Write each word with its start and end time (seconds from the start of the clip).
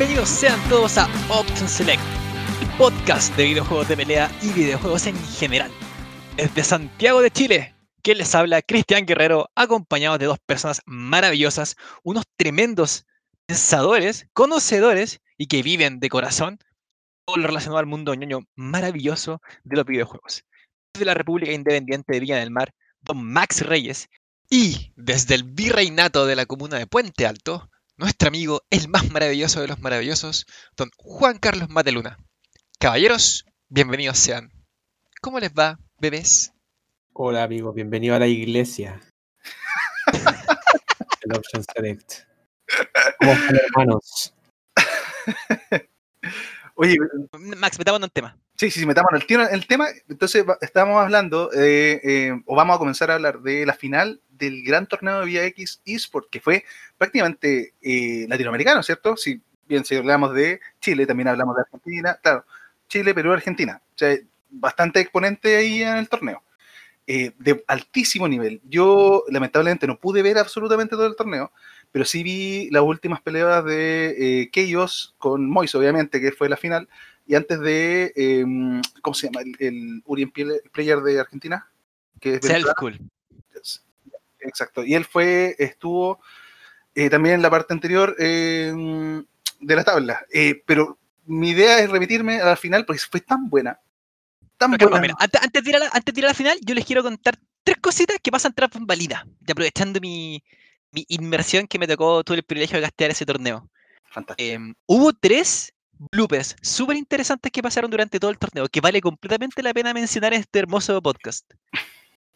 Bienvenidos 0.00 0.30
sean 0.30 0.58
todos 0.70 0.96
a 0.96 1.04
Option 1.28 1.68
Select, 1.68 2.00
el 2.62 2.68
podcast 2.78 3.36
de 3.36 3.44
videojuegos 3.44 3.86
de 3.86 3.98
pelea 3.98 4.30
y 4.40 4.50
videojuegos 4.50 5.06
en 5.06 5.14
general. 5.14 5.70
Desde 6.38 6.64
Santiago 6.64 7.20
de 7.20 7.30
Chile, 7.30 7.74
que 8.02 8.14
les 8.14 8.34
habla 8.34 8.62
Cristian 8.62 9.04
Guerrero, 9.04 9.50
acompañado 9.54 10.16
de 10.16 10.24
dos 10.24 10.38
personas 10.38 10.80
maravillosas, 10.86 11.76
unos 12.02 12.24
tremendos 12.38 13.04
pensadores, 13.44 14.26
conocedores 14.32 15.20
y 15.36 15.48
que 15.48 15.62
viven 15.62 16.00
de 16.00 16.08
corazón 16.08 16.58
todo 17.26 17.36
lo 17.36 17.48
relacionado 17.48 17.80
al 17.80 17.84
mundo 17.84 18.14
ñoño 18.14 18.46
maravilloso 18.56 19.42
de 19.64 19.76
los 19.76 19.84
videojuegos. 19.84 20.44
Desde 20.94 21.04
la 21.04 21.12
República 21.12 21.52
Independiente 21.52 22.14
de 22.14 22.20
Villa 22.20 22.36
del 22.38 22.50
Mar, 22.50 22.72
don 23.02 23.22
Max 23.22 23.60
Reyes, 23.66 24.08
y 24.48 24.94
desde 24.96 25.34
el 25.34 25.44
virreinato 25.44 26.24
de 26.24 26.36
la 26.36 26.46
comuna 26.46 26.78
de 26.78 26.86
Puente 26.86 27.26
Alto, 27.26 27.69
nuestro 28.00 28.28
amigo, 28.28 28.62
el 28.70 28.88
más 28.88 29.10
maravilloso 29.10 29.60
de 29.60 29.68
los 29.68 29.78
maravillosos, 29.80 30.46
don 30.74 30.90
Juan 30.96 31.38
Carlos 31.38 31.68
Mateluna. 31.68 32.16
Caballeros, 32.78 33.44
bienvenidos 33.68 34.16
sean. 34.16 34.50
¿Cómo 35.20 35.38
les 35.38 35.52
va, 35.52 35.78
bebés? 36.00 36.54
Hola 37.12 37.42
amigo, 37.42 37.74
bienvenido 37.74 38.14
a 38.14 38.18
la 38.18 38.26
iglesia. 38.26 39.02
el 41.20 41.36
Option 41.36 41.62
Select. 41.62 42.12
¿Cómo 43.18 43.32
están 43.32 43.56
hermanos? 43.56 44.34
Oye, 46.82 46.96
Max, 47.58 47.78
metámonos 47.78 48.06
en 48.06 48.10
tema. 48.10 48.38
sí, 48.56 48.70
sí, 48.70 48.80
sí, 48.80 48.86
tiro 49.26 49.46
en 49.46 49.54
el 49.54 49.66
tema. 49.66 49.88
Entonces, 50.08 50.46
estábamos 50.62 51.02
hablando, 51.02 51.50
eh, 51.52 52.00
eh, 52.02 52.42
o 52.46 52.56
vamos 52.56 52.74
a 52.74 52.78
comenzar 52.78 53.10
a 53.10 53.16
hablar 53.16 53.40
de 53.42 53.66
la 53.66 53.74
final 53.74 54.22
del 54.30 54.64
gran 54.64 54.86
torneo 54.86 55.20
de 55.20 55.26
Vía 55.26 55.44
X 55.44 55.82
eSport, 55.84 56.30
que 56.30 56.40
fue 56.40 56.64
prácticamente 56.96 57.74
eh, 57.82 58.24
latinoamericano, 58.30 58.82
¿cierto? 58.82 59.14
Si 59.18 59.42
bien 59.68 59.84
si 59.84 59.94
hablamos 59.94 60.32
de 60.32 60.58
Chile, 60.80 61.04
también 61.04 61.28
hablamos 61.28 61.54
de 61.54 61.60
Argentina, 61.60 62.18
claro, 62.22 62.46
Chile, 62.88 63.12
Perú, 63.12 63.34
Argentina. 63.34 63.82
O 63.86 63.98
sea, 63.98 64.16
bastante 64.48 65.00
exponente 65.00 65.56
ahí 65.56 65.82
en 65.82 65.98
el 65.98 66.08
torneo. 66.08 66.42
Eh, 67.12 67.32
de 67.40 67.64
altísimo 67.66 68.28
nivel. 68.28 68.60
Yo, 68.68 69.24
lamentablemente, 69.30 69.84
no 69.88 69.98
pude 69.98 70.22
ver 70.22 70.38
absolutamente 70.38 70.94
todo 70.94 71.08
el 71.08 71.16
torneo, 71.16 71.50
pero 71.92 72.04
sí 72.04 72.22
vi 72.22 72.70
las 72.70 72.82
últimas 72.82 73.20
peleas 73.20 73.64
de 73.64 74.42
eh, 74.42 74.76
con 75.18 75.48
Mois, 75.48 75.74
obviamente, 75.74 76.20
que 76.20 76.32
fue 76.32 76.48
la 76.48 76.56
final, 76.56 76.88
y 77.26 77.34
antes 77.34 77.60
de, 77.60 78.12
eh, 78.16 78.44
¿cómo 79.02 79.14
se 79.14 79.26
llama? 79.26 79.42
El, 79.42 79.56
el 79.60 80.02
Urien 80.04 80.32
Player 80.72 81.00
de 81.00 81.20
Argentina. 81.20 81.66
Que 82.20 82.34
es 82.34 82.40
Self. 82.42 82.66
Cool. 82.76 82.98
Exacto. 84.40 84.84
Y 84.84 84.94
él 84.94 85.04
fue, 85.04 85.54
estuvo 85.58 86.20
eh, 86.94 87.08
también 87.08 87.36
en 87.36 87.42
la 87.42 87.50
parte 87.50 87.72
anterior 87.72 88.16
eh, 88.18 89.22
de 89.60 89.76
la 89.76 89.84
tabla. 89.84 90.26
Eh, 90.32 90.62
pero 90.66 90.98
mi 91.26 91.50
idea 91.50 91.78
es 91.78 91.90
remitirme 91.90 92.40
a 92.40 92.46
la 92.46 92.56
final 92.56 92.84
porque 92.84 93.00
fue 93.10 93.20
tan 93.20 93.48
buena. 93.48 93.78
Tan 94.56 94.72
buena. 94.72 95.00
mira, 95.00 95.14
antes, 95.18 95.40
antes 95.40 95.64
de 95.64 95.70
ir 95.70 95.76
a 95.76 95.78
la, 95.78 95.88
antes 95.92 96.14
de 96.14 96.20
ir 96.20 96.24
a 96.24 96.28
la 96.28 96.34
final, 96.34 96.58
yo 96.62 96.74
les 96.74 96.84
quiero 96.84 97.02
contar 97.02 97.38
tres 97.62 97.78
cositas 97.78 98.18
que 98.22 98.30
pasan 98.30 98.52
tras 98.52 98.70
bambalinas, 98.70 99.24
aprovechando 99.48 100.00
mi, 100.00 100.42
mi 100.92 101.04
inmersión 101.08 101.66
que 101.66 101.78
me 101.78 101.86
tocó, 101.86 102.22
tuve 102.24 102.38
el 102.38 102.42
privilegio 102.42 102.76
de 102.76 102.82
gastear 102.82 103.10
ese 103.10 103.26
torneo. 103.26 103.68
Fantástico. 104.10 104.50
Em, 104.50 104.74
hubo 104.86 105.12
tres 105.12 105.72
bloopers 106.12 106.56
súper 106.62 106.96
interesantes 106.96 107.52
que 107.52 107.62
pasaron 107.62 107.90
durante 107.90 108.18
todo 108.18 108.30
el 108.30 108.38
torneo, 108.38 108.68
que 108.68 108.80
vale 108.80 109.00
completamente 109.00 109.62
la 109.62 109.74
pena 109.74 109.92
mencionar 109.92 110.32
en 110.34 110.40
este 110.40 110.58
hermoso 110.58 111.00
podcast. 111.02 111.50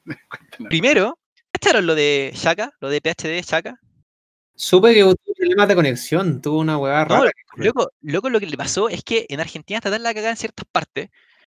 Primero, 0.68 1.18
¿cacharon 1.52 1.86
lo 1.86 1.94
de 1.94 2.32
Shaka? 2.34 2.72
Lo 2.80 2.90
de 2.90 3.00
PHD 3.00 3.42
Shaka. 3.42 3.78
Supe 4.56 4.94
que 4.94 5.00
tuvo 5.00 5.34
problemas 5.36 5.68
de 5.68 5.74
conexión, 5.74 6.40
tuvo 6.40 6.60
una 6.60 6.78
hueá 6.78 7.04
No, 7.06 7.16
rara. 7.16 7.32
Loco, 7.56 7.90
loco, 8.02 8.30
lo 8.30 8.38
que 8.38 8.46
le 8.46 8.56
pasó 8.56 8.88
es 8.88 9.02
que 9.02 9.26
en 9.28 9.40
Argentina 9.40 9.78
está 9.78 9.90
tan 9.90 10.02
la 10.02 10.14
cagada 10.14 10.30
en 10.30 10.36
ciertas 10.36 10.66
partes 10.70 11.10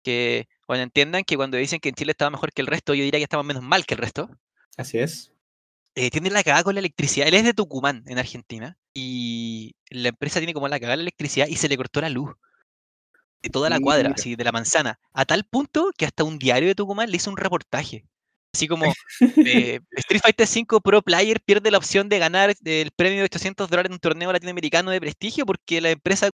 que, 0.01 0.47
bueno, 0.67 0.83
entiendan 0.83 1.23
que 1.23 1.35
cuando 1.35 1.57
dicen 1.57 1.79
que 1.79 1.89
en 1.89 1.95
Chile 1.95 2.11
estaba 2.11 2.31
mejor 2.31 2.53
que 2.53 2.61
el 2.61 2.67
resto, 2.67 2.93
yo 2.93 3.03
diría 3.03 3.19
que 3.19 3.23
estaba 3.23 3.43
menos 3.43 3.63
mal 3.63 3.85
que 3.85 3.95
el 3.95 3.99
resto. 3.99 4.29
Así 4.77 4.99
es. 4.99 5.34
Eh, 5.95 6.11
tiene 6.11 6.29
la 6.29 6.43
cagada 6.43 6.63
con 6.63 6.75
la 6.75 6.79
electricidad. 6.79 7.27
Él 7.27 7.35
es 7.35 7.43
de 7.43 7.53
Tucumán, 7.53 8.03
en 8.07 8.19
Argentina, 8.19 8.77
y 8.93 9.75
la 9.89 10.09
empresa 10.09 10.39
tiene 10.39 10.53
como 10.53 10.67
la 10.67 10.79
cagada 10.79 10.97
la 10.97 11.03
electricidad 11.03 11.47
y 11.47 11.55
se 11.55 11.69
le 11.69 11.77
cortó 11.77 12.01
la 12.01 12.09
luz 12.09 12.35
de 13.41 13.49
toda 13.49 13.69
la 13.69 13.79
cuadra, 13.79 14.09
Mira. 14.09 14.15
así 14.15 14.35
de 14.35 14.43
la 14.43 14.51
manzana, 14.51 14.99
a 15.13 15.25
tal 15.25 15.45
punto 15.45 15.91
que 15.97 16.05
hasta 16.05 16.23
un 16.23 16.39
diario 16.39 16.67
de 16.67 16.75
Tucumán 16.75 17.09
le 17.09 17.17
hizo 17.17 17.29
un 17.29 17.37
reportaje. 17.37 18.05
Así 18.53 18.67
como 18.67 18.85
eh, 19.45 19.79
Street 19.91 20.21
Fighter 20.21 20.47
V 20.47 20.81
Pro 20.81 21.01
Player 21.01 21.41
pierde 21.41 21.71
la 21.71 21.77
opción 21.77 22.09
de 22.09 22.19
ganar 22.19 22.53
el 22.63 22.91
premio 22.91 23.19
de 23.19 23.25
800 23.25 23.69
dólares 23.69 23.89
en 23.89 23.93
un 23.93 23.99
torneo 23.99 24.31
latinoamericano 24.31 24.91
de 24.91 25.01
prestigio 25.01 25.45
porque 25.45 25.81
la 25.81 25.91
empresa 25.91 26.29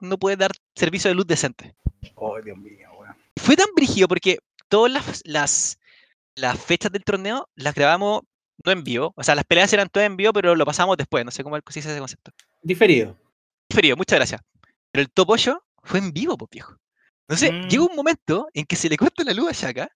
no 0.00 0.18
puede 0.18 0.36
dar 0.36 0.52
servicio 0.76 1.08
de 1.08 1.14
luz 1.14 1.26
decente. 1.26 1.74
Oh, 2.14 2.40
Dios 2.40 2.58
mío, 2.58 2.90
weón. 2.98 3.16
Fue 3.40 3.56
tan 3.56 3.68
brígido 3.74 4.06
porque 4.06 4.38
todas 4.68 4.92
las, 4.92 5.22
las, 5.24 5.78
las 6.34 6.62
fechas 6.62 6.92
del 6.92 7.04
torneo 7.04 7.48
las 7.54 7.74
grabamos 7.74 8.22
no 8.64 8.72
en 8.72 8.84
vivo. 8.84 9.12
O 9.16 9.22
sea, 9.22 9.34
las 9.34 9.44
peleas 9.44 9.72
eran 9.72 9.88
todas 9.88 10.06
en 10.06 10.16
vivo, 10.16 10.32
pero 10.32 10.54
lo 10.54 10.64
pasamos 10.64 10.96
después. 10.96 11.24
No 11.24 11.30
sé 11.30 11.42
cómo 11.44 11.56
se 11.56 11.62
dice 11.74 11.90
ese 11.90 11.98
concepto. 11.98 12.30
Diferido. 12.62 13.16
Frío, 13.70 13.96
muchas 13.96 14.18
gracias. 14.18 14.40
Pero 14.90 15.02
el 15.02 15.10
top 15.10 15.30
8 15.30 15.64
fue 15.82 15.98
en 15.98 16.12
vivo, 16.12 16.36
pues 16.36 16.50
viejo. 16.50 16.76
Entonces, 17.28 17.52
Mm. 17.52 17.68
llega 17.68 17.84
un 17.84 17.96
momento 17.96 18.48
en 18.52 18.64
que 18.66 18.76
se 18.76 18.88
le 18.88 18.96
corta 18.96 19.24
la 19.24 19.32
luz 19.32 19.48
a 19.48 19.52
Shaka 19.52 19.88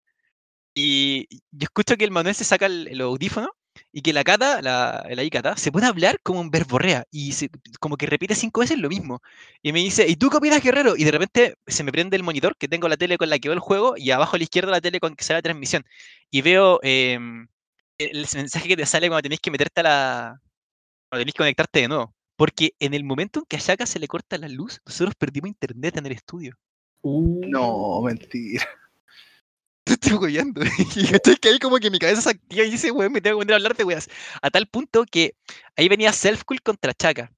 y 0.74 1.26
yo 1.50 1.64
escucho 1.64 1.96
que 1.96 2.04
el 2.04 2.10
Manuel 2.10 2.34
se 2.34 2.44
saca 2.44 2.66
el, 2.66 2.88
el 2.88 3.00
audífono 3.00 3.48
y 3.92 4.00
que 4.02 4.12
la 4.12 4.24
Cata, 4.24 4.62
la, 4.62 5.06
la 5.10 5.22
Icata, 5.22 5.56
se 5.56 5.70
pone 5.70 5.86
a 5.86 5.90
hablar 5.90 6.18
como 6.22 6.40
en 6.40 6.50
verborrea 6.50 7.04
y 7.10 7.32
se- 7.32 7.50
como 7.78 7.96
que 7.96 8.06
repite 8.06 8.34
cinco 8.34 8.60
veces 8.60 8.78
lo 8.78 8.88
mismo. 8.88 9.20
Y 9.62 9.72
me 9.72 9.80
dice, 9.80 10.06
¿y 10.08 10.16
tú 10.16 10.30
qué 10.30 10.38
opinas, 10.38 10.62
Guerrero? 10.62 10.96
Y 10.96 11.04
de 11.04 11.10
repente 11.10 11.56
se 11.66 11.84
me 11.84 11.92
prende 11.92 12.16
el 12.16 12.22
monitor, 12.22 12.56
que 12.56 12.68
tengo 12.68 12.88
la 12.88 12.96
tele 12.96 13.18
con 13.18 13.28
la 13.28 13.38
que 13.38 13.48
veo 13.48 13.54
el 13.54 13.60
juego, 13.60 13.94
y 13.98 14.10
abajo 14.10 14.36
a 14.36 14.38
la 14.38 14.44
izquierda 14.44 14.70
la 14.70 14.80
tele 14.80 14.98
con 15.00 15.14
que 15.14 15.24
sale 15.24 15.38
la 15.38 15.42
transmisión. 15.42 15.84
Y 16.30 16.40
veo 16.42 16.78
em, 16.82 17.48
el 17.98 18.26
mensaje 18.34 18.68
que 18.68 18.76
te 18.76 18.86
sale 18.86 19.08
cuando 19.08 19.22
tenés 19.22 19.40
que 19.40 19.50
meterte 19.50 19.80
a 19.80 19.84
la... 19.84 20.40
cuando 21.08 21.22
tenés 21.22 21.34
que 21.34 21.38
conectarte 21.38 21.80
de 21.80 21.88
nuevo. 21.88 22.14
Porque 22.36 22.74
en 22.78 22.94
el 22.94 23.04
momento 23.04 23.40
en 23.40 23.46
que 23.46 23.56
a 23.56 23.60
Shaka 23.60 23.86
se 23.86 23.98
le 23.98 24.08
corta 24.08 24.36
la 24.36 24.48
luz, 24.48 24.80
nosotros 24.84 25.14
perdimos 25.14 25.48
internet 25.48 25.96
en 25.96 26.06
el 26.06 26.12
estudio. 26.12 26.54
Uh, 27.02 27.40
No, 27.46 28.02
mentira. 28.02 28.66
Te 29.84 29.92
estoy 29.94 30.14
hueveando. 30.14 30.60
Y 30.96 31.36
que 31.38 31.48
ahí 31.48 31.58
como 31.58 31.78
que 31.78 31.90
mi 31.90 31.98
cabeza 31.98 32.20
se 32.20 32.30
activa 32.30 32.64
y 32.64 32.70
dice, 32.70 32.90
weón, 32.90 33.12
me 33.12 33.20
tengo 33.20 33.36
que 33.38 33.42
poner 33.42 33.52
a 33.54 33.56
hablar 33.56 33.76
de 33.76 33.84
weas. 33.84 34.08
A 34.42 34.50
tal 34.50 34.66
punto 34.66 35.04
que 35.10 35.36
ahí 35.76 35.88
venía 35.88 36.12
Self-Cool 36.12 36.60
contra 36.62 36.92
Chaka. 36.92 37.32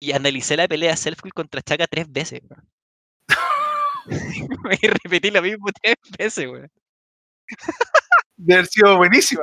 Y 0.00 0.12
analicé 0.12 0.56
la 0.56 0.66
pelea 0.66 0.96
Self-Cool 0.96 1.32
contra 1.32 1.62
Chaka 1.62 1.86
tres 1.86 2.10
veces, 2.10 2.40
weón. 2.48 2.68
y 4.82 4.86
repetí 4.86 5.30
lo 5.30 5.42
mismo 5.42 5.66
tres 5.80 5.96
veces, 6.18 6.48
weón. 6.48 6.70
Debe 8.36 8.54
haber 8.60 8.66
sido 8.66 8.96
buenísima. 8.96 9.42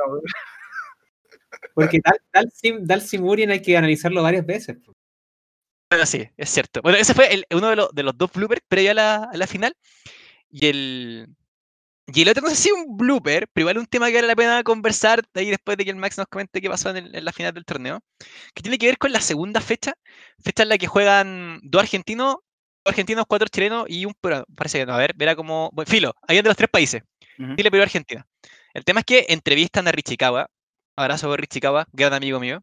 Porque 1.74 2.00
Dal, 2.04 2.18
Dalsim, 2.32 2.84
Dalsim 2.84 3.22
Urien 3.24 3.50
hay 3.50 3.62
que 3.62 3.76
analizarlo 3.76 4.22
varias 4.22 4.44
veces. 4.44 4.76
Bueno, 5.90 6.06
sí, 6.06 6.26
es 6.36 6.50
cierto. 6.50 6.80
Bueno, 6.82 6.98
ese 6.98 7.14
fue 7.14 7.32
el- 7.32 7.46
uno 7.50 7.68
de, 7.68 7.76
los- 7.76 7.90
de 7.94 8.02
los 8.02 8.16
dos 8.16 8.32
bloopers 8.32 8.62
previo 8.68 8.92
a 8.92 8.94
la, 8.94 9.14
a 9.24 9.36
la 9.36 9.46
final. 9.46 9.74
Y 10.50 10.66
el, 10.66 11.28
y 12.06 12.22
el 12.22 12.28
otro 12.28 12.42
no 12.42 12.48
sé 12.50 12.56
si 12.56 12.68
es 12.68 12.74
un 12.74 12.96
blooper, 12.96 13.48
pero 13.52 13.62
igual 13.64 13.78
un 13.78 13.86
tema 13.86 14.08
que 14.08 14.14
vale 14.16 14.26
la 14.26 14.36
pena 14.36 14.62
conversar 14.62 15.22
ahí 15.34 15.50
después 15.50 15.76
de 15.76 15.84
que 15.84 15.90
el 15.90 15.96
Max 15.96 16.18
nos 16.18 16.26
comente 16.26 16.60
qué 16.60 16.68
pasó 16.68 16.90
en, 16.90 16.98
el- 16.98 17.14
en 17.14 17.24
la 17.24 17.32
final 17.32 17.52
del 17.54 17.64
torneo. 17.64 18.00
Que 18.54 18.62
tiene 18.62 18.78
que 18.78 18.86
ver 18.86 18.98
con 18.98 19.12
la 19.12 19.20
segunda 19.20 19.60
fecha, 19.60 19.94
fecha 20.42 20.62
en 20.62 20.68
la 20.70 20.78
que 20.78 20.86
juegan 20.86 21.60
dos 21.62 21.82
argentinos, 21.82 22.36
dos 22.84 22.92
argentinos, 22.92 23.24
cuatro 23.28 23.48
chilenos 23.48 23.84
y 23.88 24.04
un 24.06 24.14
peruano. 24.20 24.44
Parece 24.54 24.78
que 24.80 24.86
no, 24.86 24.94
a 24.94 24.98
ver, 24.98 25.12
verá 25.16 25.36
como. 25.36 25.70
Bueno, 25.72 25.90
filo, 25.90 26.14
ahí 26.26 26.36
de 26.36 26.42
los 26.42 26.56
tres 26.56 26.70
países. 26.70 27.02
Chile, 27.56 27.70
Perú, 27.70 27.82
Argentina. 27.82 28.26
El 28.74 28.84
tema 28.84 29.00
es 29.00 29.06
que 29.06 29.26
entrevistan 29.28 29.88
a 29.88 29.92
Richikawa. 29.92 30.50
Abrazo 30.96 31.32
a 31.32 31.36
Richikawa, 31.36 31.86
gran 31.92 32.12
amigo 32.14 32.38
mío. 32.40 32.62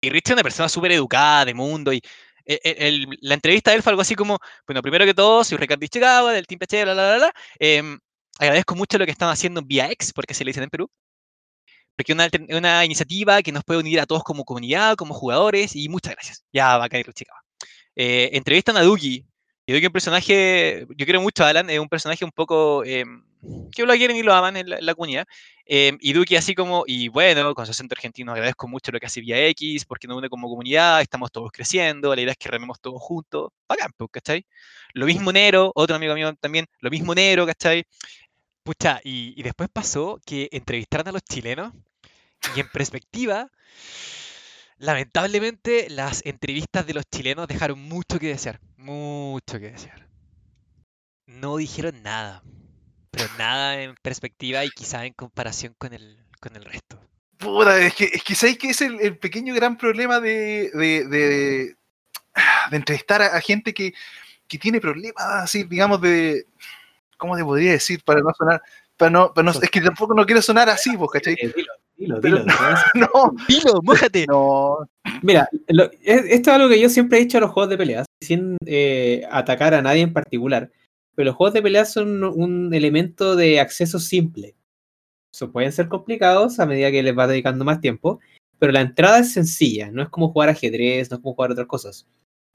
Y 0.00 0.10
Rich 0.10 0.28
es 0.28 0.32
una 0.32 0.42
persona 0.42 0.68
súper 0.68 0.92
educada, 0.92 1.44
de 1.44 1.54
mundo. 1.54 1.92
Y 1.92 2.00
e- 2.46 2.60
e- 2.64 3.06
la 3.20 3.34
entrevista 3.34 3.70
de 3.70 3.76
él 3.78 3.82
fue 3.82 3.90
algo 3.90 4.02
así 4.02 4.14
como: 4.14 4.38
Bueno, 4.66 4.82
primero 4.82 5.04
que 5.04 5.14
todo, 5.14 5.44
soy 5.44 5.58
Ricardo 5.58 5.80
Richikawa, 5.80 6.32
del 6.32 6.46
Team 6.46 6.58
PH, 6.58 6.84
bla, 6.84 6.94
bla, 6.94 7.08
bla, 7.08 7.16
bla. 7.18 7.32
Em, 7.58 7.98
agradezco 8.38 8.74
mucho 8.74 8.98
lo 8.98 9.04
que 9.06 9.12
están 9.12 9.28
haciendo 9.30 9.60
en 9.60 9.68
Vía 9.68 9.90
X, 9.92 10.12
porque 10.14 10.34
se 10.34 10.44
le 10.44 10.50
dicen 10.50 10.64
en 10.64 10.70
Perú. 10.70 10.90
Porque 11.96 12.12
es 12.12 12.14
una, 12.16 12.28
una 12.56 12.84
iniciativa 12.84 13.42
que 13.42 13.52
nos 13.52 13.64
puede 13.64 13.80
unir 13.80 14.00
a 14.00 14.06
todos 14.06 14.22
como 14.24 14.44
comunidad, 14.44 14.96
como 14.96 15.14
jugadores, 15.14 15.76
y 15.76 15.88
muchas 15.88 16.14
gracias. 16.14 16.44
Ya 16.52 16.78
va 16.78 16.84
a 16.86 16.88
caer 16.88 17.06
Richikawa. 17.06 17.40
Eh, 17.96 18.30
entrevistan 18.34 18.76
a 18.78 18.82
Duki. 18.82 19.26
Y 19.70 19.72
Duki 19.72 19.84
es 19.84 19.88
un 19.88 19.92
personaje, 19.92 20.86
yo 20.96 21.06
quiero 21.06 21.20
mucho 21.20 21.44
a 21.44 21.50
Alan, 21.50 21.70
es 21.70 21.78
un 21.78 21.88
personaje 21.88 22.24
un 22.24 22.32
poco 22.32 22.82
em, 22.84 23.22
que 23.70 23.86
lo 23.86 23.94
quieren 23.94 24.16
y 24.16 24.24
lo 24.24 24.34
aman 24.34 24.56
en 24.56 24.68
la, 24.68 24.78
en 24.78 24.84
la 24.84 24.94
comunidad. 24.96 25.28
Em, 25.64 25.96
y 26.00 26.12
Duki 26.12 26.34
así 26.34 26.56
como, 26.56 26.82
y 26.88 27.06
bueno, 27.06 27.54
con 27.54 27.64
su 27.66 27.70
acento 27.70 27.94
argentino 27.94 28.32
agradezco 28.32 28.66
mucho 28.66 28.90
lo 28.90 28.98
que 28.98 29.06
hace 29.06 29.20
Vía 29.20 29.46
X, 29.46 29.84
porque 29.84 30.08
nos 30.08 30.18
une 30.18 30.28
como 30.28 30.48
comunidad, 30.48 31.00
estamos 31.00 31.30
todos 31.30 31.52
creciendo, 31.52 32.12
la 32.16 32.20
idea 32.20 32.32
es 32.32 32.36
que 32.36 32.48
rememos 32.48 32.80
todos 32.80 33.00
juntos, 33.00 33.52
bacán, 33.68 33.92
pues, 33.96 34.10
¿cachai? 34.10 34.44
Lo 34.92 35.06
mismo 35.06 35.30
Nero, 35.30 35.70
otro 35.76 35.94
amigo 35.94 36.16
mío 36.16 36.34
también, 36.40 36.66
lo 36.80 36.90
mismo 36.90 37.14
Nero, 37.14 37.46
¿cachai? 37.46 37.84
Pucha, 38.64 39.00
y, 39.04 39.34
y 39.36 39.42
después 39.44 39.68
pasó 39.72 40.18
que 40.26 40.48
entrevistaron 40.50 41.06
a 41.06 41.12
los 41.12 41.22
chilenos 41.22 41.72
y 42.56 42.58
en 42.58 42.68
perspectiva, 42.70 43.48
Lamentablemente, 44.80 45.88
las 45.90 46.24
entrevistas 46.24 46.86
de 46.86 46.94
los 46.94 47.04
chilenos 47.14 47.46
dejaron 47.46 47.78
mucho 47.82 48.18
que 48.18 48.28
desear. 48.28 48.60
Mucho 48.78 49.60
que 49.60 49.72
desear. 49.72 50.06
No 51.26 51.58
dijeron 51.58 52.02
nada. 52.02 52.42
Pero 53.10 53.26
nada 53.36 53.82
en 53.82 53.94
perspectiva 54.00 54.64
y 54.64 54.70
quizá 54.70 55.04
en 55.04 55.12
comparación 55.12 55.74
con 55.76 55.92
el, 55.92 56.16
con 56.40 56.56
el 56.56 56.64
resto. 56.64 56.98
Puta, 57.36 57.78
es 57.78 57.94
que, 57.94 58.04
es 58.04 58.22
que 58.24 58.34
sabéis 58.34 58.56
que 58.58 58.70
es 58.70 58.80
el, 58.80 58.98
el 59.00 59.18
pequeño 59.18 59.54
gran 59.54 59.76
problema 59.76 60.18
de, 60.18 60.70
de, 60.72 61.06
de, 61.06 61.76
de 62.70 62.76
entrevistar 62.76 63.20
a, 63.20 63.36
a 63.36 63.40
gente 63.42 63.74
que, 63.74 63.92
que 64.48 64.58
tiene 64.58 64.80
problemas, 64.80 65.14
así, 65.18 65.64
digamos, 65.64 66.00
de. 66.00 66.46
¿Cómo 67.18 67.36
te 67.36 67.44
podría 67.44 67.72
decir? 67.72 68.02
Para 68.02 68.20
no 68.22 68.30
sonar. 68.32 68.62
Para 68.96 69.10
no, 69.10 69.34
para 69.34 69.44
no- 69.52 69.60
es 69.60 69.70
que 69.70 69.80
tampoco 69.82 70.14
no 70.14 70.24
quiero 70.24 70.40
sonar 70.40 70.70
así, 70.70 70.96
pues, 70.96 71.10
¿cachai? 71.10 71.36
Dilo, 72.00 72.18
dilo, 72.20 72.38
dilo. 72.38 72.54
No, 72.94 73.34
Pilo, 73.46 73.80
mójate. 73.82 74.24
no. 74.26 74.78
Mira, 75.22 75.48
lo- 75.68 75.90
es- 76.02 76.24
esto 76.24 76.50
es 76.50 76.56
algo 76.56 76.68
que 76.70 76.80
yo 76.80 76.88
siempre 76.88 77.18
he 77.18 77.20
dicho 77.22 77.36
a 77.38 77.42
los 77.42 77.50
juegos 77.50 77.68
de 77.70 77.76
peleas, 77.78 78.06
sin 78.22 78.56
eh, 78.64 79.22
atacar 79.30 79.74
a 79.74 79.82
nadie 79.82 80.00
en 80.02 80.12
particular, 80.14 80.70
pero 81.14 81.26
los 81.26 81.36
juegos 81.36 81.52
de 81.54 81.62
peleas 81.62 81.92
son 81.92 82.24
un 82.24 82.72
elemento 82.72 83.36
de 83.36 83.60
acceso 83.60 83.98
simple. 83.98 84.56
So, 85.32 85.52
pueden 85.52 85.72
ser 85.72 85.88
complicados 85.88 86.58
a 86.58 86.66
medida 86.66 86.90
que 86.90 87.02
les 87.02 87.14
vas 87.14 87.28
dedicando 87.28 87.64
más 87.64 87.80
tiempo, 87.80 88.18
pero 88.58 88.72
la 88.72 88.80
entrada 88.80 89.18
es 89.20 89.32
sencilla, 89.32 89.90
no 89.90 90.02
es 90.02 90.08
como 90.08 90.30
jugar 90.32 90.48
ajedrez, 90.48 91.10
no 91.10 91.16
es 91.18 91.22
como 91.22 91.34
jugar 91.34 91.52
otras 91.52 91.66
cosas. 91.66 92.06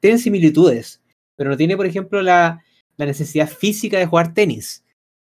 Tienen 0.01 0.19
similitudes, 0.19 1.01
pero 1.35 1.51
no 1.51 1.57
tiene, 1.57 1.77
por 1.77 1.85
ejemplo, 1.85 2.21
la, 2.23 2.63
la 2.97 3.05
necesidad 3.05 3.47
física 3.47 3.97
de 3.99 4.07
jugar 4.07 4.33
tenis, 4.33 4.83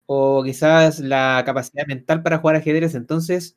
o 0.07 0.43
quizás 0.43 0.99
la 1.01 1.43
capacidad 1.45 1.87
mental 1.87 2.23
para 2.23 2.39
jugar 2.39 2.57
ajedrez. 2.57 2.95
Entonces, 2.95 3.57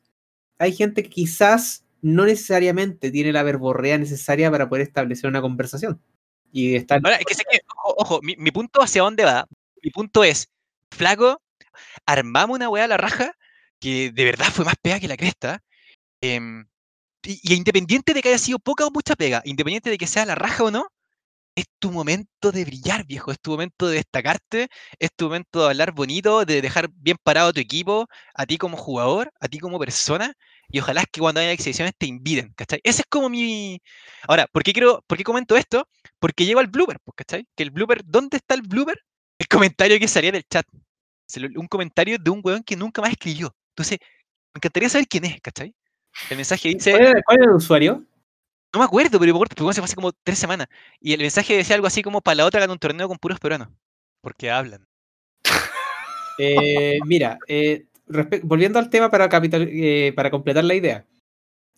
hay 0.62 0.72
gente 0.72 1.02
que 1.02 1.10
quizás 1.10 1.84
no 2.02 2.24
necesariamente 2.24 3.10
tiene 3.10 3.32
la 3.32 3.42
verborrea 3.42 3.98
necesaria 3.98 4.48
para 4.48 4.68
poder 4.68 4.86
establecer 4.86 5.28
una 5.28 5.40
conversación. 5.40 6.00
Y 6.52 6.76
estar 6.76 7.00
Ahora, 7.02 7.16
es 7.16 7.26
que 7.26 7.34
sé 7.34 7.42
que, 7.50 7.60
ojo, 7.74 7.94
ojo, 7.98 8.20
mi, 8.22 8.50
punto 8.52 8.80
hacia 8.80 9.02
dónde 9.02 9.24
va. 9.24 9.48
Mi 9.82 9.90
punto 9.90 10.22
es, 10.22 10.48
flaco, 10.92 11.42
armamos 12.06 12.56
una 12.56 12.68
weá 12.68 12.84
a 12.84 12.88
la 12.88 12.96
raja 12.96 13.36
que 13.80 14.12
de 14.12 14.24
verdad 14.24 14.46
fue 14.52 14.64
más 14.64 14.76
pega 14.80 15.00
que 15.00 15.08
la 15.08 15.16
cresta. 15.16 15.62
em, 16.20 16.66
y 17.24 17.54
independiente 17.54 18.14
de 18.14 18.22
que 18.22 18.28
haya 18.30 18.38
sido 18.38 18.58
poca 18.58 18.86
o 18.86 18.90
mucha 18.92 19.16
pega, 19.16 19.42
independiente 19.44 19.90
de 19.90 19.98
que 19.98 20.06
sea 20.06 20.26
la 20.26 20.34
raja 20.36 20.64
o 20.64 20.70
no, 20.70 20.88
es 21.54 21.66
tu 21.78 21.90
momento 21.92 22.52
de 22.52 22.64
brillar, 22.64 23.06
viejo. 23.06 23.30
Es 23.30 23.40
tu 23.40 23.50
momento 23.52 23.88
de 23.88 23.96
destacarte, 23.96 24.68
es 24.98 25.10
tu 25.14 25.26
momento 25.26 25.60
de 25.60 25.66
hablar 25.66 25.92
bonito, 25.92 26.44
de 26.44 26.62
dejar 26.62 26.88
bien 26.94 27.16
parado 27.22 27.48
a 27.50 27.52
tu 27.52 27.60
equipo, 27.60 28.08
a 28.34 28.46
ti 28.46 28.58
como 28.58 28.76
jugador, 28.76 29.32
a 29.40 29.48
ti 29.48 29.58
como 29.58 29.78
persona. 29.78 30.32
Y 30.68 30.80
ojalá 30.80 31.02
es 31.02 31.06
que 31.12 31.20
cuando 31.20 31.40
haya 31.40 31.52
exhibiciones 31.52 31.94
te 31.98 32.06
inviten, 32.06 32.52
¿cachai? 32.56 32.80
Ese 32.82 33.02
es 33.02 33.06
como 33.08 33.28
mi. 33.28 33.80
Ahora, 34.26 34.46
¿por 34.50 34.62
qué, 34.62 34.72
quiero, 34.72 35.04
¿por 35.06 35.18
qué 35.18 35.24
comento 35.24 35.56
esto? 35.56 35.86
Porque 36.18 36.46
lleva 36.46 36.62
el 36.62 36.68
blooper, 36.68 36.98
pues, 37.04 37.14
¿cachai? 37.16 37.46
Que 37.54 37.62
el 37.62 37.70
blooper, 37.70 38.02
¿dónde 38.04 38.38
está 38.38 38.54
el 38.54 38.62
blooper? 38.62 38.98
El 39.38 39.48
comentario 39.48 39.98
que 39.98 40.08
salía 40.08 40.32
del 40.32 40.44
chat. 40.48 40.66
Un 41.56 41.66
comentario 41.66 42.18
de 42.18 42.30
un 42.30 42.40
weón 42.44 42.62
que 42.62 42.76
nunca 42.76 43.02
más 43.02 43.12
escribió. 43.12 43.54
Entonces, 43.70 43.98
me 44.54 44.58
encantaría 44.58 44.88
saber 44.88 45.06
quién 45.08 45.24
es, 45.24 45.40
¿cachai? 45.40 45.74
El 46.30 46.36
mensaje 46.36 46.68
dice, 46.68 46.90
¿Cuál 46.92 47.02
era, 47.02 47.22
cuál 47.22 47.38
era 47.38 47.50
el 47.50 47.56
usuario? 47.56 48.04
No 48.72 48.78
me 48.78 48.84
acuerdo, 48.84 49.18
pero 49.18 49.32
me 49.32 49.36
acuerdo, 49.36 49.54
porque 49.56 49.74
se 49.74 49.80
fue 49.80 49.84
hace 49.84 49.94
como 49.94 50.12
tres 50.12 50.38
semanas. 50.38 50.68
Y 51.00 51.12
el 51.12 51.20
mensaje 51.20 51.56
decía 51.56 51.76
algo 51.76 51.86
así 51.86 52.02
como, 52.02 52.20
para 52.20 52.36
la 52.36 52.46
otra 52.46 52.58
hagan 52.58 52.70
un 52.70 52.78
torneo 52.78 53.08
con 53.08 53.18
puros 53.18 53.38
peruanos. 53.38 53.68
Porque 54.20 54.50
hablan. 54.50 54.86
Eh, 56.38 56.98
mira, 57.04 57.38
eh, 57.46 57.84
volviendo 58.42 58.78
al 58.78 58.88
tema 58.88 59.10
para, 59.10 59.28
eh, 59.52 60.12
para 60.16 60.30
completar 60.30 60.64
la 60.64 60.74
idea. 60.74 61.06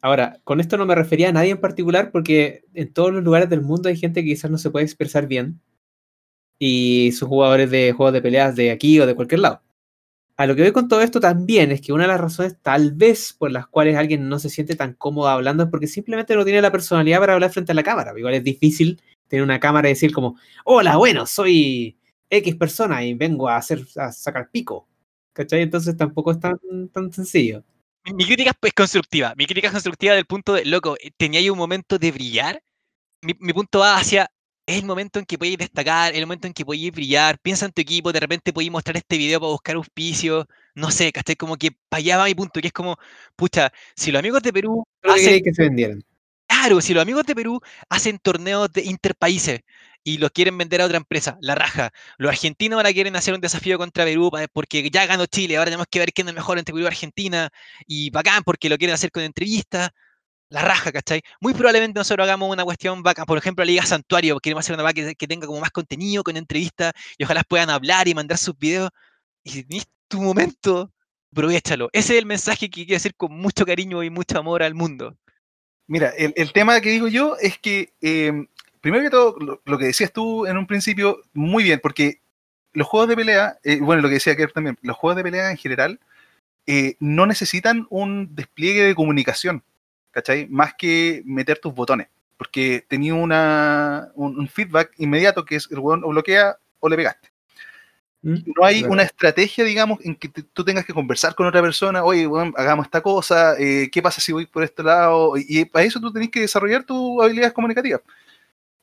Ahora, 0.00 0.38
con 0.44 0.60
esto 0.60 0.76
no 0.76 0.86
me 0.86 0.94
refería 0.94 1.30
a 1.30 1.32
nadie 1.32 1.50
en 1.50 1.60
particular 1.60 2.10
porque 2.12 2.64
en 2.72 2.92
todos 2.92 3.12
los 3.12 3.24
lugares 3.24 3.50
del 3.50 3.62
mundo 3.62 3.88
hay 3.88 3.96
gente 3.96 4.22
que 4.22 4.30
quizás 4.30 4.50
no 4.50 4.58
se 4.58 4.70
puede 4.70 4.84
expresar 4.84 5.26
bien 5.26 5.60
y 6.58 7.10
sus 7.12 7.28
jugadores 7.28 7.70
de 7.70 7.92
juegos 7.92 8.12
de 8.12 8.22
peleas 8.22 8.54
de 8.54 8.70
aquí 8.70 9.00
o 9.00 9.06
de 9.06 9.14
cualquier 9.14 9.40
lado. 9.40 9.62
A 10.36 10.46
lo 10.46 10.56
que 10.56 10.62
voy 10.62 10.72
con 10.72 10.88
todo 10.88 11.00
esto 11.00 11.20
también 11.20 11.70
es 11.70 11.80
que 11.80 11.92
una 11.92 12.04
de 12.04 12.08
las 12.08 12.20
razones 12.20 12.56
tal 12.60 12.92
vez 12.92 13.32
por 13.32 13.52
las 13.52 13.68
cuales 13.68 13.96
alguien 13.96 14.28
no 14.28 14.40
se 14.40 14.50
siente 14.50 14.74
tan 14.74 14.94
cómodo 14.94 15.28
hablando 15.28 15.62
es 15.62 15.70
porque 15.70 15.86
simplemente 15.86 16.34
no 16.34 16.44
tiene 16.44 16.60
la 16.60 16.72
personalidad 16.72 17.20
para 17.20 17.34
hablar 17.34 17.52
frente 17.52 17.70
a 17.70 17.74
la 17.74 17.84
cámara. 17.84 18.12
Igual 18.16 18.34
es 18.34 18.42
difícil 18.42 19.00
tener 19.28 19.44
una 19.44 19.60
cámara 19.60 19.88
y 19.88 19.92
decir 19.92 20.12
como, 20.12 20.36
hola, 20.64 20.96
bueno, 20.96 21.24
soy 21.26 21.96
X 22.28 22.56
persona 22.56 23.04
y 23.04 23.14
vengo 23.14 23.48
a 23.48 23.56
hacer 23.56 23.86
a 23.96 24.10
sacar 24.10 24.50
pico. 24.50 24.88
¿Cachai? 25.32 25.62
Entonces 25.62 25.96
tampoco 25.96 26.32
es 26.32 26.40
tan, 26.40 26.58
tan 26.92 27.12
sencillo. 27.12 27.62
Mi, 28.04 28.24
crítica 28.24 28.52
es 28.60 28.72
constructiva. 28.72 29.34
Mi 29.36 29.46
crítica 29.46 29.68
es 29.68 29.72
constructiva 29.72 30.14
del 30.14 30.26
punto 30.26 30.54
de, 30.54 30.64
loco, 30.64 30.96
tenía 31.16 31.40
ahí 31.40 31.48
un 31.48 31.58
momento 31.58 31.98
de 31.98 32.10
brillar. 32.12 32.62
Mi, 33.22 33.34
mi 33.38 33.52
punto 33.52 33.80
va 33.80 33.96
hacia, 33.96 34.30
es 34.66 34.78
el 34.78 34.84
momento 34.86 35.18
en 35.18 35.26
que 35.26 35.36
podéis 35.38 35.58
destacar, 35.58 36.14
el 36.14 36.26
momento 36.26 36.46
en 36.46 36.54
que 36.54 36.64
podéis 36.64 36.92
brillar. 36.92 37.38
Piensa 37.38 37.66
en 37.66 37.72
tu 37.72 37.82
equipo, 37.82 38.12
de 38.12 38.20
repente 38.20 38.52
podéis 38.52 38.72
mostrar 38.72 38.96
este 38.96 39.18
video 39.18 39.40
para 39.40 39.52
buscar 39.52 39.76
auspicio. 39.76 40.48
No 40.74 40.90
sé, 40.90 41.12
¿cachai? 41.12 41.36
Como 41.36 41.56
que 41.56 41.70
para 41.88 41.98
allá 41.98 42.16
va 42.18 42.24
mi 42.24 42.34
punto, 42.34 42.60
que 42.60 42.68
es 42.68 42.72
como, 42.72 42.96
pucha, 43.36 43.72
si 43.94 44.10
los 44.10 44.20
amigos 44.20 44.42
de 44.42 44.52
Perú 44.52 44.84
hacen 45.02 45.42
que 45.42 45.52
se 45.52 45.62
vendieran. 45.62 46.02
Claro, 46.46 46.80
si 46.80 46.94
los 46.94 47.02
amigos 47.02 47.24
de 47.26 47.34
Perú 47.34 47.60
hacen 47.88 48.18
torneos 48.18 48.72
de 48.72 48.82
interpaíses 48.82 49.60
y 50.02 50.18
los 50.18 50.30
quieren 50.30 50.56
vender 50.56 50.82
a 50.82 50.86
otra 50.86 50.98
empresa, 50.98 51.36
la 51.40 51.54
raja. 51.54 51.92
Los 52.18 52.30
argentinos 52.30 52.76
ahora 52.76 52.92
quieren 52.92 53.16
hacer 53.16 53.34
un 53.34 53.40
desafío 53.40 53.78
contra 53.78 54.04
Perú 54.04 54.30
porque 54.52 54.88
ya 54.90 55.06
ganó 55.06 55.26
Chile, 55.26 55.56
ahora 55.56 55.70
tenemos 55.70 55.86
que 55.90 55.98
ver 55.98 56.12
quién 56.12 56.28
es 56.28 56.34
mejor 56.34 56.58
entre 56.58 56.72
Perú 56.72 56.84
y 56.84 56.86
Argentina. 56.86 57.50
Y 57.86 58.10
bacán 58.10 58.42
porque 58.44 58.68
lo 58.68 58.78
quieren 58.78 58.94
hacer 58.94 59.10
con 59.10 59.22
entrevistas. 59.22 59.90
La 60.50 60.62
raja, 60.62 60.92
¿cachai? 60.92 61.22
Muy 61.40 61.54
probablemente 61.54 61.98
nosotros 61.98 62.24
hagamos 62.24 62.50
una 62.50 62.64
cuestión 62.64 63.02
bacán, 63.02 63.24
por 63.24 63.38
ejemplo, 63.38 63.64
la 63.64 63.70
Liga 63.70 63.86
Santuario, 63.86 64.38
queremos 64.38 64.64
hacer 64.64 64.74
una 64.74 64.82
vaca 64.82 65.14
que, 65.14 65.26
tenga 65.26 65.46
como 65.46 65.60
más 65.60 65.70
contenido, 65.70 66.22
con 66.22 66.36
entrevistas, 66.36 66.92
y 67.18 67.24
ojalá 67.24 67.42
puedan 67.42 67.70
hablar 67.70 68.08
y 68.08 68.14
mandar 68.14 68.38
sus 68.38 68.56
videos. 68.58 68.90
Y 69.42 69.50
si 69.50 69.66
tu 70.08 70.20
momento, 70.20 70.92
aprovechalo. 71.32 71.88
Ese 71.92 72.14
es 72.14 72.18
el 72.20 72.26
mensaje 72.26 72.70
que 72.70 72.84
quiero 72.84 72.96
decir 72.96 73.14
con 73.16 73.32
mucho 73.32 73.66
cariño 73.66 74.02
y 74.02 74.10
mucho 74.10 74.38
amor 74.38 74.62
al 74.62 74.74
mundo. 74.74 75.16
Mira, 75.86 76.10
el, 76.10 76.32
el 76.36 76.52
tema 76.52 76.80
que 76.80 76.90
digo 76.90 77.08
yo 77.08 77.36
es 77.40 77.58
que, 77.58 77.92
eh, 78.00 78.46
primero 78.80 79.02
que 79.02 79.10
todo, 79.10 79.36
lo, 79.38 79.60
lo 79.64 79.78
que 79.78 79.86
decías 79.86 80.12
tú 80.12 80.46
en 80.46 80.56
un 80.56 80.66
principio, 80.66 81.20
muy 81.32 81.64
bien, 81.64 81.80
porque 81.82 82.20
los 82.74 82.88
juegos 82.88 83.08
de 83.08 83.16
pelea, 83.16 83.58
eh, 83.62 83.80
bueno, 83.80 84.02
lo 84.02 84.08
que 84.08 84.14
decía 84.14 84.36
Kerr 84.36 84.52
también, 84.52 84.76
los 84.82 84.96
juegos 84.96 85.16
de 85.16 85.22
pelea 85.22 85.50
en 85.50 85.56
general 85.56 86.00
eh, 86.66 86.96
no 87.00 87.24
necesitan 87.26 87.86
un 87.88 88.34
despliegue 88.34 88.82
de 88.82 88.94
comunicación, 88.94 89.62
¿cachai? 90.14 90.46
Más 90.48 90.74
que 90.74 91.22
meter 91.26 91.58
tus 91.58 91.74
botones, 91.74 92.08
porque 92.36 92.84
tenía 92.88 93.14
una, 93.14 94.08
un, 94.14 94.38
un 94.38 94.48
feedback 94.48 94.92
inmediato 94.98 95.44
que 95.44 95.56
es 95.56 95.68
el 95.70 95.80
weón 95.80 96.04
o 96.04 96.08
bloquea 96.08 96.56
o 96.80 96.88
le 96.88 96.96
pegaste. 96.96 97.28
¿Mm? 98.22 98.36
No 98.56 98.64
hay 98.64 98.78
Claro. 98.78 98.92
una 98.94 99.02
estrategia, 99.02 99.64
digamos, 99.64 99.98
en 100.02 100.14
que 100.16 100.28
te- 100.28 100.42
tú 100.44 100.64
tengas 100.64 100.86
que 100.86 100.94
conversar 100.94 101.34
con 101.34 101.46
otra 101.46 101.60
persona, 101.60 102.02
oye, 102.04 102.26
weón, 102.26 102.54
hagamos 102.56 102.86
esta 102.86 103.02
cosa, 103.02 103.54
eh, 103.58 103.90
¿qué 103.92 104.00
pasa 104.00 104.20
si 104.20 104.32
voy 104.32 104.46
por 104.46 104.62
este 104.62 104.82
lado? 104.82 105.36
Y, 105.36 105.44
y 105.60 105.64
para 105.66 105.84
eso 105.84 106.00
tú 106.00 106.10
tenés 106.12 106.30
que 106.30 106.40
desarrollar 106.40 106.84
tus 106.84 107.22
habilidades 107.22 107.52
comunicativas. 107.52 108.00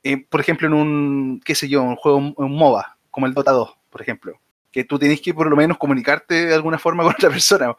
Eh, 0.04 0.18
por 0.30 0.40
ejemplo, 0.42 0.68
en 0.68 0.74
un, 0.74 1.42
qué 1.44 1.56
sé 1.56 1.68
yo, 1.70 1.82
un 1.84 1.96
juego, 1.96 2.18
un 2.36 2.52
MOBA, 2.56 2.98
como 3.10 3.26
el 3.26 3.34
Dota 3.34 3.52
2, 3.52 3.76
por 3.90 4.02
ejemplo, 4.02 4.40
que 4.72 4.84
tú 4.84 4.98
tenés 5.00 5.22
que 5.22 5.34
por 5.34 5.50
lo 5.50 5.56
menos 5.56 5.78
comunicarte 5.78 6.46
de 6.48 6.54
alguna 6.54 6.80
forma 6.80 7.04
con 7.04 7.14
otra 7.14 7.30
persona. 7.30 7.76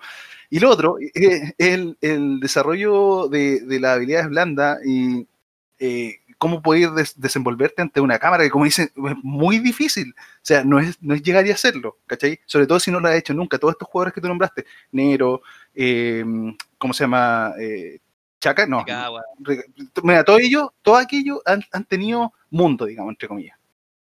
Y 0.50 0.60
lo 0.60 0.70
otro 0.70 0.98
eh, 1.00 1.10
es 1.14 1.54
el, 1.58 1.96
el 2.00 2.40
desarrollo 2.40 3.28
de, 3.28 3.60
de 3.60 3.80
las 3.80 3.96
habilidades 3.96 4.28
blandas 4.28 4.78
y 4.84 5.26
eh, 5.78 6.16
cómo 6.38 6.60
poder 6.60 6.90
des- 6.90 7.18
desenvolverte 7.18 7.80
ante 7.82 8.00
una 8.00 8.18
cámara, 8.18 8.44
que 8.44 8.50
como 8.50 8.64
dicen, 8.66 8.90
es 8.94 9.14
muy 9.22 9.58
difícil. 9.58 10.12
O 10.18 10.40
sea, 10.42 10.62
no 10.64 10.78
es, 10.78 11.00
no 11.02 11.14
es 11.14 11.22
llegar 11.22 11.46
y 11.46 11.50
hacerlo, 11.52 11.98
¿cachai? 12.06 12.38
Sobre 12.46 12.66
todo 12.66 12.78
si 12.80 12.90
no 12.90 13.00
lo 13.00 13.08
has 13.08 13.14
hecho 13.16 13.32
nunca. 13.32 13.58
Todos 13.58 13.72
estos 13.74 13.88
jugadores 13.88 14.12
que 14.12 14.20
tú 14.20 14.28
nombraste, 14.28 14.66
Nero, 14.90 15.40
eh, 15.74 16.24
¿cómo 16.78 16.92
se 16.92 17.04
llama? 17.04 17.52
Eh, 17.58 18.00
Chaka, 18.40 18.66
no. 18.66 18.84
Mira, 20.02 20.24
todo 20.24 20.38
ello, 20.38 20.74
todo 20.82 20.96
aquello 20.96 21.40
han, 21.46 21.62
han 21.72 21.84
tenido 21.84 22.32
mundo, 22.50 22.86
digamos, 22.86 23.12
entre 23.12 23.28
comillas. 23.28 23.56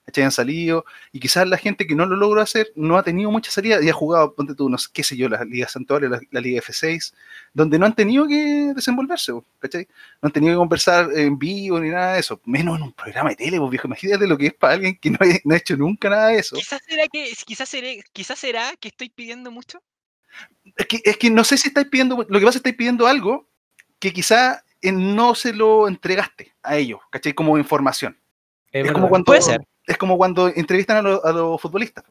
¿Cachai? 0.05 0.23
Han 0.23 0.31
salido, 0.31 0.85
y 1.11 1.19
quizás 1.19 1.47
la 1.47 1.57
gente 1.57 1.87
que 1.87 1.95
no 1.95 2.05
lo 2.05 2.15
logró 2.15 2.39
hacer 2.39 2.71
no 2.75 2.95
ha 2.97 3.01
tenido 3.03 3.31
mucha 3.31 3.49
salida 3.49 3.81
y 3.81 3.89
ha 3.89 3.93
jugado, 3.93 4.35
ponte 4.35 4.53
tú, 4.53 4.69
no 4.69 4.77
sé, 4.77 4.89
qué 4.93 5.03
sé 5.03 5.17
yo, 5.17 5.27
la 5.27 5.43
Liga 5.43 5.67
Santuario, 5.67 6.09
la, 6.09 6.21
la 6.29 6.41
Liga 6.41 6.61
F6, 6.61 7.11
donde 7.53 7.79
no 7.79 7.87
han 7.87 7.95
tenido 7.95 8.27
que 8.27 8.71
desenvolverse, 8.75 9.33
¿cachai? 9.57 9.87
No 10.21 10.27
han 10.27 10.31
tenido 10.31 10.53
que 10.53 10.57
conversar 10.57 11.09
en 11.15 11.39
vivo 11.39 11.79
ni 11.79 11.89
nada 11.89 12.13
de 12.13 12.19
eso, 12.19 12.39
menos 12.45 12.77
en 12.77 12.83
un 12.83 12.93
programa 12.93 13.31
de 13.31 13.35
tele, 13.37 13.59
viejo. 13.67 13.87
Imagínate 13.87 14.27
lo 14.27 14.37
que 14.37 14.47
es 14.47 14.53
para 14.53 14.73
alguien 14.73 14.95
que 14.95 15.09
no, 15.09 15.17
ha- 15.21 15.39
no 15.43 15.55
ha 15.55 15.57
hecho 15.57 15.75
nunca 15.75 16.07
nada 16.09 16.27
de 16.27 16.37
eso. 16.37 16.55
Quizás 16.55 16.81
será 16.87 17.03
que, 17.11 17.33
quizás 17.43 17.67
seré, 17.67 18.03
quizás 18.13 18.37
será 18.37 18.73
que 18.79 18.89
estoy 18.89 19.09
pidiendo 19.09 19.49
mucho. 19.49 19.81
Es 20.75 20.85
que, 20.85 21.01
es 21.03 21.17
que 21.17 21.31
no 21.31 21.43
sé 21.43 21.57
si 21.57 21.69
estáis 21.69 21.87
pidiendo, 21.87 22.15
lo 22.17 22.23
que 22.39 22.45
pasa 22.45 22.57
es 22.59 22.61
que 22.61 22.69
estáis 22.69 22.75
pidiendo 22.75 23.07
algo 23.07 23.47
que 23.99 24.13
quizá 24.13 24.63
no 24.83 25.33
se 25.33 25.51
lo 25.51 25.87
entregaste 25.87 26.53
a 26.61 26.77
ellos, 26.77 26.99
¿cachai? 27.09 27.33
Como 27.33 27.57
información. 27.57 28.15
Es 28.71 28.91
como, 28.91 29.09
cuando, 29.09 29.25
Puede 29.25 29.41
ser. 29.41 29.65
Es 29.87 29.97
como 29.97 30.17
cuando 30.17 30.47
entrevistan 30.49 30.97
a, 30.97 31.01
los- 31.01 31.23
a 31.25 31.31
los 31.31 31.61
futbolistas. 31.61 32.03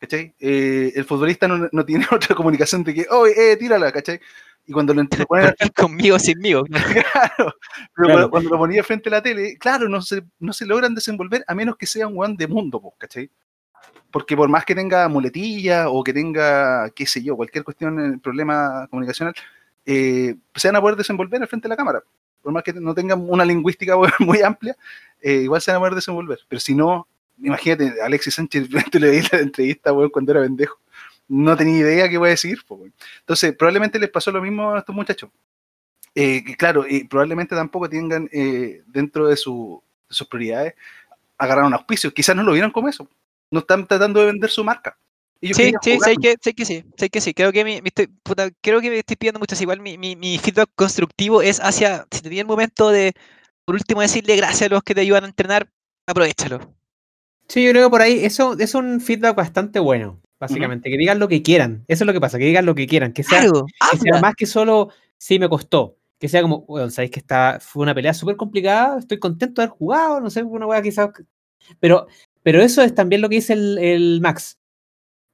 ¿Cachai? 0.00 0.32
Eh, 0.38 0.92
el 0.94 1.04
futbolista 1.04 1.48
no, 1.48 1.68
no 1.72 1.84
tiene 1.84 2.06
otra 2.12 2.34
comunicación 2.36 2.84
de 2.84 2.94
que, 2.94 3.06
oh, 3.10 3.26
eh, 3.26 3.56
tírala, 3.56 3.90
¿cachai? 3.90 4.20
Y 4.66 4.72
cuando 4.72 4.94
lo, 4.94 5.02
lo 5.18 5.26
ponen 5.26 5.54
conmigo, 5.76 6.18
sinmigo. 6.18 6.64
claro, 6.66 7.34
pero 7.36 7.54
Claro. 7.94 8.06
cuando, 8.12 8.30
cuando 8.30 8.50
lo 8.50 8.58
ponía 8.58 8.84
frente 8.84 9.08
a 9.08 9.12
la 9.12 9.22
tele, 9.22 9.56
claro, 9.58 9.88
no 9.88 10.00
se, 10.02 10.22
no 10.38 10.52
se 10.52 10.66
logran 10.66 10.94
desenvolver 10.94 11.42
a 11.46 11.54
menos 11.54 11.76
que 11.76 11.86
sea 11.86 12.06
un 12.06 12.16
weón 12.16 12.36
de 12.36 12.46
mundo, 12.46 12.80
¿cachai? 12.98 13.30
Porque 14.10 14.36
por 14.36 14.48
más 14.48 14.64
que 14.64 14.74
tenga 14.74 15.08
muletilla 15.08 15.88
o 15.90 16.02
que 16.04 16.12
tenga, 16.12 16.88
qué 16.90 17.04
sé 17.06 17.22
yo, 17.22 17.36
cualquier 17.36 17.64
cuestión, 17.64 18.14
eh, 18.14 18.18
problema 18.22 18.86
comunicacional, 18.88 19.34
eh, 19.84 20.36
se 20.54 20.68
van 20.68 20.76
a 20.76 20.80
poder 20.80 20.96
desenvolver 20.96 21.42
al 21.42 21.48
frente 21.48 21.66
de 21.66 21.70
la 21.70 21.76
cámara. 21.76 22.02
Por 22.40 22.52
más 22.52 22.62
que 22.62 22.72
no 22.72 22.94
tengan 22.94 23.28
una 23.28 23.44
lingüística 23.44 23.96
muy 24.20 24.42
amplia, 24.42 24.76
eh, 25.22 25.42
igual 25.42 25.60
se 25.60 25.70
van 25.70 25.76
a 25.76 25.80
poder 25.80 25.94
desenvolver. 25.94 26.38
Pero 26.48 26.60
si 26.60 26.74
no, 26.74 27.06
imagínate, 27.42 27.94
Alexis 28.02 28.34
Sánchez, 28.34 28.68
tú 28.90 28.98
le 28.98 29.10
veías 29.10 29.32
la 29.32 29.40
entrevista, 29.40 29.92
weón, 29.92 30.10
cuando 30.10 30.32
era 30.32 30.42
pendejo. 30.42 30.78
No 31.28 31.56
tenía 31.56 31.78
idea 31.78 32.08
qué 32.08 32.14
iba 32.14 32.26
a 32.26 32.30
decir. 32.30 32.58
weón. 32.68 32.92
Entonces, 33.20 33.54
probablemente 33.56 33.98
les 33.98 34.10
pasó 34.10 34.30
lo 34.30 34.40
mismo 34.40 34.72
a 34.72 34.78
estos 34.78 34.94
muchachos. 34.94 35.30
Eh, 36.14 36.42
claro, 36.56 36.84
y 36.88 37.04
probablemente 37.04 37.54
tampoco 37.54 37.88
tengan 37.88 38.28
eh, 38.32 38.82
dentro 38.86 39.28
de, 39.28 39.36
su- 39.36 39.82
de 40.08 40.14
sus 40.14 40.26
prioridades 40.26 40.74
agarrar 41.36 41.64
un 41.64 41.74
auspicio. 41.74 42.12
Quizás 42.12 42.34
no 42.34 42.42
lo 42.42 42.52
vieron 42.52 42.70
como 42.70 42.88
eso. 42.88 43.08
No 43.50 43.60
están 43.60 43.86
tratando 43.86 44.20
de 44.20 44.26
vender 44.26 44.50
su 44.50 44.64
marca. 44.64 44.96
Ellos 45.40 45.56
Sí, 45.56 45.72
sí, 45.82 45.98
sé 46.00 46.16
que, 46.20 46.34
sé 46.42 46.54
que 46.54 46.64
sí, 46.64 46.84
sé 46.96 47.10
que 47.10 47.20
sí. 47.20 47.32
Creo 47.32 47.52
que 47.52 47.64
mi, 47.64 47.80
mi 47.80 47.88
estoy, 47.88 48.08
puta, 48.08 48.50
creo 48.60 48.80
que 48.80 48.90
me 48.90 48.98
estoy 48.98 49.14
pidiendo 49.16 49.38
mucho. 49.38 49.54
Igual 49.60 49.80
mi, 49.80 49.96
mi, 49.96 50.16
mi 50.16 50.36
feedback 50.38 50.70
constructivo 50.74 51.42
es 51.42 51.60
hacia, 51.60 52.06
si 52.10 52.22
tenía 52.22 52.40
el 52.40 52.48
momento 52.48 52.88
de, 52.90 53.12
por 53.68 53.74
último, 53.74 54.00
decirle 54.00 54.34
gracias 54.34 54.70
a 54.70 54.74
los 54.74 54.82
que 54.82 54.94
te 54.94 55.02
ayudan 55.02 55.24
a 55.24 55.26
entrenar, 55.26 55.70
aprovechalo. 56.06 56.74
Sí, 57.48 57.62
yo 57.62 57.70
creo 57.72 57.84
que 57.84 57.90
por 57.90 58.00
ahí 58.00 58.24
eso 58.24 58.58
es 58.58 58.74
un 58.74 58.98
feedback 58.98 59.36
bastante 59.36 59.78
bueno, 59.78 60.22
básicamente. 60.40 60.88
Que 60.88 60.96
digan 60.96 61.18
lo 61.18 61.28
que 61.28 61.42
quieran. 61.42 61.84
Eso 61.86 62.04
es 62.04 62.06
lo 62.06 62.14
que 62.14 62.20
pasa, 62.22 62.38
que 62.38 62.46
digan 62.46 62.64
lo 62.64 62.74
que 62.74 62.86
quieran. 62.86 63.12
Que 63.12 63.22
sea, 63.22 63.40
Claro, 63.40 63.66
que 63.92 63.98
sea 63.98 64.22
más 64.22 64.34
que 64.36 64.46
solo, 64.46 64.88
sí, 65.18 65.38
me 65.38 65.50
costó. 65.50 65.98
Que 66.18 66.30
sea 66.30 66.40
como, 66.40 66.62
bueno, 66.62 66.88
sabéis 66.88 67.10
que 67.10 67.20
esta 67.20 67.58
fue 67.60 67.82
una 67.82 67.94
pelea 67.94 68.14
súper 68.14 68.36
complicada, 68.36 69.00
estoy 69.00 69.18
contento 69.18 69.60
de 69.60 69.66
haber 69.66 69.76
jugado, 69.76 70.18
no 70.22 70.30
sé, 70.30 70.42
una 70.42 70.64
weá 70.64 70.80
quizás. 70.80 71.10
Pero, 71.78 72.06
pero 72.42 72.62
eso 72.62 72.80
es 72.80 72.94
también 72.94 73.20
lo 73.20 73.28
que 73.28 73.34
dice 73.34 73.52
el, 73.52 73.76
el 73.76 74.20
Max. 74.22 74.58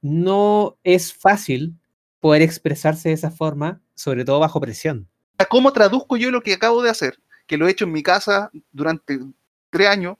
No 0.01 0.77
es 0.83 1.13
fácil 1.13 1.79
poder 2.19 2.41
expresarse 2.41 3.07
de 3.07 3.15
esa 3.15 3.31
forma, 3.31 3.81
sobre 3.93 4.25
todo 4.25 4.41
bajo 4.41 4.59
presión. 4.59 5.07
¿Cómo 5.49 5.71
traduzco 5.71 6.17
yo 6.17 6.31
lo 6.31 6.41
que 6.41 6.53
acabo 6.53 6.83
de 6.83 6.89
hacer? 6.89 7.17
Que 7.47 7.57
lo 7.57 7.67
he 7.67 7.71
hecho 7.71 7.85
en 7.85 7.91
mi 7.91 8.01
casa 8.03 8.49
durante 8.71 9.19
tres 9.69 9.87
años, 9.87 10.17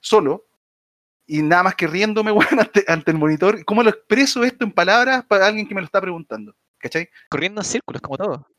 solo, 0.00 0.46
y 1.26 1.42
nada 1.42 1.62
más 1.64 1.74
que 1.74 1.86
riéndome, 1.86 2.30
weón, 2.32 2.60
ante, 2.60 2.84
ante 2.88 3.10
el 3.10 3.18
monitor. 3.18 3.64
¿Cómo 3.64 3.82
lo 3.82 3.90
expreso 3.90 4.44
esto 4.44 4.64
en 4.64 4.72
palabras 4.72 5.24
para 5.26 5.46
alguien 5.46 5.66
que 5.68 5.74
me 5.74 5.80
lo 5.80 5.86
está 5.86 6.00
preguntando? 6.00 6.54
¿Cachai? 6.78 7.08
corriendo 7.30 7.60
en 7.60 7.64
círculos, 7.64 8.02
como 8.02 8.16
todo. 8.18 8.46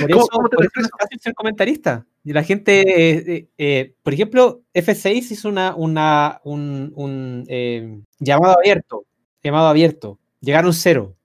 Por 0.00 0.10
¿Cómo- 0.10 0.20
eso, 0.22 0.28
cómo 0.30 0.48
te 0.48 0.56
por 0.56 0.64
lo 0.64 0.68
eso 0.68 0.72
no 0.76 0.80
es 0.82 0.86
expreso? 0.86 0.88
fácil 0.98 1.20
ser 1.20 1.34
comentarista. 1.34 2.06
Y 2.22 2.32
la 2.32 2.42
gente, 2.44 2.80
eh, 2.82 3.24
eh, 3.26 3.48
eh, 3.58 3.94
por 4.02 4.12
ejemplo, 4.14 4.62
F6 4.74 5.30
hizo 5.32 5.48
una, 5.48 5.74
una, 5.74 6.40
un, 6.44 6.92
un, 6.94 7.44
eh, 7.48 7.98
llamado 8.18 8.56
abierto. 8.58 9.04
Llamado 9.42 9.68
abierto. 9.68 10.18
Llegaron 10.40 10.72
cero. 10.74 11.16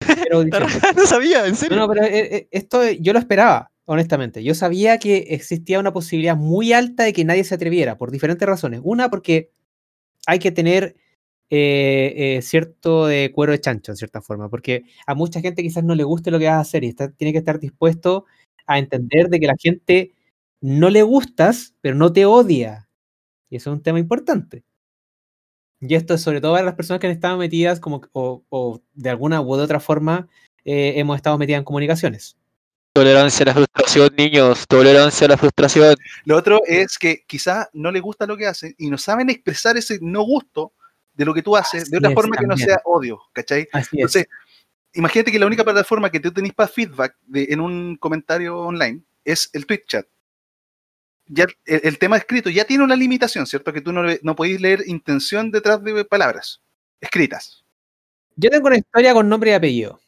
Audiciones. 0.32 0.80
no 0.96 1.06
sabía, 1.06 1.44
en 1.44 1.50
No, 1.52 1.56
serio. 1.56 1.76
no, 1.76 1.88
pero 1.88 2.04
eh, 2.04 2.36
eh, 2.36 2.48
esto 2.50 2.90
yo 2.90 3.12
lo 3.12 3.18
esperaba, 3.18 3.70
honestamente. 3.86 4.44
Yo 4.44 4.54
sabía 4.54 4.98
que 4.98 5.18
existía 5.30 5.80
una 5.80 5.92
posibilidad 5.92 6.36
muy 6.36 6.72
alta 6.72 7.04
de 7.04 7.12
que 7.12 7.24
nadie 7.24 7.44
se 7.44 7.54
atreviera, 7.54 7.98
por 7.98 8.10
diferentes 8.10 8.46
razones. 8.48 8.80
Una, 8.84 9.10
porque 9.10 9.50
hay 10.26 10.38
que 10.40 10.52
tener 10.52 10.96
eh, 11.50 12.36
eh, 12.38 12.42
cierto 12.42 13.06
de 13.06 13.32
cuero 13.34 13.52
de 13.52 13.60
chancho, 13.60 13.92
en 13.92 13.96
cierta 13.98 14.22
forma, 14.22 14.50
porque 14.50 14.84
a 15.06 15.14
mucha 15.14 15.40
gente 15.40 15.62
quizás 15.62 15.84
no 15.84 15.94
le 15.94 16.04
guste 16.04 16.30
lo 16.30 16.38
que 16.38 16.46
vas 16.46 16.56
a 16.56 16.60
hacer 16.60 16.84
y 16.84 16.94
tiene 16.94 17.32
que 17.32 17.38
estar 17.38 17.60
dispuesto 17.60 18.26
a 18.66 18.78
entender 18.78 19.28
de 19.30 19.40
que 19.40 19.46
la 19.48 19.56
gente 19.58 20.12
no 20.60 20.90
le 20.90 21.02
gustas, 21.02 21.74
pero 21.82 21.96
no 21.96 22.12
te 22.12 22.26
odia. 22.26 22.88
Y 23.50 23.56
eso 23.56 23.70
es 23.70 23.76
un 23.78 23.82
tema 23.82 24.00
importante. 24.00 24.64
Y 25.80 25.94
esto 25.94 26.14
es 26.14 26.22
sobre 26.22 26.40
todo 26.40 26.52
para 26.54 26.64
las 26.64 26.74
personas 26.74 27.00
que 27.00 27.06
han 27.06 27.12
estado 27.12 27.36
metidas 27.38 27.80
como, 27.80 28.00
o, 28.12 28.42
o 28.48 28.82
de 28.94 29.10
alguna 29.10 29.40
u 29.42 29.52
otra 29.52 29.78
forma 29.80 30.28
eh, 30.64 30.94
hemos 30.96 31.16
estado 31.16 31.38
metidas 31.38 31.58
en 31.60 31.64
comunicaciones. 31.64 32.36
Tolerancia 32.96 33.42
a 33.42 33.46
la 33.48 33.52
frustración, 33.52 34.10
niños. 34.16 34.66
Tolerancia 34.66 35.26
a 35.26 35.28
la 35.28 35.36
frustración. 35.36 35.96
Lo 36.24 36.34
otro 36.34 36.62
es 36.66 36.96
que 36.96 37.24
quizás 37.26 37.68
no 37.74 37.90
les 37.90 38.00
gusta 38.00 38.26
lo 38.26 38.38
que 38.38 38.46
hacen 38.46 38.74
y 38.78 38.88
no 38.88 38.96
saben 38.96 39.28
expresar 39.28 39.76
ese 39.76 39.98
no 40.00 40.22
gusto 40.22 40.72
de 41.12 41.26
lo 41.26 41.34
que 41.34 41.42
tú 41.42 41.54
haces 41.56 41.82
Así 41.82 41.90
de 41.90 41.98
otra 41.98 42.08
es, 42.08 42.14
forma 42.14 42.36
que 42.38 42.46
no 42.46 42.56
sea 42.56 42.80
odio, 42.86 43.20
¿cachai? 43.34 43.68
Así 43.70 43.88
es. 43.96 44.00
Entonces, 44.00 44.26
imagínate 44.94 45.30
que 45.30 45.38
la 45.38 45.44
única 45.44 45.62
plataforma 45.62 46.08
que 46.10 46.20
tú 46.20 46.32
tenés 46.32 46.54
para 46.54 46.68
feedback 46.68 47.16
de- 47.26 47.48
en 47.50 47.60
un 47.60 47.96
comentario 47.96 48.58
online 48.60 49.02
es 49.26 49.50
el 49.52 49.66
Twitch 49.66 49.86
chat. 49.86 50.06
Ya 51.26 51.44
el, 51.66 51.80
el 51.84 51.98
tema 51.98 52.16
escrito 52.16 52.48
ya 52.48 52.64
tiene 52.64 52.82
una 52.82 52.96
limitación, 52.96 53.46
¿cierto? 53.46 53.74
Que 53.74 53.82
tú 53.82 53.92
no, 53.92 54.04
le- 54.04 54.20
no 54.22 54.34
podéis 54.34 54.58
leer 54.58 54.82
intención 54.86 55.50
detrás 55.50 55.84
de 55.84 56.02
palabras 56.06 56.62
escritas. 56.98 57.62
Yo 58.36 58.48
tengo 58.48 58.68
una 58.68 58.78
historia 58.78 59.12
con 59.12 59.28
nombre 59.28 59.50
y 59.50 59.54
apellido, 59.54 60.00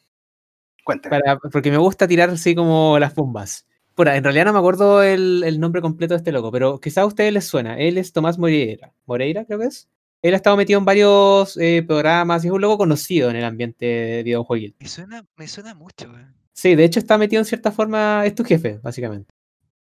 Cuéntame. 0.89 1.19
para, 1.19 1.37
porque 1.37 1.69
me 1.69 1.77
gusta 1.77 2.07
tirar 2.07 2.31
así 2.31 2.55
como 2.55 2.97
las 2.97 3.13
bombas. 3.13 3.67
Pura, 3.93 4.17
en 4.17 4.23
realidad 4.23 4.45
no 4.45 4.53
me 4.53 4.59
acuerdo 4.59 5.03
el, 5.03 5.43
el 5.45 5.59
nombre 5.59 5.83
completo 5.83 6.15
de 6.15 6.17
este 6.17 6.31
loco, 6.31 6.51
pero 6.51 6.79
quizá 6.79 7.01
a 7.01 7.05
ustedes 7.05 7.31
les 7.31 7.45
suena. 7.45 7.77
Él 7.77 7.99
es 7.99 8.11
Tomás 8.11 8.39
Moreira. 8.39 8.91
Moreira, 9.05 9.45
creo 9.45 9.59
que 9.59 9.65
es. 9.65 9.87
Él 10.23 10.33
ha 10.33 10.37
estado 10.37 10.57
metido 10.57 10.79
en 10.79 10.85
varios 10.85 11.57
eh, 11.57 11.83
programas 11.87 12.43
y 12.43 12.47
es 12.47 12.53
un 12.53 12.61
loco 12.61 12.79
conocido 12.79 13.29
en 13.29 13.35
el 13.35 13.43
ambiente 13.43 14.23
videojueguil. 14.23 14.75
Me 14.79 14.87
suena, 14.87 15.23
me 15.37 15.47
suena 15.47 15.75
mucho, 15.75 16.09
weón. 16.09 16.33
Sí, 16.53 16.73
de 16.73 16.85
hecho 16.85 16.99
está 16.99 17.19
metido 17.19 17.39
en 17.39 17.45
cierta 17.45 17.71
forma, 17.71 18.25
es 18.25 18.33
tu 18.33 18.43
jefe, 18.43 18.79
básicamente. 18.81 19.31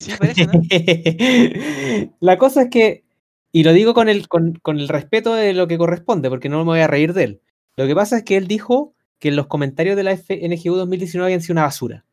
Sí, 0.01 0.11
parece, 0.19 0.47
¿no? 0.47 0.51
La 2.19 2.37
cosa 2.37 2.63
es 2.63 2.69
que, 2.69 3.05
y 3.53 3.63
lo 3.63 3.71
digo 3.71 3.93
con 3.93 4.09
el, 4.09 4.27
con, 4.27 4.53
con 4.61 4.79
el 4.79 4.89
respeto 4.89 5.33
de 5.33 5.53
lo 5.53 5.69
que 5.69 5.77
corresponde, 5.77 6.29
porque 6.29 6.49
no 6.49 6.57
me 6.57 6.65
voy 6.65 6.79
a 6.81 6.87
reír 6.87 7.13
de 7.13 7.23
él. 7.23 7.41
Lo 7.77 7.87
que 7.87 7.95
pasa 7.95 8.17
es 8.17 8.23
que 8.23 8.35
él 8.35 8.47
dijo 8.47 8.93
que 9.19 9.31
los 9.31 9.47
comentarios 9.47 9.95
de 9.95 10.03
la 10.03 10.11
FNGU 10.13 10.75
2019 10.75 11.25
habían 11.27 11.41
sido 11.41 11.53
una 11.53 11.63
basura. 11.63 12.05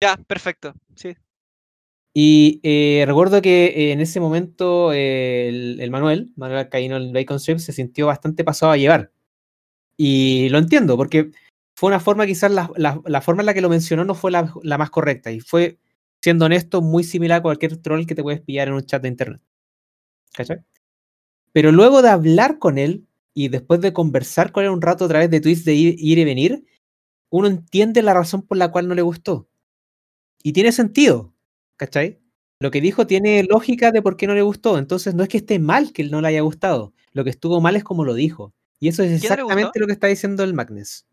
ya, 0.00 0.16
perfecto. 0.16 0.72
Sí. 0.94 1.16
Y 2.14 2.60
eh, 2.62 3.04
recuerdo 3.06 3.40
que 3.40 3.66
eh, 3.66 3.92
en 3.92 4.00
ese 4.00 4.20
momento 4.20 4.92
eh, 4.92 5.48
el, 5.48 5.80
el 5.80 5.90
Manuel, 5.90 6.32
Manuel 6.36 6.60
Alcaíno 6.60 6.96
en 6.96 7.12
Bacon 7.12 7.38
Strip, 7.38 7.58
se 7.58 7.72
sintió 7.72 8.06
bastante 8.06 8.44
pasado 8.44 8.72
a 8.72 8.76
llevar. 8.76 9.10
Y 9.96 10.48
lo 10.50 10.58
entiendo, 10.58 10.96
porque 10.96 11.30
fue 11.74 11.88
una 11.88 12.00
forma, 12.00 12.26
quizás 12.26 12.50
la, 12.50 12.70
la- 12.76 13.00
la 13.06 13.20
forma 13.22 13.42
en 13.42 13.46
la 13.46 13.54
que 13.54 13.60
lo 13.62 13.68
mencionó 13.70 14.04
no 14.04 14.14
fue 14.14 14.30
la, 14.30 14.52
la 14.62 14.76
más 14.78 14.90
correcta. 14.90 15.30
Y 15.32 15.40
fue, 15.40 15.78
siendo 16.22 16.44
honesto, 16.46 16.82
muy 16.82 17.02
similar 17.04 17.38
a 17.38 17.42
cualquier 17.42 17.76
troll 17.78 18.04
que 18.06 18.14
te 18.14 18.22
puedes 18.22 18.40
pillar 18.42 18.68
en 18.68 18.74
un 18.74 18.84
chat 18.84 19.00
de 19.02 19.08
internet. 19.08 19.40
¿Cachai? 20.34 20.58
Pero 21.52 21.72
luego 21.72 22.02
de 22.02 22.10
hablar 22.10 22.58
con 22.58 22.78
él 22.78 23.06
y 23.34 23.48
después 23.48 23.80
de 23.80 23.92
conversar 23.92 24.52
con 24.52 24.64
él 24.64 24.70
un 24.70 24.82
rato 24.82 25.04
a 25.04 25.08
través 25.08 25.30
de 25.30 25.40
tweets 25.40 25.64
de 25.64 25.74
ir, 25.74 25.94
ir 25.98 26.18
y 26.18 26.24
venir, 26.24 26.64
uno 27.30 27.48
entiende 27.48 28.02
la 28.02 28.14
razón 28.14 28.42
por 28.42 28.58
la 28.58 28.70
cual 28.70 28.88
no 28.88 28.94
le 28.94 29.02
gustó. 29.02 29.48
Y 30.42 30.52
tiene 30.52 30.72
sentido, 30.72 31.34
¿cachai? 31.76 32.20
Lo 32.60 32.70
que 32.70 32.80
dijo 32.80 33.06
tiene 33.06 33.42
lógica 33.42 33.90
de 33.90 34.02
por 34.02 34.16
qué 34.16 34.26
no 34.26 34.34
le 34.34 34.42
gustó. 34.42 34.78
Entonces 34.78 35.14
no 35.14 35.22
es 35.22 35.28
que 35.28 35.38
esté 35.38 35.58
mal 35.58 35.92
que 35.92 36.04
no 36.04 36.20
le 36.20 36.28
haya 36.28 36.42
gustado. 36.42 36.92
Lo 37.12 37.24
que 37.24 37.30
estuvo 37.30 37.60
mal 37.60 37.74
es 37.74 37.84
como 37.84 38.04
lo 38.04 38.14
dijo. 38.14 38.54
Y 38.78 38.88
eso 38.88 39.02
es 39.02 39.20
¿Quién 39.20 39.30
no 39.30 39.36
le 39.36 39.42
exactamente 39.42 39.80
lo 39.80 39.86
que 39.86 39.92
está 39.92 40.06
diciendo 40.06 40.44
el 40.44 40.54
Magnus. 40.54 41.04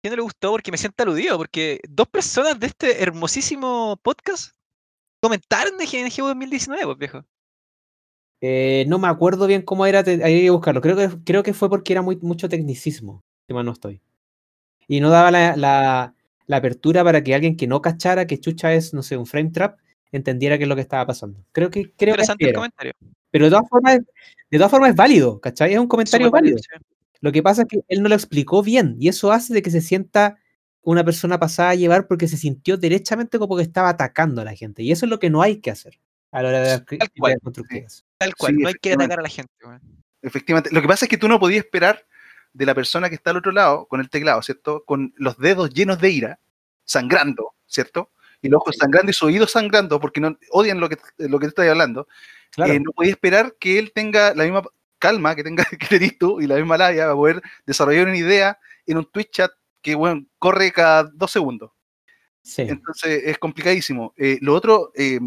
¿Quién 0.00 0.12
no 0.12 0.16
le 0.16 0.22
gustó? 0.22 0.50
Porque 0.50 0.70
me 0.70 0.78
siento 0.78 1.02
aludido, 1.02 1.36
porque 1.36 1.80
dos 1.88 2.08
personas 2.08 2.58
de 2.58 2.68
este 2.68 3.02
hermosísimo 3.02 3.98
podcast 4.02 4.56
comentaron 5.20 5.76
de 5.78 5.86
GNG 5.86 6.22
2019, 6.22 6.84
pues 6.84 6.98
viejo. 6.98 7.24
Eh, 8.48 8.84
no 8.86 8.98
me 9.00 9.08
acuerdo 9.08 9.46
bien 9.48 9.62
cómo 9.62 9.86
era, 9.86 10.00
hay 10.06 10.42
que 10.42 10.50
buscarlo. 10.50 10.80
Creo 10.80 10.96
que, 10.96 11.08
creo 11.24 11.42
que 11.42 11.52
fue 11.52 11.68
porque 11.68 11.92
era 11.92 12.02
muy, 12.02 12.16
mucho 12.22 12.48
tecnicismo, 12.48 13.24
si 13.48 13.54
mal 13.54 13.64
no 13.66 13.72
estoy. 13.72 14.00
Y 14.86 15.00
no 15.00 15.10
daba 15.10 15.30
la, 15.32 15.56
la- 15.56 16.14
la 16.46 16.58
apertura 16.58 17.02
para 17.02 17.24
que 17.24 17.34
alguien 17.34 17.56
que 17.56 17.66
no 17.66 17.82
cachara 17.82 18.26
que 18.28 18.38
chucha 18.38 18.72
es, 18.72 18.94
no 18.94 19.02
sé, 19.02 19.16
un 19.16 19.26
frame 19.26 19.50
trap, 19.50 19.80
entendiera 20.12 20.58
qué 20.58 20.62
es 20.64 20.68
lo 20.68 20.76
que 20.76 20.82
estaba 20.82 21.04
pasando. 21.04 21.44
Creo 21.50 21.70
que, 21.70 21.82
creo 21.82 22.14
que 22.14 22.22
Interesante 22.22 22.44
el 22.46 22.54
comentario. 22.54 22.92
Pero 23.32 23.46
de 23.46 23.50
todas 23.50 23.68
formas, 23.68 23.98
de 24.50 24.58
todas 24.58 24.70
formas 24.70 24.90
es 24.90 24.96
válido, 24.96 25.40
¿cachai? 25.40 25.72
Es 25.72 25.78
un 25.80 25.88
comentario 25.88 26.30
válido. 26.30 26.56
válido, 26.56 26.58
sí. 26.80 26.86
Lo 27.20 27.32
que 27.32 27.42
pasa 27.42 27.62
es 27.62 27.68
que 27.68 27.80
él 27.88 28.00
no 28.02 28.08
lo 28.08 28.14
explicó 28.14 28.62
bien 28.62 28.96
y 29.00 29.08
eso 29.08 29.32
hace 29.32 29.54
de 29.54 29.62
que 29.62 29.70
se 29.72 29.80
sienta 29.80 30.38
una 30.82 31.02
persona 31.04 31.40
pasada 31.40 31.70
a 31.70 31.74
llevar 31.74 32.06
porque 32.06 32.28
se 32.28 32.36
sintió 32.36 32.76
derechamente 32.76 33.40
como 33.40 33.56
que 33.56 33.62
estaba 33.64 33.88
atacando 33.88 34.40
a 34.42 34.44
la 34.44 34.54
gente. 34.54 34.84
Y 34.84 34.92
eso 34.92 35.04
es 35.06 35.10
lo 35.10 35.18
que 35.18 35.30
no 35.30 35.42
hay 35.42 35.56
que 35.60 35.72
hacer 35.72 35.98
a 36.38 36.42
la 36.42 36.48
hora 36.48 36.60
de 36.60 36.84
cri- 36.84 36.98
Tal 36.98 37.10
cual. 37.18 37.38
constructivas. 37.42 38.04
Tal 38.18 38.34
cual, 38.36 38.54
Sí, 38.54 38.62
no 38.62 38.68
hay 38.68 38.74
que 38.74 38.92
atacar 38.92 39.18
a 39.18 39.22
la 39.22 39.28
gente. 39.28 39.52
Efectivamente. 40.22 40.70
Lo 40.72 40.82
que 40.82 40.88
pasa 40.88 41.04
es 41.04 41.08
que 41.08 41.18
tú 41.18 41.28
no 41.28 41.38
podías 41.38 41.64
esperar 41.64 42.04
de 42.52 42.66
la 42.66 42.74
persona 42.74 43.08
que 43.08 43.14
está 43.14 43.30
al 43.30 43.36
otro 43.38 43.52
lado 43.52 43.86
con 43.86 44.00
el 44.00 44.08
teclado, 44.10 44.42
¿cierto? 44.42 44.82
Con 44.86 45.12
los 45.16 45.36
dedos 45.38 45.70
llenos 45.72 46.00
de 46.00 46.10
ira, 46.10 46.40
sangrando, 46.84 47.54
¿cierto? 47.66 48.10
Y 48.42 48.48
los 48.48 48.58
ojos 48.58 48.74
Sí. 48.74 48.80
sangrando 48.80 49.10
y 49.10 49.14
su 49.14 49.26
oído 49.26 49.46
sangrando 49.46 50.00
porque 50.00 50.20
no 50.20 50.36
odian 50.50 50.80
lo 50.80 50.88
que, 50.88 50.96
lo 51.18 51.38
que 51.38 51.46
te 51.46 51.48
estoy 51.50 51.68
hablando. 51.68 52.06
Claro. 52.50 52.72
Eh, 52.72 52.80
no 52.80 52.92
podía 52.92 53.10
esperar 53.12 53.54
que 53.58 53.78
él 53.78 53.92
tenga 53.94 54.34
la 54.34 54.44
misma 54.44 54.62
calma 54.98 55.34
que 55.34 55.44
tenga 55.44 55.64
que 55.80 55.86
tenés 55.86 56.16
tú 56.18 56.40
y 56.40 56.46
la 56.46 56.56
misma 56.56 56.76
labia 56.78 57.04
para 57.04 57.14
poder 57.14 57.42
desarrollar 57.66 58.06
una 58.08 58.16
idea 58.16 58.58
en 58.86 58.98
un 58.98 59.04
Twitch 59.10 59.30
chat 59.30 59.50
que 59.82 59.94
bueno, 59.94 60.24
corre 60.38 60.72
cada 60.72 61.04
dos 61.04 61.30
segundos. 61.30 61.70
Sí. 62.42 62.62
Entonces 62.62 63.22
es 63.24 63.38
complicadísimo. 63.38 64.14
Eh, 64.16 64.38
lo 64.40 64.54
otro, 64.54 64.92
eh, 64.94 65.18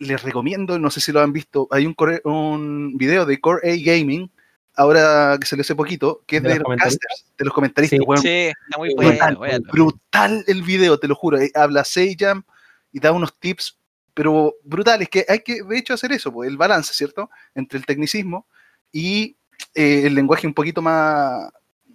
les 0.00 0.22
recomiendo, 0.22 0.78
no 0.78 0.90
sé 0.90 1.00
si 1.00 1.12
lo 1.12 1.20
han 1.20 1.32
visto, 1.32 1.68
hay 1.70 1.86
un, 1.86 1.94
core- 1.94 2.22
un 2.24 2.96
video 2.96 3.24
de 3.26 3.38
Core 3.38 3.70
A 3.70 3.76
Gaming, 3.76 4.30
ahora 4.74 5.36
que 5.38 5.46
salió 5.46 5.60
hace 5.60 5.74
poquito, 5.74 6.22
que 6.26 6.38
es 6.38 6.42
¿De 6.42 6.48
de, 6.48 6.58
los 6.58 6.76
casters, 6.76 7.26
de 7.38 7.44
los 7.44 7.54
comentaristas. 7.54 7.98
Sí. 8.22 8.28
está 8.28 8.78
muy 8.78 8.94
brutal, 8.94 9.36
bueno. 9.36 9.40
véanlo. 9.40 9.72
brutal 9.72 10.44
el 10.46 10.62
video, 10.62 10.98
te 10.98 11.06
lo 11.06 11.14
juro. 11.14 11.38
Eh, 11.38 11.52
Habla 11.54 11.84
Seyam 11.84 12.42
y 12.92 12.98
da 12.98 13.12
unos 13.12 13.38
tips, 13.38 13.78
pero 14.14 14.54
brutales, 14.64 15.08
que 15.08 15.24
hay 15.28 15.40
que, 15.40 15.62
de 15.62 15.78
hecho, 15.78 15.94
hacer 15.94 16.12
eso, 16.12 16.32
pues, 16.32 16.48
el 16.48 16.56
balance, 16.56 16.94
¿cierto? 16.94 17.30
Entre 17.54 17.78
el 17.78 17.84
tecnicismo 17.84 18.46
y 18.90 19.36
eh, 19.74 20.02
el 20.06 20.14
lenguaje 20.14 20.46
un 20.46 20.54
poquito 20.54 20.80
más, 20.80 21.50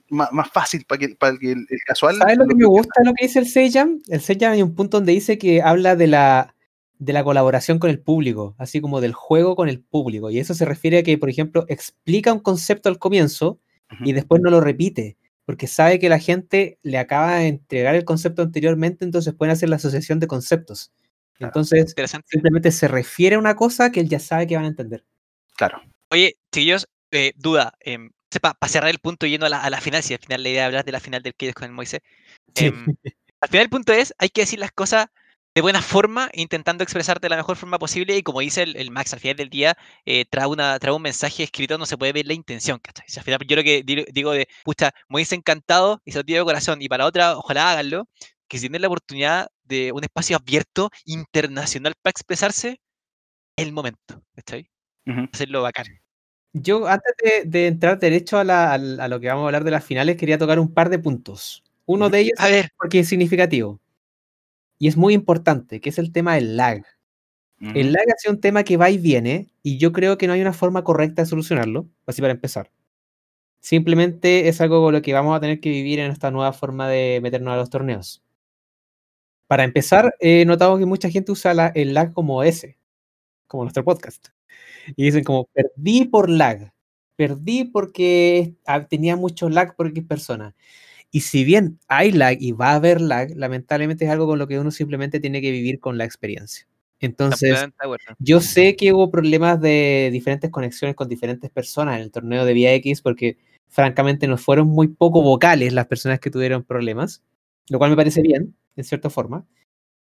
más, 0.10 0.32
más 0.32 0.50
fácil 0.52 0.86
para 0.86 1.00
que, 1.00 1.10
para 1.10 1.38
que 1.38 1.52
el, 1.54 1.66
el 1.68 1.80
casual. 1.86 2.18
¿Sabes 2.18 2.38
lo 2.38 2.48
que 2.48 2.56
me 2.56 2.66
gusta 2.66 3.02
lo 3.04 3.14
que 3.14 3.26
dice 3.26 3.40
el 3.40 3.48
Seyam? 3.48 4.00
El 4.08 4.22
Seyam 4.22 4.54
hay 4.54 4.62
un 4.62 4.76
punto 4.76 4.98
donde 4.98 5.12
dice 5.12 5.38
que 5.40 5.62
habla 5.62 5.96
de 5.96 6.08
la, 6.08 6.55
de 7.00 7.14
la 7.14 7.24
colaboración 7.24 7.80
con 7.80 7.90
el 7.90 8.00
público, 8.00 8.56
así 8.58 8.82
como 8.82 9.02
del 9.02 9.14
juego 9.14 9.56
con 9.56 9.70
el 9.70 9.82
público. 9.82 10.30
Y 10.30 10.40
eso 10.40 10.54
se 10.54 10.66
refiere 10.66 11.00
a 11.00 11.04
que, 11.04 11.18
por 11.18 11.30
ejemplo, 11.30 11.66
explica 11.68 12.34
un 12.34 12.40
concepto 12.40 12.90
al 12.90 13.00
comienzo 13.00 13.60
y 14.04 14.14
después 14.14 14.42
no 14.42 14.50
lo 14.50 14.62
repite, 14.62 15.18
porque 15.46 15.68
sabe 15.68 16.00
que 16.00 16.10
la 16.10 16.20
gente 16.20 16.80
le 16.82 16.98
acaba 16.98 17.36
de 17.36 17.48
entregar 17.48 17.96
el 17.96 18.04
concepto 18.04 18.42
anteriormente, 18.42 19.06
entonces 19.06 19.34
pueden 19.34 19.54
hacer 19.54 19.70
la 19.70 19.76
asociación 19.76 20.20
de 20.20 20.28
conceptos. 20.28 20.92
Claro. 21.34 21.50
Entonces, 21.50 21.94
simplemente 22.26 22.72
se 22.72 22.88
refiere 22.88 23.36
a 23.36 23.40
una 23.40 23.56
cosa 23.56 23.92
que 23.92 24.00
él 24.00 24.10
ya 24.10 24.20
sabe 24.20 24.48
que 24.48 24.56
van 24.56 24.66
a 24.66 24.70
entender. 24.70 25.06
Claro. 25.56 25.82
Oye, 26.10 26.38
chiquillos, 26.52 26.88
eh, 27.12 27.34
duda. 27.36 27.74
Eh, 27.82 28.10
para 28.42 28.56
cerrar 28.68 28.90
el 28.90 29.00
punto 29.00 29.26
yendo 29.28 29.46
a 29.46 29.50
la, 29.50 29.62
a 29.62 29.70
la 29.70 29.80
final, 29.80 30.04
si 30.04 30.14
al 30.14 30.20
final 30.20 30.44
la 30.44 30.50
idea 30.50 30.64
es 30.64 30.68
hablar 30.68 30.86
de 30.86 30.92
la 30.92 31.00
final 31.00 31.22
del 31.22 31.36
Kids 31.36 31.54
con 31.54 31.66
el 31.66 31.72
Moise. 31.72 32.02
Sí. 32.54 32.66
Em, 32.66 32.96
al 33.42 33.50
final 33.50 33.64
el 33.64 33.70
punto 33.70 33.94
es, 33.94 34.14
hay 34.18 34.30
que 34.30 34.42
decir 34.42 34.60
las 34.60 34.72
cosas 34.72 35.08
de 35.56 35.62
buena 35.62 35.82
forma, 35.82 36.30
intentando 36.34 36.84
expresarte 36.84 37.26
de 37.26 37.30
la 37.30 37.38
mejor 37.38 37.56
forma 37.56 37.80
posible 37.80 38.18
y 38.18 38.24
como 38.24 38.42
dice 38.42 38.64
el, 38.64 38.76
el 38.76 38.92
Max, 38.92 39.14
al 39.14 39.22
final 39.22 39.38
del 39.38 39.50
día 39.50 39.78
eh, 40.06 40.26
trae, 40.30 40.48
una, 40.48 40.78
trae 40.80 40.94
un 40.94 41.02
mensaje 41.02 41.44
escrito, 41.44 41.78
no 41.78 41.86
se 41.86 41.98
puede 41.98 42.12
ver 42.12 42.26
la 42.28 42.34
intención, 42.34 42.82
al 43.18 43.24
final 43.24 43.40
yo 43.48 43.56
lo 43.56 43.64
que 43.64 43.82
di- 43.84 44.06
digo 44.12 44.32
de, 44.34 44.48
pucha, 44.66 44.92
Moise 45.08 45.34
encantado 45.36 46.02
y 46.04 46.12
se 46.12 46.18
lo 46.20 46.24
digo 46.24 46.40
de 46.40 46.46
corazón 46.46 46.82
y 46.82 46.90
para 46.90 47.06
otra, 47.06 47.38
ojalá 47.38 47.72
háganlo, 47.72 48.10
que 48.50 48.58
si 48.58 48.64
tienen 48.64 48.82
la 48.82 48.90
oportunidad 48.90 49.48
de 49.64 49.94
un 49.94 50.04
espacio 50.04 50.36
abierto, 50.36 50.92
internacional 51.06 51.94
para 52.02 52.12
expresarse, 52.12 52.82
es 53.56 53.66
el 53.66 53.72
momento, 53.74 54.22
¿cachai? 54.36 54.70
Ujú. 55.08 55.28
Hacerlo 55.34 55.62
bacán. 55.62 55.86
Yo, 56.54 56.88
antes 56.88 57.14
de, 57.24 57.44
de 57.46 57.68
entrar 57.68 58.00
derecho 58.00 58.38
a, 58.40 58.44
la- 58.44 58.74
a 58.74 59.08
lo 59.08 59.20
que 59.20 59.28
vamos 59.28 59.44
a 59.44 59.46
hablar 59.48 59.64
de 59.64 59.72
las 59.72 59.86
finales, 59.86 60.18
quería 60.18 60.38
tocar 60.38 60.60
un 60.60 60.74
par 60.74 60.90
de 60.90 61.00
puntos. 61.00 61.64
Uno 61.86 62.10
de 62.10 62.20
ellos, 62.22 62.34
A 62.40 62.48
ver, 62.48 62.70
porque 62.78 63.00
es 63.00 63.08
significativo 63.10 63.80
y 64.80 64.88
es 64.88 64.98
muy 64.98 65.14
importante, 65.14 65.82
que 65.82 65.90
es 65.90 65.98
el 66.00 66.12
tema 66.12 66.36
del 66.36 66.58
lag. 66.58 66.84
El 67.76 67.94
lag 67.94 68.04
ha 68.14 68.18
sido 68.20 68.34
un 68.36 68.42
tema 68.42 68.64
que 68.64 68.78
va 68.78 68.90
y 68.92 68.98
viene 69.00 69.50
y 69.64 69.78
yo 69.80 69.92
creo 69.94 70.18
que 70.18 70.28
no 70.28 70.34
hay 70.34 70.42
una 70.42 70.54
forma 70.54 70.84
correcta 70.84 71.24
de 71.24 71.28
solucionarlo, 71.28 71.90
así 72.08 72.22
para 72.22 72.34
empezar. 72.34 72.72
Simplemente 73.62 74.48
es 74.50 74.62
algo 74.62 74.82
con 74.84 74.94
lo 74.94 75.02
que 75.02 75.14
vamos 75.14 75.36
a 75.36 75.40
tener 75.42 75.60
que 75.60 75.70
vivir 75.70 76.00
en 76.00 76.12
esta 76.12 76.32
nueva 76.32 76.54
forma 76.54 76.88
de 76.90 77.20
meternos 77.24 77.54
a 77.54 77.58
los 77.58 77.70
torneos. 77.70 78.24
Para 79.48 79.64
empezar, 79.64 80.16
he 80.20 80.44
notado 80.46 80.78
que 80.78 80.86
mucha 80.86 81.10
gente 81.10 81.32
usa 81.32 81.54
la- 81.54 81.68
el 81.76 81.94
lag 81.94 82.14
como 82.14 82.44
ese, 82.44 82.78
como 83.48 83.64
nuestro 83.64 83.84
podcast. 83.86 84.30
Y 84.98 85.06
dicen 85.06 85.24
como, 85.26 85.46
perdí 85.54 86.06
por 86.06 86.30
lag. 86.30 86.74
Perdí 87.18 87.66
porque 87.66 88.56
ah, 88.66 88.88
tenía 88.88 89.16
mucho 89.18 89.50
lag 89.50 89.76
por 89.76 89.88
X 89.90 90.06
persona. 90.08 90.56
Y 91.16 91.22
si 91.22 91.46
bien 91.46 91.80
hay 91.88 92.12
lag 92.12 92.36
y 92.42 92.52
va 92.52 92.72
a 92.72 92.76
haber 92.76 93.00
lag, 93.00 93.30
lamentablemente 93.38 94.04
es 94.04 94.12
algo 94.12 94.28
con 94.28 94.38
lo 94.38 94.50
que 94.50 94.60
uno 94.60 94.70
simplemente 94.70 95.22
tiene 95.22 95.40
que 95.40 95.50
vivir 95.50 95.80
con 95.80 95.98
la 95.98 96.04
experiencia. 96.04 96.68
Entonces, 97.00 97.58
yo 98.20 98.42
sé 98.42 98.76
que 98.76 98.92
hubo 98.92 99.10
problemas 99.10 99.62
de 99.62 100.10
diferentes 100.12 100.52
conexiones 100.52 100.94
con 100.94 101.08
diferentes 101.08 101.50
personas 101.50 101.96
en 101.96 102.02
el 102.02 102.12
torneo 102.12 102.44
de 102.44 102.52
Vía 102.52 102.74
X 102.74 103.02
porque 103.02 103.38
francamente 103.70 104.28
no 104.28 104.38
fueron 104.38 104.68
muy 104.68 104.90
poco 104.90 105.22
vocales 105.22 105.72
las 105.72 105.88
personas 105.88 106.20
que 106.20 106.30
tuvieron 106.30 106.66
problemas, 106.66 107.24
lo 107.70 107.78
cual 107.78 107.92
me 107.92 107.96
parece 107.96 108.22
bien, 108.22 108.54
en 108.76 108.84
cierta 108.84 109.10
forma. 109.10 109.46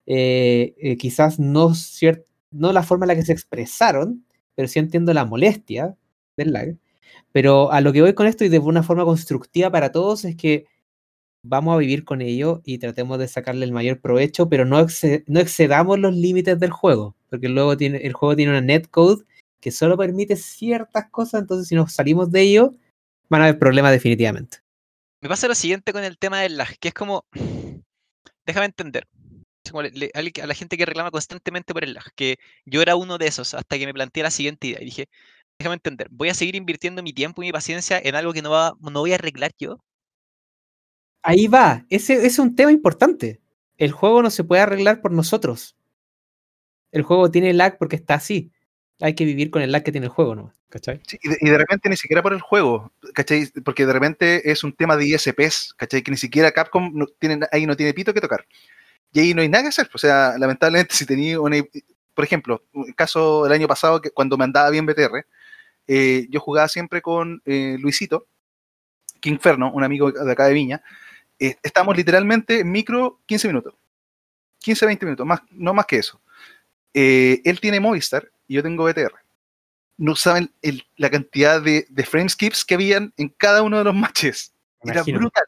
Eh, 0.07 0.77
eh, 0.79 0.97
quizás 0.97 1.41
no, 1.41 1.73
no 2.53 2.73
la 2.73 2.85
forma 2.85 3.07
en 3.07 3.09
la 3.09 3.17
que 3.17 3.25
se 3.25 3.33
expresaron, 3.33 4.25
pero 4.55 4.69
sí 4.69 4.79
entiendo 4.79 5.13
la 5.13 5.25
molestia 5.25 5.97
del 6.37 6.53
lag. 6.53 6.77
Pero 7.33 7.73
a 7.73 7.81
lo 7.81 7.93
que 7.93 8.01
voy 8.01 8.15
con 8.15 8.29
esto 8.29 8.45
y 8.45 8.49
de 8.49 8.61
una 8.61 8.85
forma 8.85 9.05
constructiva 9.05 9.73
para 9.73 9.91
todos 9.91 10.25
es 10.25 10.37
que 10.37 10.67
vamos 11.43 11.75
a 11.75 11.79
vivir 11.79 12.05
con 12.05 12.21
ello 12.21 12.61
y 12.65 12.79
tratemos 12.79 13.19
de 13.19 13.29
sacarle 13.29 13.65
el 13.65 13.73
mayor 13.73 14.01
provecho, 14.01 14.49
pero 14.49 14.65
no, 14.65 14.87
no 15.27 15.41
excedamos 15.41 15.99
los 15.99 16.15
límites 16.15 16.59
del 16.59 16.71
juego, 16.71 17.17
porque 17.29 17.49
luego 17.49 17.77
tiene, 17.77 17.99
el 17.99 18.13
juego 18.13 18.37
tiene 18.37 18.53
una 18.53 18.61
netcode 18.61 19.25
que 19.61 19.71
solo 19.71 19.97
permite 19.97 20.37
ciertas 20.37 21.11
cosas, 21.11 21.43
entonces 21.43 21.69
si 21.69 21.75
nos 21.75 21.93
salimos 21.93 22.31
de 22.31 22.43
ello, 22.43 22.75
van 23.29 23.43
a 23.43 23.45
haber 23.47 23.59
problemas 23.59 23.93
definitivamente. 23.93 24.59
Me 25.23 25.29
pasa 25.29 25.49
lo 25.49 25.55
siguiente 25.55 25.93
con 25.93 26.03
el 26.03 26.19
tema 26.19 26.41
del 26.41 26.57
lag, 26.57 26.79
que 26.79 26.89
es 26.89 26.95
como, 26.95 27.27
déjame 28.47 28.67
entender, 28.67 29.07
como 29.71 29.81
a 29.81 30.47
la 30.47 30.55
gente 30.55 30.79
que 30.79 30.87
reclama 30.87 31.11
constantemente 31.11 31.75
por 31.75 31.85
el 31.85 31.95
lag, 31.95 32.05
que 32.15 32.39
yo 32.65 32.81
era 32.81 32.97
uno 32.97 33.19
de 33.19 33.27
esos 33.27 33.55
hasta 33.55 33.79
que 33.79 33.87
me 33.87 33.93
planteé 33.93 34.23
la 34.23 34.31
siguiente 34.31 34.69
idea 34.69 34.81
y 34.81 34.87
dije, 34.87 35.09
déjame 35.59 35.75
entender, 35.75 36.09
voy 36.11 36.31
a 36.31 36.35
seguir 36.35 36.57
invirtiendo 36.57 37.03
mi 37.03 37.13
tiempo 37.13 37.43
y 37.43 37.47
mi 37.47 37.53
paciencia 37.53 38.01
en 38.03 38.15
algo 38.15 38.33
que 38.33 38.41
no, 38.41 38.51
va, 38.51 38.73
no 38.81 39.01
voy 39.01 39.13
a 39.13 39.17
arreglar 39.17 39.53
yo. 39.59 39.79
Ahí 41.23 41.47
va, 41.49 41.85
ese, 41.91 42.15
ese 42.15 42.27
es 42.27 42.39
un 42.39 42.57
tema 42.57 42.73
importante. 42.73 43.41
El 43.77 43.93
juego 43.93 44.23
no 44.23 44.31
se 44.31 44.45
puede 44.45 44.63
arreglar 44.63 45.01
por 45.01 45.13
nosotros. 45.13 45.77
El 46.93 47.03
juego 47.03 47.31
tiene 47.31 47.53
lag 47.53 47.79
porque 47.79 47.97
está 47.97 48.15
así. 48.15 48.53
Hay 49.01 49.15
que 49.15 49.25
vivir 49.25 49.51
con 49.51 49.63
el 49.63 49.73
lag 49.73 49.83
que 49.83 49.93
tiene 49.93 50.07
el 50.07 50.13
juego, 50.13 50.35
¿no? 50.35 50.53
¿Cachai? 50.69 51.01
Sí, 51.07 51.19
y, 51.23 51.29
de, 51.29 51.39
y 51.41 51.51
de 51.51 51.59
repente 51.59 51.89
ni 51.89 51.97
siquiera 51.97 52.23
por 52.23 52.33
el 52.33 52.41
juego, 52.41 52.93
¿cachai? 53.13 53.51
Porque 53.65 53.87
de 53.87 53.93
repente 53.93 54.51
es 54.51 54.63
un 54.63 54.73
tema 54.73 54.97
de 54.97 55.07
ISPs, 55.07 55.75
¿cachai? 55.75 56.03
Que 56.03 56.11
ni 56.11 56.17
siquiera 56.17 56.53
Capcom 56.53 56.93
no 56.95 57.07
tiene, 57.07 57.47
ahí 57.51 57.67
no 57.67 57.77
tiene 57.77 57.93
pito 57.95 58.15
que 58.15 58.21
tocar. 58.21 58.47
Y 59.13 59.21
ahí 59.21 59.35
no 59.35 59.43
hay 59.43 59.49
nada 59.49 59.65
que 59.65 59.69
hacer. 59.69 59.91
O 59.95 59.99
sea, 59.99 60.37
lamentablemente, 60.39 60.95
si 60.95 61.07
tenía 61.07 61.41
una. 61.41 61.57
Por 62.15 62.25
ejemplo, 62.25 62.65
un 62.73 62.93
caso 62.93 63.47
el 63.47 63.53
año 63.53 63.67
pasado, 63.67 64.01
que 64.01 64.11
cuando 64.11 64.37
me 64.37 64.45
andaba 64.45 64.71
bien 64.71 64.87
BTR, 64.87 65.25
eh, 65.87 66.27
yo 66.31 66.41
jugaba 66.41 66.69
siempre 66.69 67.03
con 67.03 67.43
eh, 67.47 67.77
Luisito, 67.81 68.27
King 69.21 69.33
Inferno, 69.33 69.73
un 69.73 69.85
amigo 69.85 70.13
de 70.13 70.33
acá 70.33 70.47
de 70.47 70.55
Viña. 70.55 70.83
Eh, 71.41 71.57
estamos 71.63 71.97
literalmente 71.97 72.61
en 72.61 72.71
micro 72.71 73.21
15 73.27 73.49
minutos. 73.49 73.75
15, 74.59 74.85
20 74.87 75.07
minutos, 75.07 75.27
más, 75.27 75.41
no 75.51 75.73
más 75.75 75.87
que 75.87 75.97
eso. 75.97 76.21
Eh, 76.93 77.41
él 77.45 77.59
tiene 77.61 77.81
Movistar 77.81 78.31
y 78.47 78.55
yo 78.55 78.63
tengo 78.63 78.85
BTR 78.85 79.15
no 79.97 80.17
saben 80.17 80.51
el- 80.63 80.83
la 80.97 81.11
cantidad 81.11 81.61
de, 81.61 81.87
de 81.91 82.05
frame 82.07 82.31
skips 82.31 82.65
que 82.65 82.75
habían 82.75 83.13
en 83.19 83.29
cada 83.29 83.61
uno 83.63 83.77
de 83.77 83.85
los 83.85 83.95
matches. 83.95 84.55
Era 84.83 85.03
brutal. 85.19 85.45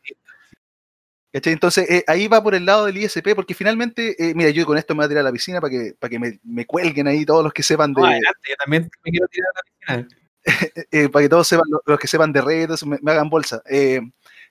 ¿Cachai? 1.32 1.52
Entonces, 1.54 1.90
eh, 1.90 2.04
ahí 2.06 2.28
va 2.28 2.42
por 2.42 2.54
el 2.54 2.66
lado 2.66 2.84
del 2.84 2.98
ISP, 2.98 3.34
porque 3.34 3.54
finalmente, 3.54 4.14
eh, 4.22 4.34
mira, 4.34 4.50
yo 4.50 4.66
con 4.66 4.76
esto 4.76 4.94
me 4.94 4.98
voy 4.98 5.06
a 5.06 5.08
tirar 5.08 5.22
a 5.22 5.24
la 5.24 5.32
piscina 5.32 5.58
para 5.58 5.70
que, 5.70 5.94
para 5.98 6.10
que 6.10 6.18
me, 6.18 6.38
me 6.44 6.66
cuelguen 6.66 7.06
ahí 7.08 7.24
todos 7.24 7.42
los 7.42 7.54
que 7.54 7.62
sepan 7.62 7.94
de. 7.94 8.02
No, 8.02 8.06
adelante, 8.08 8.40
yo 8.50 8.54
también 8.56 8.90
me 9.02 9.10
quiero 9.10 9.26
tirar 9.28 9.50
a 9.50 9.58
la 9.58 9.62
piscina. 10.04 10.18
eh, 10.90 11.08
para 11.08 11.22
que 11.24 11.28
todos 11.30 11.48
sepan, 11.48 11.64
lo- 11.70 11.82
los, 11.86 11.98
que 11.98 12.06
sepan 12.06 12.32
de 12.34 12.42
redes, 12.42 12.84
me, 12.84 12.98
me 13.00 13.12
hagan 13.12 13.30
bolsa. 13.30 13.62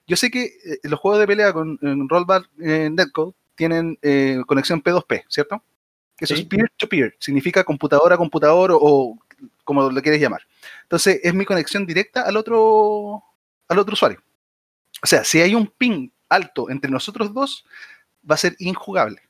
Yo 0.06 0.16
sé 0.16 0.30
que 0.30 0.44
eh, 0.44 0.78
los 0.84 0.98
juegos 1.00 1.20
de 1.20 1.26
pelea 1.26 1.52
con 1.52 1.78
Rollback 2.08 2.48
eh, 2.60 2.90
Netcode 2.92 3.34
tienen 3.54 3.98
eh, 4.02 4.40
conexión 4.46 4.82
P2P, 4.82 5.24
¿cierto? 5.28 5.62
Que 6.16 6.24
eso 6.26 6.34
Sí. 6.34 6.42
es 6.42 6.48
peer-to-peer, 6.48 7.16
significa 7.18 7.64
computador 7.64 8.12
a 8.12 8.16
computador 8.16 8.72
o, 8.72 8.78
o 8.80 9.18
como 9.64 9.90
lo 9.90 10.02
quieres 10.02 10.20
llamar. 10.20 10.42
Entonces, 10.82 11.20
es 11.22 11.34
mi 11.34 11.44
conexión 11.44 11.86
directa 11.86 12.22
al 12.22 12.36
otro, 12.36 13.22
al 13.68 13.78
otro 13.78 13.94
usuario. 13.94 14.22
O 15.02 15.06
sea, 15.06 15.24
si 15.24 15.40
hay 15.40 15.54
un 15.54 15.66
ping 15.66 16.10
alto 16.28 16.70
entre 16.70 16.90
nosotros 16.90 17.32
dos, 17.34 17.64
va 18.28 18.34
a 18.34 18.38
ser 18.38 18.56
injugable. 18.58 19.20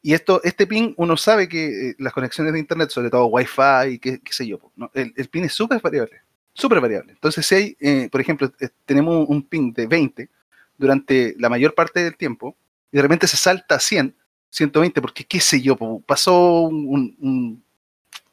Y 0.00 0.14
esto, 0.14 0.40
este 0.44 0.66
ping, 0.66 0.94
uno 0.96 1.16
sabe 1.16 1.48
que 1.48 1.94
las 1.98 2.12
conexiones 2.12 2.52
de 2.52 2.60
internet, 2.60 2.90
sobre 2.90 3.10
todo 3.10 3.26
Wi-Fi 3.26 3.94
y 3.94 3.98
qué, 3.98 4.20
qué 4.20 4.32
sé 4.32 4.46
yo, 4.46 4.58
¿no? 4.76 4.90
el, 4.94 5.12
el 5.16 5.28
ping 5.28 5.42
es 5.44 5.52
súper 5.54 5.80
variable. 5.80 6.22
Súper 6.58 6.80
variable. 6.80 7.12
Entonces, 7.12 7.46
si 7.46 7.54
hay, 7.54 7.76
eh, 7.78 8.08
por 8.10 8.20
ejemplo, 8.20 8.52
eh, 8.58 8.68
tenemos 8.84 9.26
un 9.28 9.42
ping 9.46 9.72
de 9.72 9.86
20 9.86 10.28
durante 10.76 11.34
la 11.38 11.48
mayor 11.48 11.72
parte 11.72 12.02
del 12.02 12.16
tiempo, 12.16 12.56
y 12.90 12.96
de 12.96 13.02
repente 13.02 13.28
se 13.28 13.36
salta 13.36 13.76
a 13.76 13.78
100, 13.80 14.16
120, 14.50 15.00
porque 15.00 15.24
qué 15.24 15.38
sé 15.40 15.60
yo, 15.62 15.76
pasó 16.04 16.62
un, 16.62 17.14
un, 17.20 17.64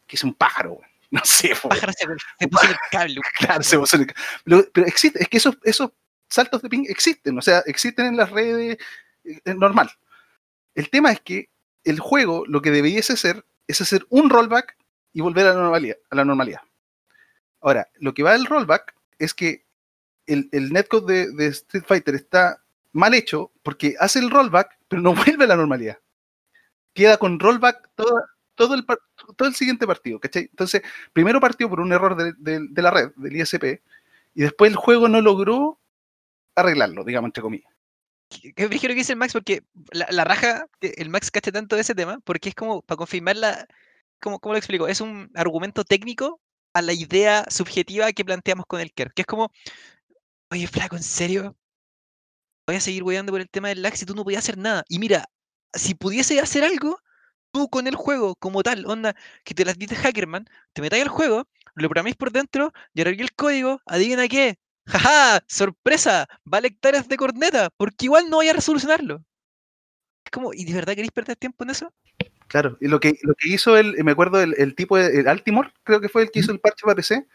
sé, 0.08 0.26
un 0.26 0.34
pájaro, 0.34 0.72
güey. 0.72 0.90
no 1.12 1.22
sé, 1.24 1.54
Pájaro 1.62 1.94
se, 1.94 2.06
se 2.40 2.48
puso 2.48 2.66
en 2.66 2.72
el 2.72 2.78
cable. 2.92 3.22
Claro, 3.38 3.64
se 3.64 3.78
puso 3.78 3.96
en 3.98 4.02
el- 4.04 4.16
Pero, 4.44 4.66
pero 4.74 4.88
existe, 4.88 5.22
es 5.22 5.30
que 5.30 5.38
esos, 5.38 5.58
esos 5.64 5.92
saltos 6.28 6.64
de 6.64 6.70
ping 6.70 6.86
existen, 6.90 7.38
o 7.38 7.42
sea, 7.44 7.60
existen 7.68 8.08
en 8.08 8.18
las 8.18 8.32
redes 8.32 8.78
eh, 9.24 9.40
es 9.46 9.56
normal. 9.56 9.92
El 10.74 10.90
tema 10.90 11.12
es 11.12 11.22
que 11.22 11.50
el 11.84 12.00
juego 12.00 12.44
lo 12.48 12.62
que 12.64 12.72
debiese 12.72 13.14
hacer 13.14 13.46
es 13.68 13.82
hacer 13.82 14.06
un 14.10 14.32
rollback 14.32 14.76
y 15.14 15.22
volver 15.22 15.46
a 15.46 15.54
la 15.54 15.62
normalidad. 15.62 15.98
A 16.10 16.16
la 16.16 16.26
normalidad. 16.26 16.62
Ahora, 17.66 17.90
lo 17.96 18.14
que 18.14 18.22
va 18.22 18.34
del 18.34 18.46
rollback 18.46 18.94
es 19.18 19.34
que 19.34 19.66
el, 20.28 20.50
el 20.52 20.72
netcode 20.72 21.32
de, 21.34 21.48
Street 21.48 21.84
Fighter 21.84 22.14
está 22.14 22.62
mal 22.92 23.16
hecho 23.16 23.52
porque 23.64 23.96
hace 24.00 24.20
el 24.20 24.30
rollback, 24.30 24.78
pero 24.88 25.02
no 25.02 25.16
vuelve 25.16 25.46
a 25.46 25.48
la 25.48 25.56
normalidad. 25.56 25.98
Queda 26.94 27.18
con 27.18 27.40
rollback 27.40 27.90
todo, 27.96 28.22
todo, 28.54 28.76
el, 28.76 28.86
todo 29.36 29.48
el 29.48 29.56
siguiente 29.56 29.88
partido, 29.88 30.20
¿cachai? 30.20 30.44
Entonces, 30.44 30.84
primero 31.12 31.40
partió 31.40 31.68
por 31.68 31.80
un 31.80 31.92
error 31.92 32.16
de, 32.16 32.34
de- 32.38 32.82
la 32.84 32.92
red, 32.92 33.10
del 33.16 33.36
ISP, 33.36 33.82
y 34.36 34.44
después 34.44 34.70
el 34.70 34.78
juego 34.78 35.08
no 35.08 35.20
logró 35.20 35.80
arreglarlo, 36.54 37.04
digamos, 37.04 37.30
entre 37.30 37.42
comillas. 37.42 37.74
Brígido 38.30 38.90
lo 38.90 38.94
que 38.94 38.94
dice 38.94 39.14
el 39.14 39.20
Max, 39.20 39.34
porque 39.34 39.64
la, 39.92 40.06
la 40.12 40.24
raja, 40.24 40.68
que 40.80 40.94
el 40.98 41.10
Max 41.10 41.32
cacha 41.32 41.52
tanto 41.52 41.76
de 41.76 41.82
ese 41.82 41.96
tema, 41.96 42.20
porque 42.26 42.50
es 42.50 42.56
como 42.56 42.84
para 42.84 42.98
confirmar 42.98 43.38
la. 43.38 43.68
¿Cómo, 44.20 44.40
cómo 44.40 44.54
lo 44.54 44.60
explico? 44.60 44.88
Es 44.88 45.02
un 45.02 45.32
argumento 45.34 45.84
técnico 45.84 46.40
a 46.76 46.82
la 46.82 46.94
idea 46.94 47.46
subjetiva 47.50 48.12
que 48.14 48.26
planteamos 48.26 48.66
con 48.68 48.82
el 48.82 48.94
Kerr, 48.94 49.14
que 49.14 49.22
es 49.24 49.26
como, 49.28 49.52
oye, 50.52 50.68
flaco, 50.68 50.98
¿en 50.98 51.04
serio? 51.04 51.56
Voy 52.68 52.76
a 52.78 52.82
seguir 52.82 53.04
weando 53.04 53.32
por 53.32 53.42
el 53.42 53.50
tema 53.50 53.70
del 53.70 53.82
lag 53.82 53.96
si 53.96 54.06
tú 54.06 54.14
no 54.16 54.24
podías 54.24 54.44
hacer 54.44 54.58
nada. 54.58 54.84
Y 54.90 55.00
mira, 55.00 55.26
si 55.74 55.96
pudiese 55.96 56.40
hacer 56.40 56.64
algo, 56.64 57.00
tú 57.52 57.70
con 57.70 57.88
el 57.88 57.96
juego 57.96 58.36
como 58.36 58.62
tal, 58.64 58.86
onda, 58.88 59.16
que 59.46 59.54
te 59.56 59.66
las 59.66 59.78
diste 59.78 59.96
Hackerman, 59.96 60.46
te 60.74 60.82
metáis 60.82 61.04
al 61.04 61.10
juego, 61.10 61.48
lo 61.76 61.88
programáis 61.88 62.18
por 62.18 62.32
dentro, 62.32 62.74
y 62.94 63.02
arreglé 63.02 63.24
el 63.24 63.34
código, 63.36 63.82
adivina 63.86 64.28
qué, 64.28 64.60
¡Jaja! 64.88 65.44
¡Sorpresa! 65.48 66.28
Vale 66.44 66.68
hectáreas 66.68 67.08
de 67.08 67.18
corneta, 67.18 67.70
porque 67.78 68.06
igual 68.06 68.30
no 68.30 68.38
voy 68.38 68.50
a 68.50 68.54
resolucionarlo. 68.54 69.24
Es 70.26 70.32
como, 70.32 70.54
¿y 70.54 70.66
de 70.66 70.74
verdad 70.74 70.94
queréis 70.96 71.12
perder 71.12 71.38
tiempo 71.38 71.64
en 71.64 71.70
eso? 71.72 71.94
Claro, 72.48 72.78
y 72.80 72.88
lo 72.88 73.00
que, 73.00 73.16
lo 73.24 73.34
que 73.36 73.50
hizo 73.50 73.76
el, 73.78 74.02
me 74.04 74.12
acuerdo, 74.12 74.40
el, 74.42 74.54
el 74.58 74.76
tipo, 74.76 74.98
de- 74.98 75.20
el 75.22 75.28
Altimore, 75.28 75.72
creo 75.84 76.00
que 76.00 76.10
fue 76.10 76.22
el 76.24 76.32
que 76.32 76.40
hizo 76.40 76.52
el 76.52 76.60
parche 76.60 76.84
para 76.84 76.96
PC, 76.96 77.26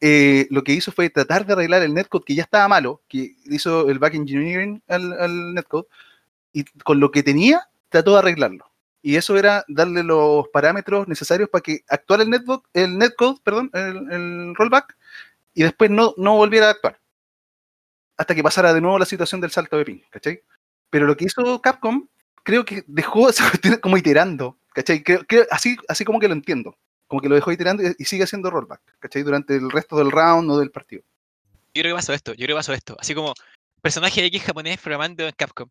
eh, 0.00 0.46
lo 0.50 0.64
que 0.64 0.72
hizo 0.72 0.92
fue 0.92 1.08
tratar 1.10 1.46
de 1.46 1.52
arreglar 1.52 1.82
el 1.82 1.94
netcode 1.94 2.24
que 2.26 2.34
ya 2.34 2.42
estaba 2.42 2.66
malo, 2.68 3.02
que 3.08 3.36
hizo 3.44 3.88
el 3.90 3.98
back 4.00 4.14
engineering 4.14 4.82
al, 4.88 5.12
al 5.20 5.54
netcode, 5.54 5.86
y 6.52 6.64
con 6.84 7.00
lo 7.00 7.10
que 7.12 7.22
tenía, 7.24 7.68
trató 7.90 8.12
de 8.14 8.20
arreglarlo. 8.20 8.66
Y 9.02 9.16
eso 9.16 9.38
era 9.38 9.64
darle 9.68 10.04
los 10.04 10.48
parámetros 10.50 11.08
necesarios 11.08 11.50
para 11.50 11.62
que 11.62 11.82
actuara 11.88 12.22
el 12.24 12.30
netbook, 12.30 12.68
el 12.74 12.98
netcode, 12.98 13.40
perdón, 13.44 13.70
el, 13.74 14.12
el 14.12 14.54
rollback, 14.56 14.96
y 15.54 15.64
después 15.64 15.90
no, 15.90 16.14
no 16.18 16.36
volviera 16.36 16.68
a 16.68 16.72
actuar. 16.72 16.98
Hasta 18.16 18.34
que 18.34 18.42
pasara 18.42 18.74
de 18.74 18.80
nuevo 18.80 18.98
la 18.98 19.06
situación 19.06 19.40
del 19.40 19.50
salto 19.50 19.76
de 19.78 19.84
ping, 19.84 20.00
¿cachai? 20.10 20.42
Pero 20.90 21.06
lo 21.06 21.16
que 21.16 21.24
hizo 21.24 21.60
Capcom, 21.62 22.06
creo 22.50 22.64
que 22.64 22.84
dejó 22.86 23.28
como 23.80 23.96
iterando, 23.96 24.58
¿cachai? 24.74 25.02
Creo, 25.02 25.46
así, 25.50 25.76
así 25.88 26.04
como 26.04 26.18
que 26.18 26.28
lo 26.28 26.34
entiendo. 26.34 26.76
Como 27.06 27.22
que 27.22 27.28
lo 27.28 27.34
dejó 27.34 27.50
iterando 27.50 27.82
y, 27.98 28.04
sigue 28.04 28.24
haciendo 28.24 28.50
rollback, 28.50 28.80
¿cachai? 28.98 29.22
Durante 29.22 29.54
el 29.56 29.70
resto 29.70 29.96
del 29.96 30.10
round 30.10 30.50
o 30.50 30.58
del 30.58 30.70
partido. 30.70 31.02
Yo 31.74 31.82
creo 31.82 31.94
que 31.94 31.98
pasó 31.98 32.12
esto, 32.12 32.32
yo 32.34 32.44
creo 32.44 32.56
que 32.56 32.60
pasó 32.60 32.72
esto. 32.72 32.96
Así 33.00 33.14
como, 33.14 33.34
personaje 33.80 34.24
X 34.24 34.42
japonés 34.42 34.78
programando 34.78 35.26
en 35.26 35.32
Capcom. 35.36 35.68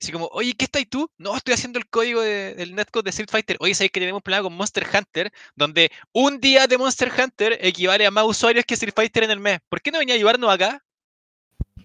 Así 0.00 0.12
como, 0.12 0.26
oye, 0.32 0.54
¿qué 0.54 0.64
estáis 0.64 0.88
tú? 0.88 1.10
No, 1.18 1.36
estoy 1.36 1.54
haciendo 1.54 1.78
el 1.78 1.86
código 1.88 2.20
de- 2.20 2.54
del 2.54 2.74
netcode 2.74 3.04
de 3.04 3.10
Street 3.10 3.30
Fighter. 3.30 3.56
Oye, 3.60 3.74
¿sabéis 3.74 3.92
que 3.92 4.00
tenemos 4.00 4.22
problema 4.22 4.44
con 4.44 4.56
Monster 4.56 4.86
Hunter? 4.92 5.32
Donde 5.54 5.90
un 6.12 6.40
día 6.40 6.66
de 6.66 6.78
Monster 6.78 7.10
Hunter 7.16 7.58
equivale 7.60 8.06
a 8.06 8.10
más 8.10 8.24
usuarios 8.24 8.64
que 8.64 8.74
Street 8.74 8.94
Fighter 8.94 9.24
en 9.24 9.30
el 9.30 9.40
mes. 9.40 9.60
¿Por 9.68 9.80
qué 9.80 9.90
no 9.90 9.98
venía 9.98 10.14
a 10.14 10.16
ayudarnos 10.16 10.50
acá? 10.50 10.82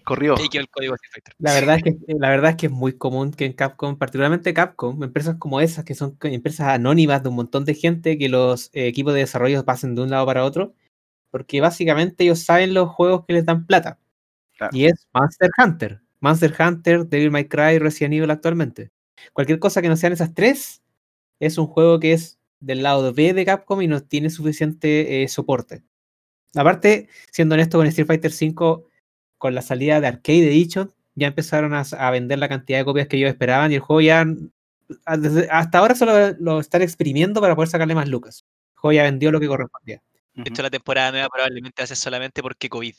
Corrió. 0.08 0.36
Y 0.38 0.42
ahí 0.42 0.48
quedó 0.48 0.62
el 0.62 0.70
código 0.70 0.92
de 0.94 0.96
Street 1.04 1.12
Fighter. 1.12 1.34
La 1.38 1.52
verdad, 1.52 1.76
es 1.76 1.82
que, 1.82 2.14
la 2.14 2.30
verdad 2.30 2.50
es 2.52 2.56
que 2.56 2.66
es 2.66 2.72
muy 2.72 2.94
común 2.94 3.30
que 3.30 3.44
en 3.44 3.52
Capcom, 3.52 3.98
particularmente 3.98 4.54
Capcom, 4.54 5.02
empresas 5.04 5.36
como 5.36 5.60
esas, 5.60 5.84
que 5.84 5.94
son 5.94 6.16
empresas 6.22 6.68
anónimas 6.68 7.22
de 7.22 7.28
un 7.28 7.36
montón 7.36 7.66
de 7.66 7.74
gente, 7.74 8.16
que 8.16 8.30
los 8.30 8.70
eh, 8.72 8.86
equipos 8.86 9.12
de 9.12 9.20
desarrollo 9.20 9.62
pasen 9.66 9.94
de 9.94 10.00
un 10.00 10.08
lado 10.08 10.24
para 10.24 10.46
otro, 10.46 10.72
porque 11.30 11.60
básicamente 11.60 12.24
ellos 12.24 12.38
saben 12.38 12.72
los 12.72 12.88
juegos 12.88 13.26
que 13.26 13.34
les 13.34 13.44
dan 13.44 13.66
plata. 13.66 13.98
Claro. 14.56 14.74
Y 14.74 14.86
es 14.86 15.06
Monster 15.12 15.50
Hunter. 15.58 16.00
Monster 16.20 16.54
Hunter, 16.58 17.06
Devil 17.06 17.30
May 17.30 17.46
Cry, 17.46 17.78
Resident 17.78 18.14
Evil 18.14 18.30
actualmente. 18.30 18.90
Cualquier 19.34 19.58
cosa 19.58 19.82
que 19.82 19.90
no 19.90 19.96
sean 19.96 20.14
esas 20.14 20.32
tres, 20.32 20.82
es 21.38 21.58
un 21.58 21.66
juego 21.66 22.00
que 22.00 22.14
es 22.14 22.38
del 22.60 22.82
lado 22.82 23.12
B 23.12 23.34
de 23.34 23.44
Capcom 23.44 23.82
y 23.82 23.88
no 23.88 24.02
tiene 24.02 24.30
suficiente 24.30 25.22
eh, 25.22 25.28
soporte. 25.28 25.82
Aparte, 26.54 27.08
siendo 27.30 27.56
honesto 27.56 27.76
con 27.76 27.86
Street 27.86 28.06
Fighter 28.06 28.32
V, 28.32 28.88
con 29.38 29.54
la 29.54 29.62
salida 29.62 30.00
de 30.00 30.08
Arcade 30.08 30.46
Edition, 30.48 30.92
ya 31.14 31.28
empezaron 31.28 31.74
a, 31.74 31.80
a 31.80 32.10
vender 32.10 32.38
la 32.38 32.48
cantidad 32.48 32.78
de 32.78 32.84
copias 32.84 33.08
que 33.08 33.16
ellos 33.16 33.30
esperaban 33.30 33.72
y 33.72 33.76
el 33.76 33.80
juego 33.80 34.00
ya, 34.00 34.24
hasta 35.50 35.78
ahora 35.78 35.94
solo 35.94 36.32
lo 36.38 36.60
están 36.60 36.82
exprimiendo 36.82 37.40
para 37.40 37.54
poder 37.54 37.68
sacarle 37.68 37.94
más 37.94 38.08
lucas. 38.08 38.44
El 38.74 38.80
juego 38.80 38.92
ya 38.92 39.02
vendió 39.04 39.30
lo 39.32 39.40
que 39.40 39.46
correspondía. 39.48 40.02
De 40.34 40.48
hecho, 40.48 40.62
la 40.62 40.70
temporada 40.70 41.10
nueva 41.10 41.28
probablemente 41.28 41.82
hace 41.82 41.96
solamente 41.96 42.42
porque 42.42 42.68
COVID. 42.68 42.94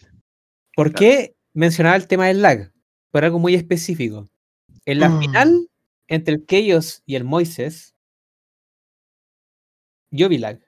¿Por 0.76 0.92
Claro. 0.92 1.00
qué 1.00 1.36
mencionaba 1.54 1.96
el 1.96 2.08
tema 2.08 2.28
del 2.28 2.42
lag? 2.42 2.72
Por 3.12 3.24
algo 3.24 3.40
muy 3.40 3.56
específico. 3.56 4.28
En 4.86 5.00
la 5.00 5.10
Mm. 5.10 5.20
final, 5.20 5.68
entre 6.08 6.34
el 6.36 6.46
Chaos 6.46 7.02
y 7.06 7.16
el 7.16 7.24
Moises, 7.24 7.94
yo 10.12 10.28
vi 10.30 10.38
lag. 10.38 10.60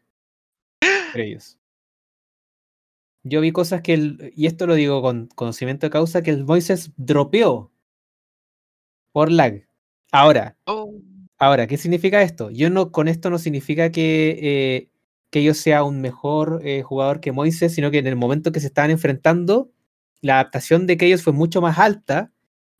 Entre 1.14 1.28
ellos. 1.28 1.58
Yo 3.24 3.42
vi 3.42 3.52
cosas 3.52 3.82
que 3.82 3.94
el, 3.94 4.34
y 4.36 4.48
esto 4.48 4.66
lo 4.68 4.76
digo 4.76 5.02
con 5.02 5.28
conocimiento 5.36 5.86
de 5.86 5.92
causa, 5.92 6.24
que 6.24 6.32
el 6.32 6.44
Moises 6.46 6.92
dropeó 6.98 7.72
por 9.12 9.32
lag. 9.32 9.68
Ahora, 10.12 10.58
Oh, 10.66 10.94
Ahora, 11.38 11.66
¿qué 11.66 11.78
significa 11.78 12.22
esto? 12.22 12.52
Yo 12.52 12.70
no, 12.70 12.92
con 12.92 13.08
esto 13.08 13.30
no 13.32 13.40
significa 13.40 13.92
que, 13.92 14.38
eh, 14.42 14.90
que 15.32 15.44
yo 15.44 15.56
sea 15.56 15.84
un 15.84 16.00
mejor 16.00 16.62
eh, 16.64 16.84
jugador 16.84 17.20
que 17.20 17.32
Moises, 17.32 17.74
sino 17.74 17.90
que 17.90 17.98
en 17.98 18.06
el 18.08 18.16
momento 18.16 18.52
que 18.52 18.60
se 18.60 18.68
estaban 18.68 18.92
enfrentando, 18.92 19.72
la 20.22 20.36
adaptación 20.36 20.86
de 20.86 20.98
ellos 21.02 21.24
fue 21.24 21.34
mucho 21.34 21.60
más 21.62 21.80
alta 21.80 22.32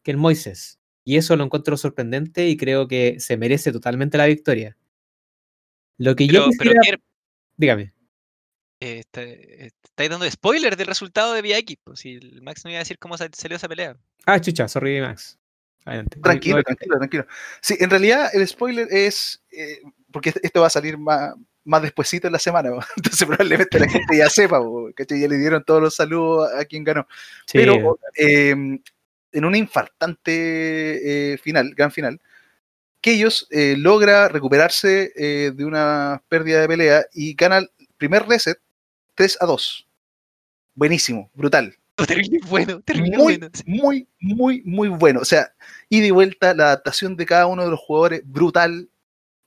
que 0.04 0.12
el 0.12 0.18
Moises. 0.18 0.80
Y 1.04 1.18
eso 1.18 1.36
lo 1.36 1.44
encuentro 1.44 1.76
sorprendente 1.76 2.48
y 2.50 2.56
creo 2.58 2.88
que 2.88 3.20
se 3.20 3.36
merece 3.36 3.72
totalmente 3.72 4.20
la 4.20 4.28
victoria. 4.28 4.78
Lo 5.98 6.16
que 6.16 6.28
yo 6.28 6.46
pero, 6.60 6.72
quisiera... 6.74 7.00
Dígame. 7.58 7.94
eh, 8.80 9.00
está- 9.00 9.24
eh, 9.24 9.72
estáis 10.02 10.10
dando 10.20 10.30
spoiler 10.32 10.76
del 10.76 10.88
resultado 10.88 11.34
de 11.34 11.42
VX. 11.42 11.76
Pues, 11.84 12.00
si 12.00 12.16
el 12.16 12.42
Max 12.42 12.64
no 12.64 12.72
iba 12.72 12.80
a 12.80 12.84
decir 12.84 12.98
cómo 12.98 13.18
sa- 13.18 13.30
salió 13.34 13.58
esa 13.58 13.68
pelea. 13.70 13.96
Ah, 14.26 14.40
chucha, 14.40 14.68
sorry, 14.68 15.00
Max. 15.02 15.38
Adelante. 15.86 16.20
Tranquilo, 16.20 16.64
tranquilo, 16.64 16.98
tranquilo. 16.98 17.26
Sí, 17.62 17.76
en 17.80 17.90
realidad 17.90 18.30
el 18.34 18.48
spoiler 18.48 18.88
es, 18.92 19.42
eh, 19.52 19.80
porque 20.12 20.34
esto 20.42 20.62
va 20.62 20.68
a 20.68 20.72
salir 20.72 20.98
más, 20.98 21.34
más 21.64 21.82
despuesito 21.82 22.28
en 22.28 22.34
la 22.34 22.40
semana, 22.40 22.70
entonces 22.98 23.26
probablemente 23.28 23.80
la 23.80 23.88
gente 23.90 24.18
ya 24.18 24.30
sepa, 24.30 24.60
ya 24.98 25.28
le 25.28 25.38
dieron 25.38 25.64
todos 25.64 25.82
los 25.82 25.96
saludos 25.96 26.50
a 26.56 26.66
quien 26.66 26.84
ganó. 26.84 27.08
Sí, 27.46 27.58
Pero 27.58 28.00
eh, 28.16 28.50
en 28.52 29.46
una 29.46 29.58
infartante 29.58 31.34
eh, 31.34 31.38
final, 31.38 31.74
gran 31.76 31.92
final, 31.92 32.20
que 33.02 33.14
ellos 33.14 33.48
eh, 33.50 33.76
logra 33.78 34.28
recuperarse 34.28 35.12
eh, 35.16 35.52
de 35.56 35.66
una 35.66 36.22
pérdida 36.30 36.62
de 36.62 36.68
pelea 36.68 37.06
y 37.14 37.34
gana 37.34 37.58
el 37.58 37.70
primer 37.98 38.28
reset 38.28 38.60
3 39.16 39.38
a 39.42 39.46
2. 39.48 39.88
Buenísimo, 40.76 41.30
brutal. 41.34 41.76
Terrible 41.96 42.40
bueno, 42.48 42.82
terrible 42.82 43.18
Muy, 43.18 43.38
bueno. 43.38 43.50
muy, 43.66 44.08
muy, 44.20 44.62
muy 44.66 44.88
bueno. 44.90 45.20
O 45.20 45.26
sea, 45.26 45.54
ida 45.90 46.08
y 46.08 46.12
vuelta, 46.12 46.54
la 46.56 46.66
adaptación 46.68 47.16
de 47.16 47.26
cada 47.26 47.46
uno 47.48 47.64
de 47.64 47.70
los 47.72 47.80
jugadores, 47.80 48.22
brutal. 48.26 48.90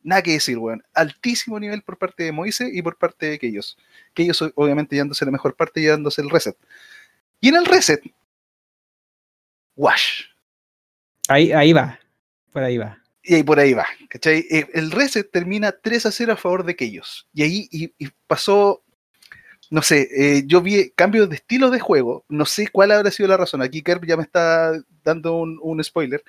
Nada 0.02 0.22
que 0.22 0.32
decir, 0.32 0.58
weón. 0.58 0.82
Altísimo 0.92 1.58
nivel 1.58 1.82
por 1.82 1.98
parte 1.98 2.22
de 2.24 2.32
Moise 2.32 2.68
y 2.72 2.82
por 2.82 2.96
parte 2.98 3.26
de 3.26 3.38
Keyos. 3.38 3.76
Keyos, 4.12 4.40
o- 4.42 4.52
obviamente, 4.54 4.94
llevándose 4.94 5.24
la 5.24 5.30
mejor 5.32 5.56
parte 5.56 5.80
y 5.80 5.86
dándose 5.86 6.20
el 6.22 6.30
reset. 6.30 6.56
Y 7.40 7.48
en 7.48 7.56
el 7.56 7.64
reset, 7.64 8.02
Wash. 9.76 10.24
ahí, 11.28 11.50
ahí 11.52 11.72
va. 11.72 11.98
Por 12.52 12.62
ahí 12.62 12.78
va. 12.78 12.98
Y 13.22 13.34
ahí 13.36 13.42
por 13.42 13.58
ahí 13.58 13.72
va, 13.72 13.86
¿cachai? 14.10 14.46
Eh, 14.50 14.68
El 14.74 14.90
reset 14.90 15.28
termina 15.30 15.72
3 15.72 16.06
a 16.06 16.12
0 16.12 16.34
a 16.34 16.36
favor 16.36 16.64
de 16.64 16.76
Keyos. 16.76 17.26
Y 17.32 17.42
ahí 17.42 17.68
y, 17.72 17.92
y 17.98 18.10
pasó, 18.26 18.83
no 19.74 19.82
sé, 19.82 20.08
eh, 20.16 20.44
yo 20.46 20.60
vi 20.60 20.90
cambios 20.90 21.28
de 21.28 21.34
estilo 21.34 21.68
de 21.68 21.80
juego. 21.80 22.24
No 22.28 22.46
sé 22.46 22.68
cuál 22.68 22.92
habrá 22.92 23.10
sido 23.10 23.28
la 23.28 23.36
razón. 23.36 23.60
Aquí 23.60 23.82
Kerb 23.82 24.06
ya 24.06 24.16
me 24.16 24.22
está 24.22 24.72
dando 25.02 25.34
un, 25.34 25.58
un 25.60 25.82
spoiler. 25.82 26.22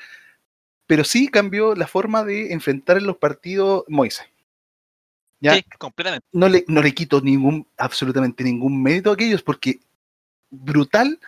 Pero 0.88 1.04
sí 1.04 1.28
cambió 1.28 1.76
la 1.76 1.86
forma 1.86 2.24
de 2.24 2.54
enfrentar 2.54 2.98
en 2.98 3.06
los 3.06 3.18
partidos 3.18 3.84
Moise. 3.88 4.24
¿Ya? 5.40 5.54
Sí, 5.54 5.64
completamente. 5.78 6.26
no 6.32 6.50
le, 6.50 6.66
no 6.68 6.82
le 6.82 6.92
quito 6.96 7.22
ningún, 7.22 7.68
absolutamente 7.78 8.44
ningún 8.44 8.82
mérito 8.82 9.12
a 9.12 9.14
aquellos, 9.14 9.44
porque 9.44 9.80
brutal 10.50 11.20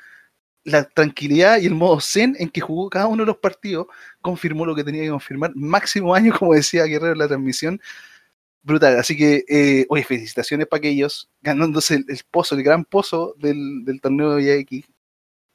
la 0.63 0.85
tranquilidad 0.85 1.59
y 1.59 1.67
el 1.67 1.75
modo 1.75 2.01
zen 2.01 2.35
en 2.39 2.49
que 2.49 2.61
jugó 2.61 2.89
cada 2.89 3.05
uno 3.05 3.21
de 3.21 3.27
los 3.27 3.37
partidos, 3.37 3.85
confirmó 4.21 4.65
lo 4.65 4.73
que 4.73 4.83
tenía 4.83 5.03
que 5.03 5.11
confirmar. 5.11 5.51
Máximo 5.53 6.15
año, 6.15 6.33
como 6.39 6.55
decía 6.55 6.85
Guerrero 6.85 7.13
en 7.13 7.19
la 7.19 7.27
transmisión. 7.27 7.79
Brutal. 8.67 8.99
Así 8.99 9.15
que, 9.15 9.45
eh, 9.47 9.85
oye, 9.87 10.03
felicitaciones 10.03 10.67
para 10.67 10.79
aquellos, 10.79 11.29
ganándose 11.41 11.95
el, 11.95 12.05
el 12.09 12.19
pozo, 12.29 12.53
el 12.55 12.63
gran 12.63 12.83
pozo 12.83 13.33
del, 13.37 13.85
del 13.85 14.01
torneo 14.01 14.35
de 14.35 14.63
VX. 14.63 14.85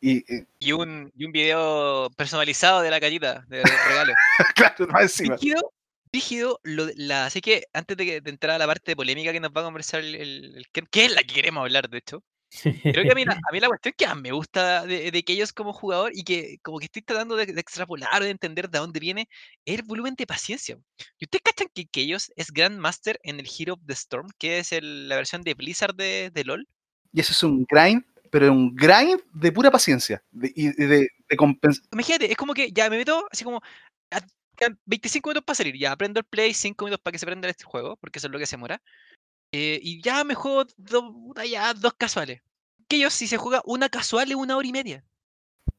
Y, 0.01 0.17
eh, 0.35 0.47
Y 0.59 0.73
un, 0.73 1.13
y 1.15 1.27
un 1.27 1.33
video 1.33 2.09
personalizado 2.17 2.81
de 2.81 2.91
la 2.91 2.99
callita 3.01 3.45
de, 3.49 3.59
de 3.59 3.63
regalo. 3.89 4.13
claro, 4.55 4.87
más 4.89 5.03
encima. 5.03 5.37
Rígido, 5.37 5.73
rígido, 6.11 6.59
lo 6.63 6.87
de- 6.87 6.95
la, 6.97 7.27
así 7.27 7.43
que 7.43 7.65
antes 7.75 7.97
de, 7.99 8.05
que- 8.07 8.21
de 8.23 8.31
entrar 8.31 8.55
a 8.57 8.59
la 8.59 8.67
parte 8.67 8.93
de 8.93 8.97
polémica 8.97 9.31
que 9.31 9.41
nos 9.41 9.51
va 9.55 9.61
a 9.61 9.65
conversar 9.65 10.01
el, 10.01 10.15
el, 10.15 10.57
el 10.57 10.67
que 10.91 11.05
es 11.05 11.13
la 11.15 11.23
que 11.23 11.35
queremos 11.35 11.61
hablar, 11.61 11.89
de 11.91 11.99
hecho, 11.99 12.25
Creo 12.63 13.05
que 13.05 13.13
a 13.13 13.15
mí, 13.15 13.25
la, 13.25 13.33
a 13.33 13.53
mí 13.53 13.61
la 13.61 13.69
cuestión 13.69 13.95
que 13.97 14.07
más 14.07 14.17
me 14.21 14.31
gusta 14.33 14.85
de, 14.87 15.11
de 15.11 15.23
que 15.23 15.33
ellos 15.33 15.53
como 15.53 15.73
jugador 15.73 16.13
y 16.15 16.23
que 16.25 16.59
como 16.63 16.79
que 16.79 16.85
estoy 16.85 17.01
tratando 17.03 17.35
de, 17.37 17.47
de 17.47 17.61
extrapolar 17.61 18.21
o 18.21 18.25
de 18.25 18.31
entender 18.31 18.69
de 18.69 18.79
dónde 18.79 19.01
viene 19.01 19.29
es 19.65 19.79
el 19.79 19.83
volumen 19.85 20.15
de 20.15 20.27
paciencia. 20.27 20.79
¿Y 21.19 21.25
ustedes 21.25 21.43
cachan 21.43 21.69
que, 21.75 21.87
que 21.87 22.03
ellos 22.03 22.31
es 22.37 22.51
Grandmaster 22.51 23.19
en 23.23 23.41
el 23.41 23.49
Hero 23.59 23.75
of 23.75 23.81
the 23.87 23.95
Storm, 23.95 24.29
que 24.39 24.59
es 24.59 24.73
el- 24.73 25.09
la 25.09 25.17
versión 25.17 25.43
de 25.43 25.55
Blizzard 25.55 25.95
de, 25.95 26.31
de 26.33 26.45
LOL? 26.45 26.69
Y 27.13 27.21
eso 27.21 27.33
es 27.33 27.43
un 27.43 27.65
grind, 27.69 28.05
pero 28.31 28.53
un 28.53 28.75
grind 28.75 29.21
de 29.33 29.53
pura 29.53 29.71
paciencia 29.71 30.23
de- 30.31 30.53
y 30.55 30.69
de, 30.73 30.87
de, 30.87 31.09
de 31.29 31.37
compens- 31.37 31.83
Imagínate, 31.93 32.31
es 32.31 32.37
como 32.37 32.53
que 32.55 32.71
ya 32.73 32.91
me 32.91 32.99
meto 32.99 33.27
así 33.31 33.45
como 33.45 33.63
a- 34.11 34.21
quedan 34.57 34.79
25 34.85 35.31
minutos 35.31 35.45
para 35.47 35.57
salir, 35.57 35.79
ya 35.79 35.93
aprendo 35.93 36.21
el 36.21 36.27
play, 36.27 36.53
5 36.53 36.85
minutos 36.85 37.03
para 37.03 37.13
que 37.13 37.19
se 37.19 37.27
prenda 37.27 37.49
este 37.49 37.65
juego, 37.65 37.97
porque 37.97 38.19
eso 38.19 38.27
es 38.29 38.33
lo 38.33 38.39
que 38.39 38.47
se 38.47 38.57
demora. 38.57 38.83
Eh, 39.53 39.79
y 39.83 40.01
ya 40.03 40.25
me 40.25 40.35
juego 40.35 40.65
do- 40.77 41.35
ya 41.49 41.73
dos 41.75 41.95
casuales. 41.95 42.41
Que 42.89 42.97
ellos 42.97 43.15
si 43.15 43.27
se 43.27 43.37
juega 43.37 43.63
una 43.65 43.89
casual 43.89 44.31
es 44.31 44.37
una 44.37 44.57
hora 44.57 44.67
y 44.69 44.73
media. 44.73 45.05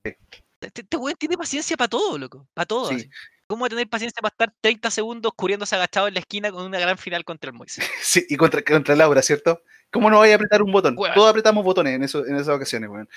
Sí. 0.06 0.14
Este 0.62 0.98
weón 0.98 1.16
tiene 1.18 1.38
paciencia 1.38 1.76
para 1.76 1.90
todo, 1.90 2.18
loco. 2.18 2.48
Para 2.54 2.66
todo. 2.66 2.90
Sí. 2.90 3.10
¿Cómo 3.48 3.62
va 3.62 3.68
a 3.68 3.70
tener 3.70 3.90
paciencia 3.90 4.22
para 4.22 4.32
estar 4.32 4.54
30 4.62 4.90
segundos 4.90 5.34
cubriéndose 5.36 5.76
agachado 5.76 6.08
en 6.08 6.14
la 6.14 6.22
esquina 6.22 6.52
con 6.52 6.64
una 6.66 6.80
gran 6.80 6.98
final 6.98 7.26
contra 7.26 7.50
el 7.50 7.56
Moise? 7.58 7.82
Sí, 8.02 8.26
y 8.30 8.38
contra, 8.38 8.64
contra 8.64 8.96
Laura, 8.96 9.22
¿cierto? 9.22 9.62
¿Cómo 9.92 10.10
no 10.10 10.20
vaya 10.20 10.34
a 10.34 10.36
apretar 10.38 10.62
un 10.64 10.72
botón? 10.72 10.96
Weón. 10.98 11.14
Todos 11.14 11.30
apretamos 11.30 11.64
botones 11.64 11.94
en, 11.96 12.04
eso, 12.04 12.26
en 12.26 12.36
esas 12.36 12.56
ocasiones, 12.56 12.90
weón. 12.90 13.10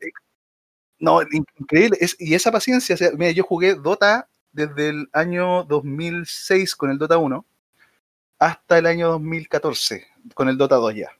Eh, 0.00 0.10
No, 0.98 1.22
in- 1.22 1.46
increíble. 1.58 1.96
Es- 2.00 2.16
y 2.20 2.34
esa 2.34 2.52
paciencia, 2.52 2.94
o 2.94 2.98
sea, 2.98 3.10
mira, 3.16 3.30
yo 3.32 3.42
jugué 3.42 3.74
Dota 3.74 4.28
desde 4.52 4.90
el 4.90 5.08
año 5.12 5.64
2006 5.64 6.76
con 6.76 6.90
el 6.90 6.98
Dota 6.98 7.16
1 7.18 7.44
hasta 8.40 8.78
el 8.78 8.86
año 8.86 9.10
2014 9.10 10.06
con 10.34 10.48
el 10.48 10.56
Dota 10.56 10.76
2 10.76 10.94
ya. 10.94 11.10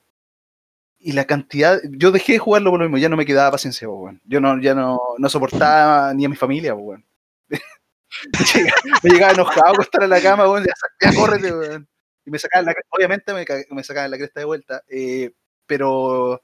Y 0.99 1.13
la 1.13 1.25
cantidad, 1.25 1.79
yo 1.89 2.11
dejé 2.11 2.33
de 2.33 2.39
jugarlo 2.39 2.71
por 2.71 2.79
lo 2.79 2.85
mismo, 2.85 2.97
ya 2.97 3.09
no 3.09 3.17
me 3.17 3.25
quedaba 3.25 3.51
paciencia, 3.51 3.87
weón. 3.87 4.21
Yo 4.25 4.41
no, 4.41 4.59
ya 4.59 4.75
no, 4.75 4.99
no 5.17 5.29
soportaba 5.29 6.13
ni 6.13 6.25
a 6.25 6.29
mi 6.29 6.35
familia, 6.35 6.75
weón. 6.75 7.05
me, 7.49 9.09
llegaba, 9.09 9.33
enojado 9.33 9.67
a 9.67 9.71
acostar 9.71 10.03
en 10.03 10.09
la 10.09 10.21
cama, 10.21 10.49
weón, 10.49 10.65
ya, 10.65 10.73
ya 10.99 11.15
córrete, 11.15 11.53
weón. 11.53 11.87
Y 12.25 12.31
me 12.31 12.37
sacaban 12.37 12.65
la, 12.65 12.75
obviamente 12.89 13.33
me, 13.33 13.45
me 13.69 13.83
sacaban 13.83 14.11
la 14.11 14.17
cresta 14.17 14.41
de 14.41 14.45
vuelta, 14.45 14.83
eh, 14.89 15.31
pero 15.65 16.41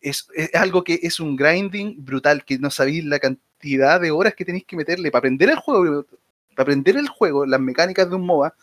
es, 0.00 0.26
es 0.34 0.54
algo 0.54 0.82
que 0.82 0.98
es 1.02 1.20
un 1.20 1.36
grinding 1.36 2.04
brutal, 2.04 2.44
que 2.44 2.58
no 2.58 2.70
sabéis 2.70 3.04
la 3.04 3.18
cantidad 3.20 4.00
de 4.00 4.10
horas 4.10 4.34
que 4.34 4.44
tenéis 4.44 4.64
que 4.66 4.76
meterle 4.76 5.10
para 5.10 5.20
aprender 5.20 5.50
el 5.50 5.58
juego, 5.58 6.06
para 6.54 6.62
aprender 6.62 6.96
el 6.96 7.08
juego, 7.08 7.46
las 7.46 7.60
mecánicas 7.60 8.08
de 8.08 8.16
un 8.16 8.26
MOBA, 8.26 8.54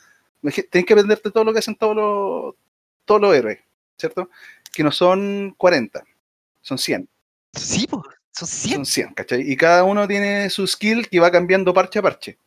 tenéis 0.41 0.85
que 0.85 0.93
aprenderte 0.93 1.31
todo 1.31 1.43
lo 1.43 1.53
que 1.53 1.59
hacen 1.59 1.75
todos 1.75 1.95
los, 1.95 2.55
todos 3.05 3.21
los 3.21 3.35
héroes, 3.35 3.59
¿cierto? 3.97 4.29
Que 4.73 4.83
no 4.83 4.91
son 4.91 5.53
40, 5.57 6.03
son 6.61 6.77
100. 6.77 7.09
Sí, 7.53 7.87
po, 7.87 8.03
son 8.31 8.47
100. 8.47 8.75
Son 8.75 8.85
100, 8.85 9.13
¿cachai? 9.13 9.51
Y 9.51 9.55
cada 9.55 9.83
uno 9.83 10.07
tiene 10.07 10.49
su 10.49 10.65
skill 10.67 11.07
que 11.09 11.19
va 11.19 11.31
cambiando 11.31 11.73
parche 11.73 11.99
a 11.99 12.01
parche. 12.01 12.37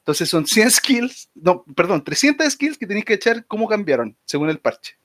Entonces 0.00 0.28
son 0.28 0.46
100 0.46 0.70
skills, 0.70 1.30
no, 1.34 1.64
perdón, 1.76 2.02
300 2.02 2.52
skills 2.52 2.78
que 2.78 2.86
tenéis 2.86 3.04
que 3.04 3.14
echar 3.14 3.44
cómo 3.46 3.68
cambiaron 3.68 4.16
según 4.24 4.50
el 4.50 4.58
parche. 4.58 4.96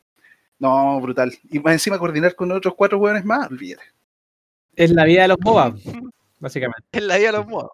No, 0.59 1.01
brutal. 1.01 1.37
Y 1.49 1.59
más 1.59 1.73
encima 1.73 1.99
coordinar 1.99 2.35
con 2.35 2.51
otros 2.51 2.75
cuatro 2.75 2.97
hueones 2.97 3.25
más, 3.25 3.51
olvídate. 3.51 3.83
Es 4.75 4.91
la 4.91 5.03
vida 5.05 5.23
de 5.23 5.27
los 5.27 5.37
MOBA, 5.41 5.75
básicamente. 6.39 6.83
En 6.93 7.07
la 7.07 7.17
vida 7.17 7.31
de 7.31 7.37
los 7.37 7.47
modos. 7.47 7.71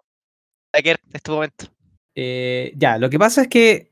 Aker, 0.72 1.00
es 1.12 1.22
tu 1.22 1.32
momento. 1.32 1.66
Eh, 2.14 2.72
ya, 2.76 2.98
lo 2.98 3.08
que 3.08 3.18
pasa 3.18 3.42
es 3.42 3.48
que, 3.48 3.89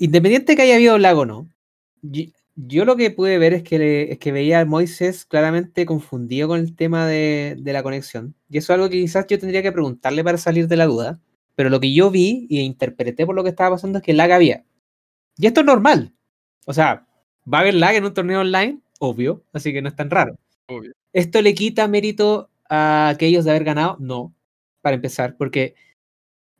independiente 0.00 0.56
que 0.56 0.62
haya 0.62 0.76
habido 0.76 0.98
lag 0.98 1.16
o 1.18 1.26
no, 1.26 1.48
yo, 2.02 2.24
yo 2.56 2.84
lo 2.84 2.96
que 2.96 3.10
pude 3.12 3.38
ver 3.38 3.54
es 3.54 3.62
que, 3.62 3.78
le- 3.78 4.12
es 4.12 4.18
que 4.18 4.32
veía 4.32 4.60
a 4.60 4.64
Moisés 4.64 5.24
claramente 5.26 5.86
confundido 5.86 6.48
con 6.48 6.60
el 6.60 6.74
tema 6.76 7.06
de, 7.06 7.56
de 7.58 7.72
la 7.72 7.82
conexión. 7.84 8.34
Y 8.50 8.58
eso 8.58 8.72
es 8.72 8.76
algo 8.76 8.90
que 8.90 8.98
quizás 9.00 9.26
yo 9.28 9.38
tendría 9.38 9.62
que 9.62 9.72
preguntarle 9.72 10.24
para 10.24 10.38
salir 10.38 10.68
de 10.68 10.76
la 10.76 10.86
duda. 10.86 11.20
Pero 11.56 11.70
lo 11.70 11.80
que 11.80 11.92
yo 11.94 12.10
vi 12.10 12.46
y 12.50 12.60
interpreté 12.60 13.26
por 13.26 13.34
lo 13.36 13.42
que 13.44 13.50
estaba 13.50 13.76
pasando 13.76 13.98
es 13.98 14.04
que 14.04 14.14
lag 14.14 14.32
había. 14.32 14.64
Y 15.38 15.46
esto 15.46 15.60
es 15.60 15.66
normal. 15.66 16.12
O 16.66 16.72
sea, 16.72 17.06
va 17.52 17.58
a 17.58 17.60
haber 17.62 17.74
lag 17.74 17.94
en 17.96 18.04
un 18.04 18.14
torneo 18.14 18.40
online, 18.40 18.80
obvio, 19.00 19.44
así 19.52 19.72
que 19.72 19.82
no 19.82 19.88
es 19.88 19.96
tan 19.96 20.10
raro. 20.10 20.36
Obvio. 20.68 20.92
¿Esto 21.12 21.42
le 21.42 21.54
quita 21.54 21.88
mérito 21.88 22.50
a 22.68 23.08
aquellos 23.10 23.44
de 23.44 23.50
haber 23.52 23.64
ganado? 23.64 23.96
No, 24.00 24.34
para 24.82 24.96
empezar, 24.96 25.36
porque 25.36 25.74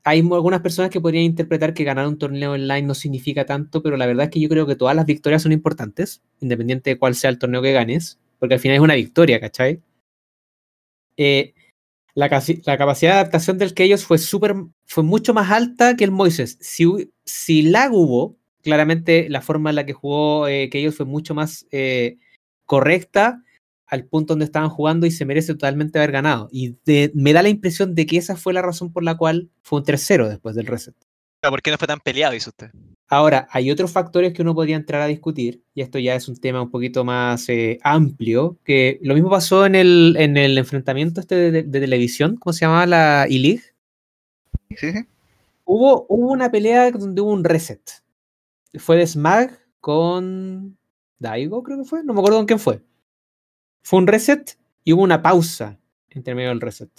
hay 0.05 0.21
algunas 0.21 0.61
personas 0.61 0.91
que 0.91 1.01
podrían 1.01 1.25
interpretar 1.25 1.75
que 1.75 1.85
ganar 1.85 2.07
un 2.07 2.19
torneo 2.19 2.53
online 2.53 2.83
no 2.83 2.95
significa 2.95 3.45
tanto, 3.45 3.83
pero 3.83 3.97
la 3.97 4.07
verdad 4.07 4.25
es 4.25 4.31
que 4.31 4.41
yo 4.41 4.49
creo 4.49 4.67
que 4.67 4.77
todas 4.77 4.97
las 4.97 5.07
victorias 5.07 5.43
son 5.43 5.53
importantes, 5.53 6.23
independiente 6.41 6.91
de 6.91 6.99
cuál 6.99 7.15
sea 7.15 7.31
el 7.31 7.39
torneo 7.39 7.63
que 7.63 7.73
ganes, 7.73 8.19
porque 8.39 8.55
al 8.55 8.61
final 8.61 8.77
es 8.77 8.83
una 8.83 8.95
victoria, 8.95 9.41
¿cachai? 9.41 9.81
Eh, 11.17 11.55
la, 12.15 12.29
la 12.65 12.79
capacidad 12.79 13.13
de 13.13 13.19
adaptación 13.19 13.59
del 13.59 13.75
Chaos 13.75 14.05
fue 14.05 14.19
súper, 14.19 14.55
fue 14.87 15.05
mucho 15.05 15.35
más 15.35 15.51
alta 15.51 15.97
que 15.97 16.05
el 16.05 16.11
Moises. 16.11 16.57
Si, 16.61 16.85
si 17.25 17.73
hubo, 17.91 18.37
claramente 18.63 19.29
la 19.29 19.43
forma 19.43 19.71
en 19.71 19.77
la 19.77 19.87
que 19.87 19.93
jugó 19.93 20.49
eh, 20.49 20.71
Chaos 20.73 20.97
fue 20.97 21.07
mucho 21.07 21.35
más 21.35 21.67
eh, 21.71 22.19
correcta 22.65 23.43
al 23.91 24.05
punto 24.07 24.33
donde 24.33 24.45
estaban 24.47 24.71
jugando 24.71 25.07
y 25.07 25.11
se 25.11 25.25
merece 25.25 25.53
totalmente 25.55 25.99
haber 25.99 26.13
ganado. 26.13 26.49
Y 26.53 26.77
de- 26.85 27.11
me 27.15 27.33
da 27.33 27.43
la 27.43 27.49
impresión 27.49 27.95
de 27.95 28.07
que 28.07 28.17
esa 28.17 28.37
fue 28.37 28.53
la 28.53 28.63
razón 28.63 28.93
por 28.93 29.03
la 29.03 29.17
cual 29.17 29.51
fue 29.63 29.81
un 29.81 29.85
3-0 29.85 30.29
después 30.29 30.55
del 30.55 30.67
reset. 30.67 30.95
¿Por 31.43 31.63
qué 31.63 31.71
no 31.71 31.79
fue 31.79 31.89
tan 31.89 32.01
peleado, 32.01 32.35
dice 32.35 32.51
usted? 32.51 32.71
Ahora, 33.09 33.49
hay 33.51 33.71
otros 33.71 33.91
factores 33.91 34.33
que 34.33 34.43
uno 34.43 34.55
podría 34.55 34.77
entrar 34.77 35.01
a 35.03 35.07
discutir, 35.07 35.65
y 35.75 35.81
esto 35.81 35.99
ya 35.99 36.15
es 36.15 36.29
un 36.29 36.37
tema 36.37 36.63
un 36.63 36.71
poquito 36.71 37.03
más 37.05 37.49
eh, 37.49 37.79
amplio, 37.83 38.59
que 38.63 39.01
lo 39.03 39.15
mismo 39.15 39.31
pasó 39.31 39.67
en 39.67 39.75
el, 39.75 40.15
en 40.19 40.37
el 40.37 40.57
enfrentamiento 40.59 41.21
este 41.21 41.35
de, 41.51 41.63
de 41.65 41.81
televisión, 41.81 42.37
¿cómo 42.37 42.53
se 42.53 42.61
llamaba 42.67 42.87
la 42.87 43.25
E-League? 43.29 43.63
Sí, 44.77 44.93
sí. 44.93 45.07
Hubo, 45.65 46.07
hubo 46.09 46.31
una 46.31 46.51
pelea 46.51 46.91
donde 46.93 47.21
hubo 47.21 47.33
un 47.33 47.43
reset. 47.45 47.81
Fue 48.75 48.97
de 48.97 49.07
Smag 49.07 49.59
con 49.81 50.79
Daigo, 51.19 51.63
creo 51.63 51.79
que 51.79 51.85
fue, 51.85 52.05
no 52.05 52.13
me 52.13 52.21
acuerdo 52.21 52.39
con 52.39 52.47
quién 52.47 52.59
fue. 52.61 52.83
Fue 53.85 53.99
un 53.99 54.07
reset 54.07 54.59
y 54.85 54.93
hubo 54.93 55.03
una 55.03 55.23
pausa 55.23 55.79
entre 56.11 56.35
medio 56.35 56.51
del 56.51 56.61
reset. 56.61 56.91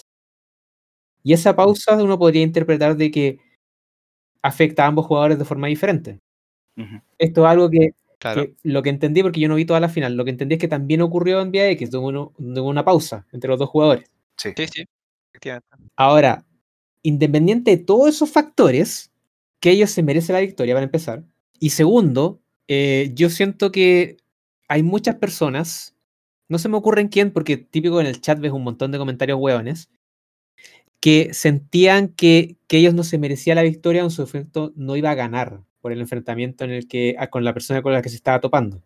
Y 1.23 1.33
esa 1.33 1.55
pausa 1.55 2.01
uno 2.01 2.17
podría 2.17 2.41
interpretar 2.41 2.95
de 2.97 3.11
que 3.11 3.39
afecta 4.41 4.83
a 4.83 4.87
ambos 4.87 5.05
jugadores 5.05 5.37
de 5.39 5.45
forma 5.45 5.67
diferente. 5.67 6.19
Esto 7.19 7.45
es 7.45 7.51
algo 7.51 7.69
que, 7.69 7.91
Claro. 8.19 8.43
que 8.45 8.55
lo 8.63 8.81
que 8.83 8.89
entendí, 8.89 9.21
porque 9.23 9.39
yo 9.39 9.47
no 9.49 9.55
vi 9.55 9.65
toda 9.65 9.79
la 9.79 9.89
final, 9.89 10.15
lo 10.15 10.23
que 10.25 10.31
entendí 10.31 10.55
es 10.55 10.61
que 10.61 10.67
también 10.67 11.01
ocurrió 11.01 11.41
en 11.41 11.51
Vía 11.51 11.69
X, 11.71 11.91
donde 11.91 12.17
hubo, 12.19 12.33
donde 12.37 12.61
hubo 12.61 12.69
una 12.69 12.85
pausa 12.85 13.27
entre 13.31 13.49
los 13.49 13.59
dos 13.59 13.69
jugadores. 13.69 14.11
Sí. 14.37 14.51
Sí, 14.57 14.65
sí. 14.67 14.85
Efectivamente. 15.33 15.67
Ahora, 15.95 16.45
independiente 17.03 17.71
de 17.71 17.83
todos 17.83 18.09
esos 18.09 18.29
factores, 18.31 19.11
que 19.59 19.71
ellos 19.71 19.91
se 19.91 20.03
merecen 20.03 20.33
la 20.35 20.41
victoria 20.41 20.73
para 20.75 20.85
empezar. 20.85 21.23
Y 21.59 21.71
segundo, 21.71 22.41
eh, 22.67 23.11
yo 23.15 23.29
siento 23.29 23.71
que 23.71 24.17
hay 24.67 24.83
muchas 24.83 25.15
personas, 25.15 25.90
no 26.51 26.59
se 26.59 26.69
me 26.69 26.77
ocurre 26.77 27.01
en 27.01 27.07
quién, 27.07 27.31
porque 27.31 27.57
típico 27.57 28.01
en 28.01 28.07
el 28.07 28.19
chat 28.19 28.39
ves 28.39 28.51
un 28.51 28.63
montón 28.63 28.91
de 28.91 28.97
comentarios 28.97 29.39
hueones, 29.39 29.89
que 30.99 31.33
sentían 31.33 32.09
que, 32.09 32.57
que 32.67 32.77
ellos 32.77 32.93
no 32.93 33.03
se 33.03 33.17
merecían 33.17 33.55
la 33.55 33.63
victoria, 33.63 34.03
o 34.03 34.05
en 34.05 34.11
su 34.11 34.21
efecto 34.21 34.73
no 34.75 34.97
iba 34.97 35.11
a 35.11 35.15
ganar 35.15 35.61
por 35.79 35.93
el 35.93 36.01
enfrentamiento 36.01 36.65
en 36.65 36.71
el 36.71 36.87
que, 36.87 37.15
con 37.29 37.45
la 37.45 37.53
persona 37.53 37.81
con 37.81 37.93
la 37.93 38.01
que 38.01 38.09
se 38.09 38.17
estaba 38.17 38.41
topando. 38.41 38.81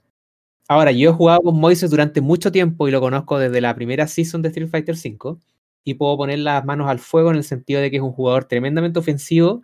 Ahora, 0.68 0.92
yo 0.92 1.10
he 1.10 1.14
jugado 1.14 1.42
con 1.42 1.60
Moises 1.60 1.90
durante 1.90 2.22
mucho 2.22 2.52
tiempo 2.52 2.88
y 2.88 2.92
lo 2.92 3.02
conozco 3.02 3.40
desde 3.40 3.62
la 3.62 3.74
primera 3.76 4.08
season 4.08 4.44
de 4.44 4.50
Street 4.50 4.70
Fighter 4.70 4.96
V 4.96 5.38
y 5.84 5.96
puedo 5.96 6.18
poner 6.18 6.40
las 6.40 6.64
manos 6.66 6.88
al 6.88 7.00
fuego 7.00 7.32
en 7.32 7.38
el 7.38 7.44
sentido 7.44 7.82
de 7.82 7.90
que 7.90 7.98
es 7.98 8.04
un 8.04 8.12
jugador 8.12 8.46
tremendamente 8.46 9.00
ofensivo 9.00 9.64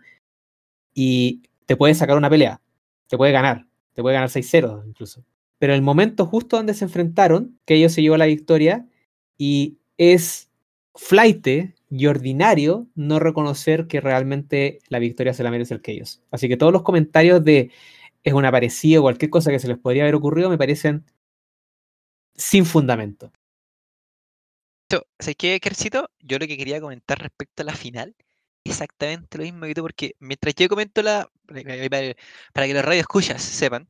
y 0.94 1.44
te 1.68 1.76
puede 1.76 1.96
sacar 1.96 2.18
una 2.18 2.30
pelea, 2.30 2.62
te 3.08 3.18
puede 3.18 3.32
ganar, 3.32 3.68
te 3.94 4.02
puede 4.02 4.16
ganar 4.16 4.30
6-0 4.30 4.88
incluso. 4.88 5.24
Pero 5.62 5.76
el 5.76 5.84
momento 5.84 6.26
justo 6.26 6.58
donde 6.58 6.74
se 6.74 6.86
enfrentaron, 6.86 7.60
que 7.66 7.76
ellos 7.76 7.94
se 7.94 8.02
llevó 8.02 8.18
la 8.18 8.26
victoria 8.26 8.88
y 9.38 9.78
es 9.96 10.50
flaite 10.96 11.76
y 11.88 12.08
ordinario 12.08 12.88
no 12.96 13.20
reconocer 13.20 13.86
que 13.86 14.02
realmente 14.02 14.80
la 14.90 14.98
victoria 14.98 15.36
se 15.36 15.44
la 15.44 15.52
merece 15.52 15.76
el 15.76 15.84
que 15.84 15.92
ellos. 15.92 16.24
Así 16.32 16.48
que 16.48 16.58
todos 16.58 16.74
los 16.74 16.82
comentarios 16.82 17.46
de 17.46 17.70
es 18.24 18.34
un 18.34 18.44
aparecido, 18.44 19.04
cualquier 19.04 19.30
cosa 19.30 19.52
que 19.52 19.60
se 19.60 19.68
les 19.68 19.78
podría 19.78 20.02
haber 20.02 20.16
ocurrido, 20.16 20.50
me 20.50 20.58
parecen 20.58 21.06
sin 22.34 22.66
fundamento. 22.66 23.32
¿Sabes 25.20 25.36
qué, 25.38 25.60
Kercito? 25.60 26.10
Yo 26.22 26.40
lo 26.40 26.48
que 26.48 26.58
quería 26.58 26.82
comentar 26.82 27.20
respecto 27.20 27.62
a 27.62 27.66
la 27.66 27.76
final, 27.76 28.16
exactamente 28.64 29.38
lo 29.38 29.44
mismo 29.44 29.68
que 29.68 29.76
tú, 29.76 29.84
porque 29.84 30.16
mientras 30.18 30.56
yo 30.56 30.68
comento 30.68 31.04
la. 31.04 31.30
Para 32.52 32.66
que 32.66 32.74
los 32.74 32.84
radio 32.84 33.02
escuchas 33.02 33.44
sepan, 33.44 33.88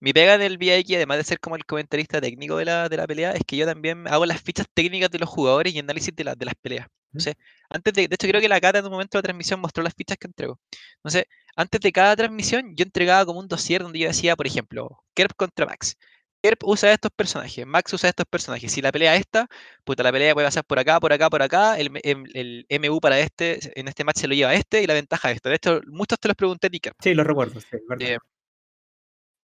mi 0.00 0.12
pega 0.12 0.34
en 0.34 0.42
el 0.42 0.58
VIX, 0.58 0.96
además 0.96 1.18
de 1.18 1.24
ser 1.24 1.40
como 1.40 1.56
el 1.56 1.64
comentarista 1.64 2.20
técnico 2.20 2.56
de 2.56 2.64
la, 2.64 2.88
de 2.88 2.96
la 2.96 3.06
pelea, 3.06 3.32
es 3.32 3.42
que 3.46 3.56
yo 3.56 3.66
también 3.66 4.06
hago 4.08 4.26
las 4.26 4.40
fichas 4.40 4.66
técnicas 4.72 5.10
de 5.10 5.18
los 5.18 5.28
jugadores 5.28 5.74
y 5.74 5.78
análisis 5.78 6.14
de, 6.14 6.24
la- 6.24 6.34
de 6.34 6.44
las 6.46 6.54
peleas. 6.60 6.86
Entonces, 7.12 7.34
antes 7.70 7.94
de, 7.94 8.06
de 8.08 8.14
hecho, 8.14 8.28
creo 8.28 8.40
que 8.40 8.48
la 8.48 8.60
Cata 8.60 8.78
en 8.80 8.84
un 8.84 8.92
momento 8.92 9.16
de 9.18 9.20
la 9.20 9.22
transmisión 9.22 9.60
mostró 9.60 9.82
las 9.82 9.94
fichas 9.94 10.18
que 10.18 10.26
entrego. 10.26 10.60
Entonces, 10.96 11.24
antes 11.56 11.80
de 11.80 11.90
cada 11.92 12.14
transmisión, 12.16 12.74
yo 12.76 12.84
entregaba 12.84 13.24
como 13.26 13.40
un 13.40 13.48
dossier 13.48 13.82
donde 13.82 13.98
yo 13.98 14.08
decía, 14.08 14.36
por 14.36 14.46
ejemplo, 14.46 15.02
Kerb 15.14 15.34
contra 15.34 15.66
Max. 15.66 15.96
¿Qué 16.42 16.50
Kerp 16.50 16.62
usa 16.64 16.92
estos 16.92 17.10
personajes, 17.10 17.66
Max 17.66 17.92
usa 17.92 18.08
estos 18.10 18.26
personajes. 18.26 18.70
Si 18.70 18.80
la 18.80 18.92
pelea 18.92 19.16
esta, 19.16 19.48
puta, 19.84 20.04
la 20.04 20.12
pelea 20.12 20.34
puede 20.34 20.46
pasar 20.46 20.64
por 20.64 20.78
acá, 20.78 21.00
por 21.00 21.12
acá, 21.12 21.28
por 21.28 21.42
acá. 21.42 21.76
El, 21.78 21.90
el- 22.04 22.30
el 22.34 22.66
MU 22.68 23.00
para 23.00 23.18
este, 23.18 23.58
en 23.80 23.88
este 23.88 24.04
match 24.04 24.18
se 24.18 24.28
lo 24.28 24.34
lleva 24.34 24.54
este 24.54 24.82
y 24.82 24.86
la 24.86 24.94
ventaja 24.94 25.32
esto. 25.32 25.48
De 25.48 25.56
hecho, 25.56 25.80
muchos 25.88 26.18
te 26.20 26.28
los 26.28 26.36
pregunté 26.36 26.68
a 26.68 26.70
ti, 26.70 26.78
Kerp, 26.78 26.96
Sí, 27.02 27.14
lo 27.14 27.24
recuerdo. 27.24 27.60
Sí, 27.60 27.78
verdad. 27.88 28.08
Eh, 28.08 28.18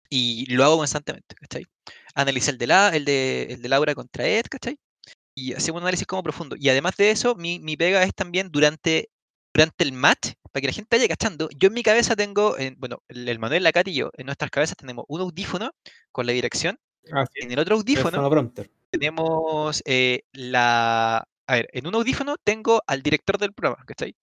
y 0.10 0.46
lo 0.54 0.64
hago 0.64 0.78
constantemente, 0.78 1.36
¿cachai? 1.36 1.66
Analicé 2.14 2.52
el 2.52 2.58
de, 2.58 2.68
la, 2.68 2.90
el, 2.96 3.06
de, 3.06 3.48
el 3.52 3.62
de 3.62 3.70
Laura 3.70 3.96
contra 3.96 4.28
Ed, 4.28 4.46
¿cachai? 4.50 4.78
Y 5.36 5.54
hacemos 5.54 5.80
un 5.80 5.84
análisis 5.84 6.08
como 6.08 6.24
profundo. 6.24 6.56
Y 6.58 6.70
además 6.70 6.96
de 6.98 7.12
eso, 7.12 7.36
mi, 7.36 7.60
mi 7.60 7.76
pega 7.76 8.04
es 8.04 8.14
también 8.16 8.50
durante, 8.52 9.10
durante 9.54 9.84
el 9.84 9.92
match, 9.92 10.34
para 10.52 10.62
que 10.62 10.68
la 10.68 10.74
gente 10.74 10.96
vaya 10.96 11.08
cachando. 11.08 11.50
Yo 11.58 11.68
en 11.68 11.74
mi 11.74 11.84
cabeza 11.84 12.16
tengo, 12.16 12.58
eh, 12.58 12.74
bueno, 12.78 13.04
el, 13.10 13.28
el 13.28 13.40
Manuel, 13.40 13.64
la 13.64 13.72
y 13.86 13.94
yo, 13.94 14.12
en 14.18 14.28
nuestras 14.28 14.50
cabezas 14.52 14.78
tenemos 14.78 15.06
un 15.10 15.22
audífono 15.22 15.72
con 16.12 16.26
la 16.26 16.32
dirección. 16.32 16.80
Ah, 17.12 17.26
sí, 17.32 17.42
En 17.44 17.52
el 17.52 17.60
otro 17.60 17.76
audífono 17.76 18.46
tenemos 18.90 19.84
eh, 19.86 20.24
la. 20.32 21.28
A 21.48 21.56
ver, 21.56 21.70
en 21.74 21.86
un 21.86 21.96
audífono 21.96 22.38
tengo 22.38 22.82
al 22.88 23.04
director 23.04 23.38
del 23.38 23.54
programa, 23.54 23.84
¿cachai? 23.86 24.16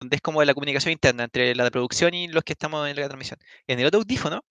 Donde 0.00 0.16
es 0.16 0.22
como 0.22 0.42
la 0.42 0.54
comunicación 0.54 0.92
interna 0.92 1.24
entre 1.24 1.54
la 1.54 1.70
producción 1.70 2.14
y 2.14 2.28
los 2.28 2.42
que 2.42 2.54
estamos 2.54 2.88
en 2.88 2.96
la 2.96 3.06
transmisión. 3.06 3.38
En 3.66 3.78
el 3.78 3.86
otro 3.86 4.00
audífono 4.00 4.44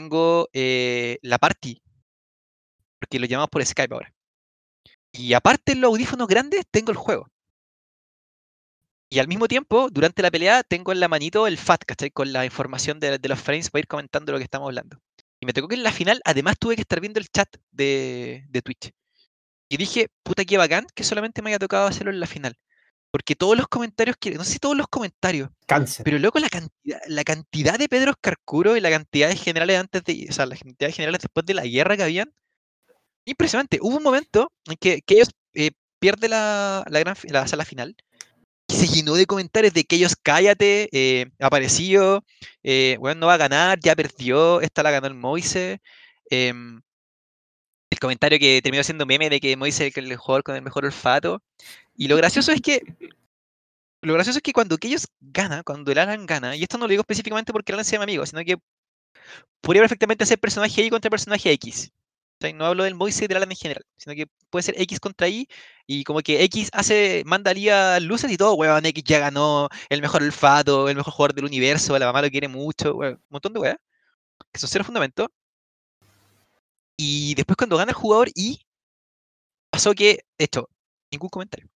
tengo 0.00 0.48
eh, 0.54 1.18
la 1.22 1.38
party, 1.38 1.82
porque 2.98 3.18
lo 3.18 3.26
llamamos 3.26 3.50
por 3.50 3.64
Skype 3.64 3.94
ahora. 3.94 4.14
Y 5.12 5.34
aparte 5.34 5.72
en 5.72 5.82
los 5.82 5.90
audífonos 5.90 6.26
grandes 6.26 6.64
tengo 6.70 6.90
el 6.90 6.96
juego. 6.96 7.28
Y 9.10 9.18
al 9.18 9.28
mismo 9.28 9.48
tiempo, 9.48 9.90
durante 9.90 10.22
la 10.22 10.30
pelea, 10.30 10.62
tengo 10.62 10.92
en 10.92 11.00
la 11.00 11.08
manito 11.08 11.46
el 11.46 11.58
FAT, 11.58 11.84
¿cachai? 11.84 12.10
Con 12.10 12.32
la 12.32 12.44
información 12.44 13.00
de, 13.00 13.18
los 13.22 13.40
frames 13.40 13.68
para 13.68 13.80
ir 13.80 13.88
comentando 13.88 14.32
lo 14.32 14.38
que 14.38 14.44
estamos 14.44 14.66
hablando. 14.68 14.98
Y 15.40 15.46
me 15.46 15.52
tocó 15.52 15.68
que 15.68 15.74
en 15.74 15.82
la 15.82 15.92
final, 15.92 16.20
además, 16.24 16.56
tuve 16.58 16.76
que 16.76 16.82
estar 16.82 17.00
viendo 17.00 17.18
el 17.18 17.28
chat 17.28 17.48
de, 17.72 18.44
de 18.48 18.62
Twitch. 18.62 18.92
Y 19.68 19.76
dije, 19.76 20.08
puta, 20.22 20.44
qué 20.44 20.56
bacán 20.58 20.86
que 20.94 21.02
solamente 21.04 21.42
me 21.42 21.50
haya 21.50 21.58
tocado 21.58 21.88
hacerlo 21.88 22.12
en 22.12 22.20
la 22.20 22.26
final. 22.26 22.56
Porque 23.10 23.34
todos 23.34 23.56
los 23.56 23.66
comentarios 23.68 24.16
que. 24.18 24.30
No 24.32 24.44
sé 24.44 24.52
si 24.52 24.58
todos 24.58 24.76
los 24.76 24.86
comentarios, 24.88 25.50
Cáncer. 25.66 26.04
pero 26.04 26.18
loco, 26.18 26.38
la 26.38 26.48
cantidad, 26.48 27.00
la 27.08 27.24
cantidad 27.24 27.78
de 27.78 27.88
Pedros 27.88 28.16
Carcuro 28.20 28.76
y 28.76 28.80
la 28.80 28.90
cantidad 28.90 29.28
de 29.28 29.36
generales 29.36 29.78
antes 29.78 30.04
de. 30.04 30.26
O 30.30 30.32
sea, 30.32 30.46
la 30.46 30.56
cantidad 30.56 30.88
de 30.88 30.92
generales 30.92 31.22
después 31.22 31.44
de 31.46 31.54
la 31.54 31.64
guerra 31.66 31.96
que 31.96 32.04
habían. 32.04 32.32
Impresionante. 33.24 33.78
Hubo 33.82 33.96
un 33.96 34.02
momento 34.02 34.52
en 34.66 34.76
que, 34.76 35.02
que 35.02 35.14
ellos 35.14 35.30
eh, 35.54 35.72
pierden 35.98 36.30
la, 36.30 36.84
la 36.88 37.00
gran 37.00 37.16
la 37.28 37.46
sala 37.46 37.64
final. 37.64 37.96
Y 38.68 38.74
se 38.74 38.86
llenó 38.86 39.14
de 39.14 39.26
comentarios 39.26 39.74
de 39.74 39.84
que 39.84 39.96
ellos 39.96 40.14
cállate, 40.22 40.88
eh, 40.92 41.26
apareció, 41.40 42.24
eh, 42.62 42.96
bueno, 43.00 43.20
no 43.20 43.26
va 43.26 43.34
a 43.34 43.36
ganar, 43.36 43.80
ya 43.80 43.96
perdió, 43.96 44.60
esta 44.60 44.82
la 44.84 44.92
ganó 44.92 45.08
el 45.08 45.14
Moise. 45.14 45.80
em, 46.30 46.80
el 47.90 47.98
comentario 47.98 48.38
que 48.38 48.60
terminó 48.62 48.84
siendo 48.84 49.06
meme 49.06 49.28
de 49.28 49.40
que 49.40 49.56
Moise 49.56 49.88
es 49.88 49.96
el, 49.96 50.12
el 50.12 50.16
jugador 50.16 50.44
con 50.44 50.54
el 50.56 50.62
mejor 50.62 50.84
olfato. 50.84 51.42
Y 52.00 52.08
lo 52.08 52.16
gracioso 52.16 52.50
es 52.52 52.62
que 52.62 52.82
lo 54.00 54.14
gracioso 54.14 54.38
es 54.38 54.42
que 54.42 54.54
cuando 54.54 54.78
ellos 54.80 55.08
gana, 55.20 55.62
cuando 55.62 55.92
el 55.92 55.98
Alan 55.98 56.24
gana, 56.24 56.56
y 56.56 56.62
esto 56.62 56.78
no 56.78 56.86
lo 56.86 56.90
digo 56.90 57.02
específicamente 57.02 57.52
porque 57.52 57.72
el 57.72 57.76
Alan 57.76 57.84
sea 57.84 57.98
mi 57.98 58.04
amigo, 58.04 58.24
sino 58.24 58.42
que 58.42 58.56
podría 59.60 59.82
perfectamente 59.82 60.24
ser 60.26 60.38
personaje 60.40 60.82
Y 60.82 60.90
contra 60.90 61.10
personaje 61.10 61.52
X. 61.52 61.92
No 62.54 62.64
hablo 62.66 62.84
del 62.84 62.94
Moise 62.94 63.24
y 63.26 63.28
del 63.28 63.36
Alan 63.36 63.50
en 63.50 63.56
general, 63.58 63.84
sino 63.98 64.14
que 64.16 64.26
puede 64.50 64.62
ser 64.62 64.80
X 64.80 64.98
contra 65.00 65.28
Y, 65.28 65.46
y 65.86 66.04
como 66.04 66.20
que 66.20 66.42
X 66.44 66.70
hace, 66.72 67.22
manda 67.26 67.50
a 67.50 68.00
luces 68.00 68.32
y 68.32 68.38
todo, 68.38 68.54
weón, 68.54 68.86
X 68.86 69.04
ya 69.04 69.18
ganó 69.18 69.68
el 69.90 70.00
mejor 70.00 70.22
olfato, 70.22 70.88
el 70.88 70.96
mejor 70.96 71.12
jugador 71.12 71.34
del 71.34 71.44
universo, 71.44 71.98
la 71.98 72.06
mamá 72.06 72.22
lo 72.22 72.30
quiere 72.30 72.48
mucho, 72.48 72.96
un 72.96 73.22
montón 73.28 73.52
de 73.52 73.60
weas, 73.60 73.78
que 74.52 74.60
son 74.60 74.70
cero 74.70 74.84
fundamentos. 74.84 75.28
Y 76.96 77.34
después 77.34 77.56
cuando 77.56 77.76
gana 77.76 77.90
el 77.90 77.96
jugador 77.96 78.30
Y, 78.34 78.60
pasó 79.70 79.94
que, 79.94 80.24
hecho, 80.38 80.68
ningún 81.10 81.28
comentario 81.28 81.68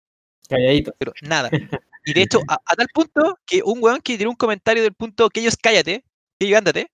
Calladito. 0.57 0.95
pero 0.99 1.13
nada. 1.23 1.51
Y 2.05 2.15
de 2.15 2.23
hecho, 2.23 2.41
a, 2.49 2.55
a 2.67 2.75
tal 2.75 2.89
punto 2.93 3.39
que 3.47 3.63
un 3.63 3.79
weón 3.81 4.01
que 4.01 4.19
tiró 4.19 4.29
un 4.29 4.35
comentario 4.35 4.83
del 4.83 4.93
punto 4.93 5.29
que 5.31 5.39
ellos 5.39 5.57
cállate, 5.57 6.05
que 6.37 6.47
ellos 6.47 6.59
ándate, 6.59 6.91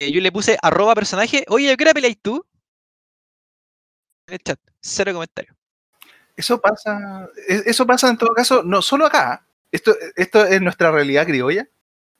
eh, 0.00 0.10
yo 0.10 0.22
le 0.22 0.32
puse 0.32 0.56
arroba 0.62 0.94
personaje, 0.94 1.44
oye, 1.48 1.70
¿a 1.70 1.76
qué 1.76 1.84
hora 1.84 1.92
peleáis 1.92 2.18
tú? 2.22 2.42
En 4.28 4.34
el 4.34 4.40
chat, 4.40 4.58
cero 4.80 5.12
comentario. 5.12 5.54
Eso 6.36 6.58
pasa, 6.58 7.28
e- 7.48 7.64
eso 7.66 7.86
pasa 7.86 8.08
en 8.08 8.16
todo 8.16 8.32
caso, 8.32 8.62
no 8.62 8.80
solo 8.80 9.04
acá. 9.04 9.46
Esto, 9.70 9.94
esto 10.16 10.44
es 10.46 10.62
nuestra 10.62 10.90
realidad 10.90 11.26
criolla, 11.26 11.68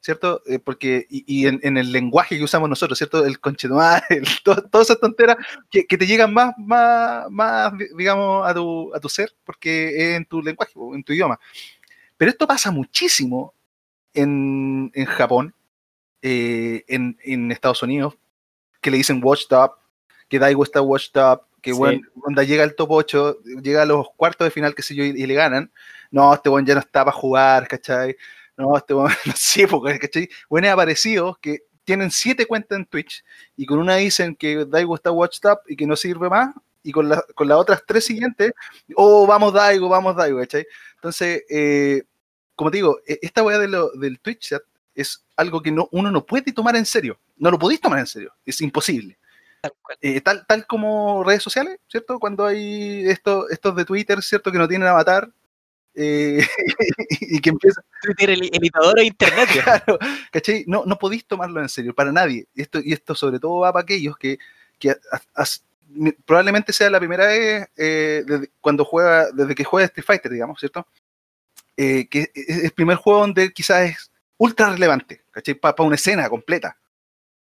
¿cierto? 0.00 0.42
Eh, 0.46 0.58
porque, 0.58 1.06
y, 1.10 1.24
y 1.26 1.46
en, 1.46 1.60
en 1.62 1.76
el 1.76 1.90
lenguaje 1.92 2.38
que 2.38 2.44
usamos 2.44 2.68
nosotros, 2.68 2.96
¿cierto? 2.98 3.24
El 3.24 3.40
conchetumar, 3.40 4.02
el, 4.10 4.24
to- 4.44 4.62
todas 4.68 4.88
esas 4.88 5.00
tonteras 5.00 5.36
que, 5.70 5.86
que 5.86 5.98
te 5.98 6.06
llegan 6.06 6.32
más, 6.32 6.54
más, 6.58 7.30
más, 7.30 7.76
di- 7.76 7.88
digamos, 7.96 8.46
a 8.48 8.54
tu, 8.54 8.94
a 8.94 9.00
tu 9.00 9.08
ser, 9.08 9.34
porque 9.44 9.88
es 10.12 10.16
en 10.16 10.24
tu 10.24 10.42
lenguaje, 10.42 10.72
en 10.94 11.02
tu 11.04 11.12
idioma. 11.12 11.38
Pero 12.16 12.30
esto 12.30 12.46
pasa 12.46 12.70
muchísimo 12.70 13.54
en, 14.14 14.90
en 14.94 15.04
Japón, 15.06 15.54
eh, 16.22 16.84
en, 16.88 17.16
en 17.22 17.52
Estados 17.52 17.82
Unidos, 17.82 18.16
que 18.80 18.90
le 18.90 18.96
dicen 18.96 19.20
watched 19.22 19.56
up, 19.56 19.72
que 20.28 20.38
Daigo 20.38 20.62
está 20.64 20.80
watched 20.82 21.20
up, 21.20 21.42
que 21.60 21.72
Sí. 21.72 21.78
bueno, 21.78 22.00
cuando 22.20 22.42
llega 22.42 22.62
al 22.62 22.74
top 22.74 22.90
8, 22.92 23.38
llega 23.62 23.82
a 23.82 23.86
los 23.86 24.06
cuartos 24.16 24.44
de 24.46 24.50
final, 24.50 24.74
qué 24.74 24.82
sé 24.82 24.94
yo, 24.94 25.04
y, 25.04 25.08
y 25.08 25.26
le 25.26 25.34
ganan. 25.34 25.70
No, 26.10 26.32
este 26.32 26.48
buen 26.48 26.64
ya 26.64 26.74
no 26.74 26.80
está 26.80 27.04
para 27.04 27.16
jugar, 27.16 27.66
¿cachai? 27.68 28.16
No, 28.58 28.76
este 28.76 28.92
buen, 28.94 29.12
no 29.26 29.32
sé, 29.36 29.68
porque, 29.68 29.98
¿cachai? 29.98 30.28
Buenos 30.50 30.70
aparecidos 30.72 31.38
que 31.38 31.60
tienen 31.84 32.10
siete 32.10 32.46
cuentas 32.46 32.76
en 32.78 32.86
Twitch 32.86 33.24
y 33.56 33.64
con 33.66 33.78
una 33.78 33.96
dicen 33.96 34.34
que 34.36 34.64
Daigo 34.66 34.94
está 34.96 35.10
watched 35.12 35.48
up 35.50 35.60
y 35.68 35.76
que 35.76 35.86
no 35.86 35.96
sirve 35.96 36.28
más, 36.28 36.54
y 36.82 36.92
con, 36.92 37.08
la- 37.08 37.24
con 37.34 37.48
las 37.48 37.58
otras 37.58 37.82
tres 37.86 38.04
siguientes, 38.06 38.52
oh, 38.96 39.26
vamos 39.26 39.52
Daigo, 39.52 39.88
vamos 39.88 40.16
Daigo, 40.16 40.38
¿cachai? 40.40 40.66
Entonces, 40.96 41.44
eh, 41.48 42.02
como 42.56 42.70
te 42.70 42.78
digo, 42.78 42.98
e- 43.06 43.20
esta 43.22 43.42
weá 43.44 43.58
de 43.58 43.68
lo- 43.68 43.90
del 43.92 44.20
Twitch 44.20 44.48
chat 44.50 44.62
es 44.94 45.24
algo 45.36 45.62
que 45.62 45.70
no, 45.70 45.88
uno 45.92 46.10
no 46.10 46.26
puede 46.26 46.52
tomar 46.52 46.74
en 46.76 46.84
serio. 46.86 47.18
No 47.38 47.50
lo 47.52 47.58
podéis 47.58 47.80
tomar 47.80 48.00
en 48.00 48.06
serio, 48.08 48.34
es 48.44 48.60
imposible. 48.60 49.16
Tal. 49.62 49.72
Eh, 50.00 50.20
tal, 50.20 50.46
tal 50.46 50.66
como 50.66 51.24
redes 51.24 51.42
sociales, 51.42 51.78
¿cierto? 51.88 52.18
Cuando 52.20 52.46
hay 52.46 53.06
esto, 53.08 53.48
estos 53.50 53.76
de 53.76 53.84
Twitter, 53.86 54.22
¿cierto? 54.22 54.52
Que 54.52 54.58
no 54.58 54.68
tienen 54.68 54.88
avatar 54.88 55.30
eh, 55.98 56.46
y 57.20 57.40
que 57.40 57.50
empiezan, 57.50 57.84
Twitter, 58.02 58.30
el, 58.30 58.44
el 58.44 58.50
editador 58.54 58.94
de 58.96 59.04
internet, 59.06 59.48
claro, 59.62 59.98
¿cachai? 60.32 60.64
No, 60.66 60.84
no 60.86 60.96
podéis 60.98 61.26
tomarlo 61.26 61.60
en 61.60 61.68
serio, 61.68 61.94
para 61.94 62.12
nadie. 62.12 62.46
Y 62.54 62.62
esto, 62.62 62.80
y 62.82 62.92
esto 62.92 63.14
sobre 63.14 63.38
todo 63.40 63.58
va 63.60 63.72
para 63.72 63.82
aquellos 63.82 64.16
que, 64.16 64.38
que 64.78 64.94
probablemente 66.24 66.72
sea 66.72 66.90
la 66.90 66.98
primera 66.98 67.26
vez 67.26 67.66
eh, 67.76 68.22
desde, 68.26 68.50
cuando 68.60 68.84
juega, 68.84 69.30
desde 69.32 69.54
que 69.54 69.64
juega 69.64 69.86
Street 69.86 70.04
Fighter, 70.06 70.32
digamos, 70.32 70.58
¿cierto? 70.60 70.86
Eh, 71.76 72.08
que 72.08 72.30
es 72.34 72.64
el 72.64 72.70
primer 72.72 72.96
juego 72.96 73.20
donde 73.20 73.52
quizás 73.52 73.90
es 73.90 74.10
ultra 74.36 74.70
relevante, 74.70 75.22
¿cachai? 75.30 75.54
Para 75.54 75.82
una 75.82 75.94
escena 75.96 76.28
completa. 76.28 76.76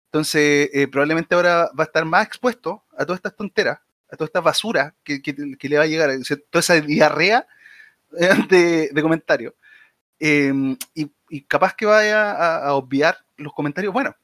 Entonces, 0.07 0.71
eh, 0.73 0.89
probablemente 0.89 1.35
ahora 1.35 1.71
va 1.79 1.85
a 1.85 1.87
estar 1.87 2.05
más 2.05 2.27
expuesto 2.27 2.85
a 2.97 3.05
todas 3.05 3.19
estas 3.19 3.37
tonteras, 3.37 3.79
a 4.11 4.17
toda 4.17 4.27
esta 4.27 4.41
basura 4.41 4.95
que, 5.03 5.21
que- 5.21 5.57
que 5.59 5.69
le 5.69 5.77
va 5.79 5.85
a 5.85 5.87
llegar, 5.87 6.11
toda 6.51 6.61
esa 6.61 6.81
diarrea 6.81 7.47
de, 8.49 8.89
de 8.93 9.03
comentarios. 9.03 9.55
Eh, 10.21 10.53
y, 10.95 11.11
y 11.29 11.43
capaz 11.43 11.75
que 11.75 11.87
vaya 11.87 12.33
a, 12.33 12.67
a 12.69 12.75
obviar 12.75 13.19
los 13.37 13.53
comentarios 13.53 13.93
buenos, 13.93 14.15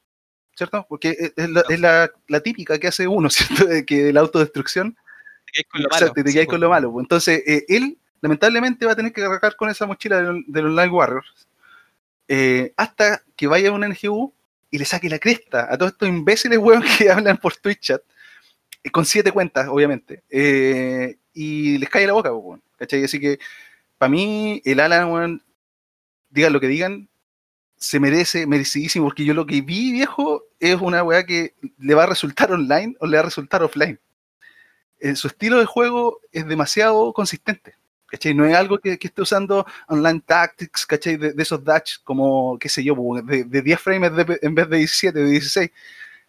¿cierto? 0.55 0.87
Porque 0.89 1.11
es, 1.19 1.33
es 1.37 1.51
la, 1.51 1.65
es 1.69 1.81
la- 1.81 2.11
la 2.29 2.41
típica 2.41 2.79
que 2.79 2.89
hace 2.89 3.07
uno, 3.09 3.31
¿cierto? 3.31 3.67
De 3.67 3.85
que 3.87 4.13
la 4.13 4.21
autodestrucción 4.21 4.97
Te 5.53 5.65
con 5.65 5.83
lo 5.83 5.89
malo. 5.91 6.07
Exacto, 6.07 6.25
te 6.25 6.31
Sí, 6.33 6.47
con 6.47 6.61
lo 6.61 6.71
malo. 6.71 6.95
Entonces, 7.01 7.43
eh, 7.47 7.65
él 7.69 7.99
lamentablemente 8.23 8.87
va 8.87 8.93
a 8.93 8.97
tener 8.97 9.13
que 9.13 9.23
cargar 9.23 9.57
con 9.57 9.71
esa 9.71 9.87
mochila 9.87 10.23
del, 10.23 10.45
del 10.47 10.67
Online 10.67 10.93
Warriors 10.93 11.49
eh, 12.29 12.73
hasta 12.77 13.23
que 13.37 13.47
vaya 13.47 13.71
a 13.71 13.73
un 13.73 13.83
NGU 13.85 14.33
y 14.71 14.79
le 14.79 14.85
saque 14.85 15.09
la 15.09 15.19
cresta 15.19 15.67
a 15.71 15.77
todos 15.77 15.93
estos 15.93 16.09
imbéciles 16.09 16.59
huevos 16.59 16.85
que 16.99 17.11
hablan 17.11 17.39
por 17.39 17.57
Twitch 17.57 17.81
chat, 17.81 18.03
eh, 18.85 18.91
con 18.91 19.05
siete 19.05 19.33
cuentas, 19.33 19.69
obviamente, 19.69 20.23
eh, 20.31 21.17
y 21.35 21.79
les 21.79 21.89
cae 21.89 22.07
la 22.07 22.13
boca, 22.13 22.31
pues, 22.33 22.61
¿cachai? 22.79 23.05
Así 23.05 23.19
que, 23.21 23.39
para 24.01 24.11
mí, 24.11 24.63
el 24.65 24.81
Alan, 24.81 25.43
digan 26.31 26.55
lo 26.55 26.61
que 26.61 26.69
digan, 26.69 27.11
se 27.77 28.01
merece, 28.01 28.47
merecidísimo, 28.47 29.05
porque 29.05 29.27
yo 29.27 29.35
lo 29.35 29.45
que 29.45 29.61
vi, 29.61 29.93
viejo, 29.93 30.45
es 30.59 30.81
una 30.81 31.03
weá 31.03 31.27
que 31.27 31.55
le 31.79 31.95
va 31.95 32.05
a 32.05 32.07
resultar 32.07 32.51
online 32.51 32.97
o 33.01 33.07
le 33.07 33.19
va 33.19 33.23
a 33.23 33.27
resultar 33.27 33.63
offline 33.63 34.01
eh, 35.01 35.17
su 35.17 35.27
estilo 35.29 35.59
de 35.59 35.65
juego 35.65 36.21
es 36.31 36.47
demasiado 36.47 37.13
consistente. 37.13 37.75
¿cachai? 38.07 38.35
No 38.35 38.45
es 38.45 38.55
algo 38.55 38.79
que, 38.79 38.99
esté 39.01 39.23
usando 39.23 39.65
online 39.89 40.23
tactics, 40.25 40.87
¿cachai? 40.87 41.17
De, 41.17 41.35
esos 41.39 41.63
dash 41.65 41.97
como, 42.05 42.59
qué 42.59 42.69
sé 42.69 42.85
yo, 42.85 42.95
de, 43.25 43.45
de 43.45 43.63
10 43.63 43.81
frames 43.81 44.13
en 44.43 44.55
vez 44.55 44.69
de 44.69 44.77
17, 44.79 45.19
de 45.19 45.31
16. 45.31 45.71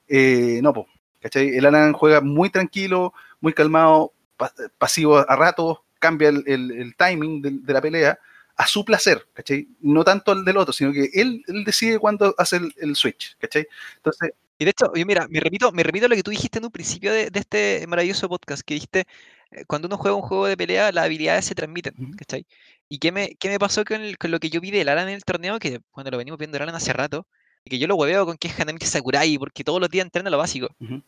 Eh, 0.07 0.59
no, 0.61 0.73
pues, 0.73 0.87
¿cachai? 1.21 1.49
El 1.49 1.65
Alan 1.65 1.93
juega 1.93 2.21
muy 2.21 2.49
tranquilo, 2.49 3.13
muy 3.39 3.53
calmado, 3.53 4.13
pa- 4.37 4.53
pasivo 4.77 5.17
a 5.17 5.35
ratos, 5.35 5.79
cambia 6.01 6.27
el, 6.29 6.43
el- 6.45 6.71
el 6.71 6.95
timing 6.97 7.41
de, 7.41 7.51
de 7.61 7.73
la 7.73 7.81
pelea 7.81 8.19
a 8.57 8.67
su 8.67 8.83
placer, 8.83 9.25
¿cachai? 9.33 9.67
No 9.79 10.03
tanto 10.03 10.33
al 10.33 10.43
del 10.43 10.57
otro, 10.57 10.73
sino 10.73 10.91
que 10.91 11.09
él, 11.13 11.41
él 11.47 11.63
decide 11.63 11.97
cuándo 11.97 12.35
hace 12.37 12.57
el, 12.57 12.73
el 12.77 12.95
switch, 12.97 13.37
¿cachai? 13.37 13.65
Entonces, 13.95 14.31
Y 14.57 14.65
de 14.65 14.71
hecho, 14.71 14.91
yo 14.93 15.05
mira, 15.05 15.27
me 15.29 15.39
repito, 15.39 15.71
me 15.71 15.81
repito 15.83 16.07
lo 16.07 16.15
que 16.15 16.21
tú 16.23 16.31
dijiste 16.31 16.59
en 16.59 16.65
un 16.65 16.71
principio 16.71 17.13
de, 17.13 17.29
de 17.31 17.39
este 17.39 17.85
maravilloso 17.87 18.27
podcast, 18.29 18.61
que 18.63 18.73
dijiste, 18.75 19.05
eh, 19.51 19.63
cuando 19.65 19.87
uno 19.87 19.97
juega 19.97 20.15
un 20.15 20.21
juego 20.21 20.45
de 20.47 20.57
pelea, 20.57 20.91
las 20.91 21.05
habilidades 21.05 21.45
se 21.45 21.55
transmiten. 21.55 21.93
¿cachai? 22.17 22.45
¿Y 22.89 22.99
qué 22.99 23.11
me, 23.11 23.35
qué 23.39 23.47
me 23.49 23.57
pasó 23.57 23.83
con, 23.85 24.01
el- 24.01 24.17
con 24.17 24.29
lo 24.31 24.39
que 24.39 24.49
yo 24.49 24.59
vi 24.61 24.69
de 24.69 24.81
Alan 24.81 25.07
en 25.07 25.15
el 25.15 25.23
torneo? 25.23 25.57
Que 25.57 25.79
cuando 25.89 26.11
lo 26.11 26.17
venimos 26.17 26.37
viendo 26.37 26.57
de 26.57 26.63
Alan 26.63 26.75
hace 26.75 26.91
rato, 26.93 27.25
y 27.63 27.69
que 27.69 27.79
yo 27.79 27.87
lo 27.87 27.95
hueveo 27.95 28.25
con 28.25 28.37
que 28.37 28.49
es 28.49 28.59
Hanami 28.59 28.79
Sakurai, 28.81 29.37
porque 29.37 29.63
todos 29.63 29.79
los 29.79 29.89
días 29.89 30.03
entrena 30.05 30.29
lo 30.29 30.37
básico. 30.37 30.67
Ujú. 30.79 31.01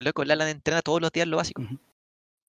Loco, 0.00 0.22
el 0.22 0.30
Alan 0.32 0.48
entrena 0.48 0.82
todos 0.82 1.00
los 1.00 1.12
días 1.12 1.28
lo 1.28 1.36
básico. 1.38 1.62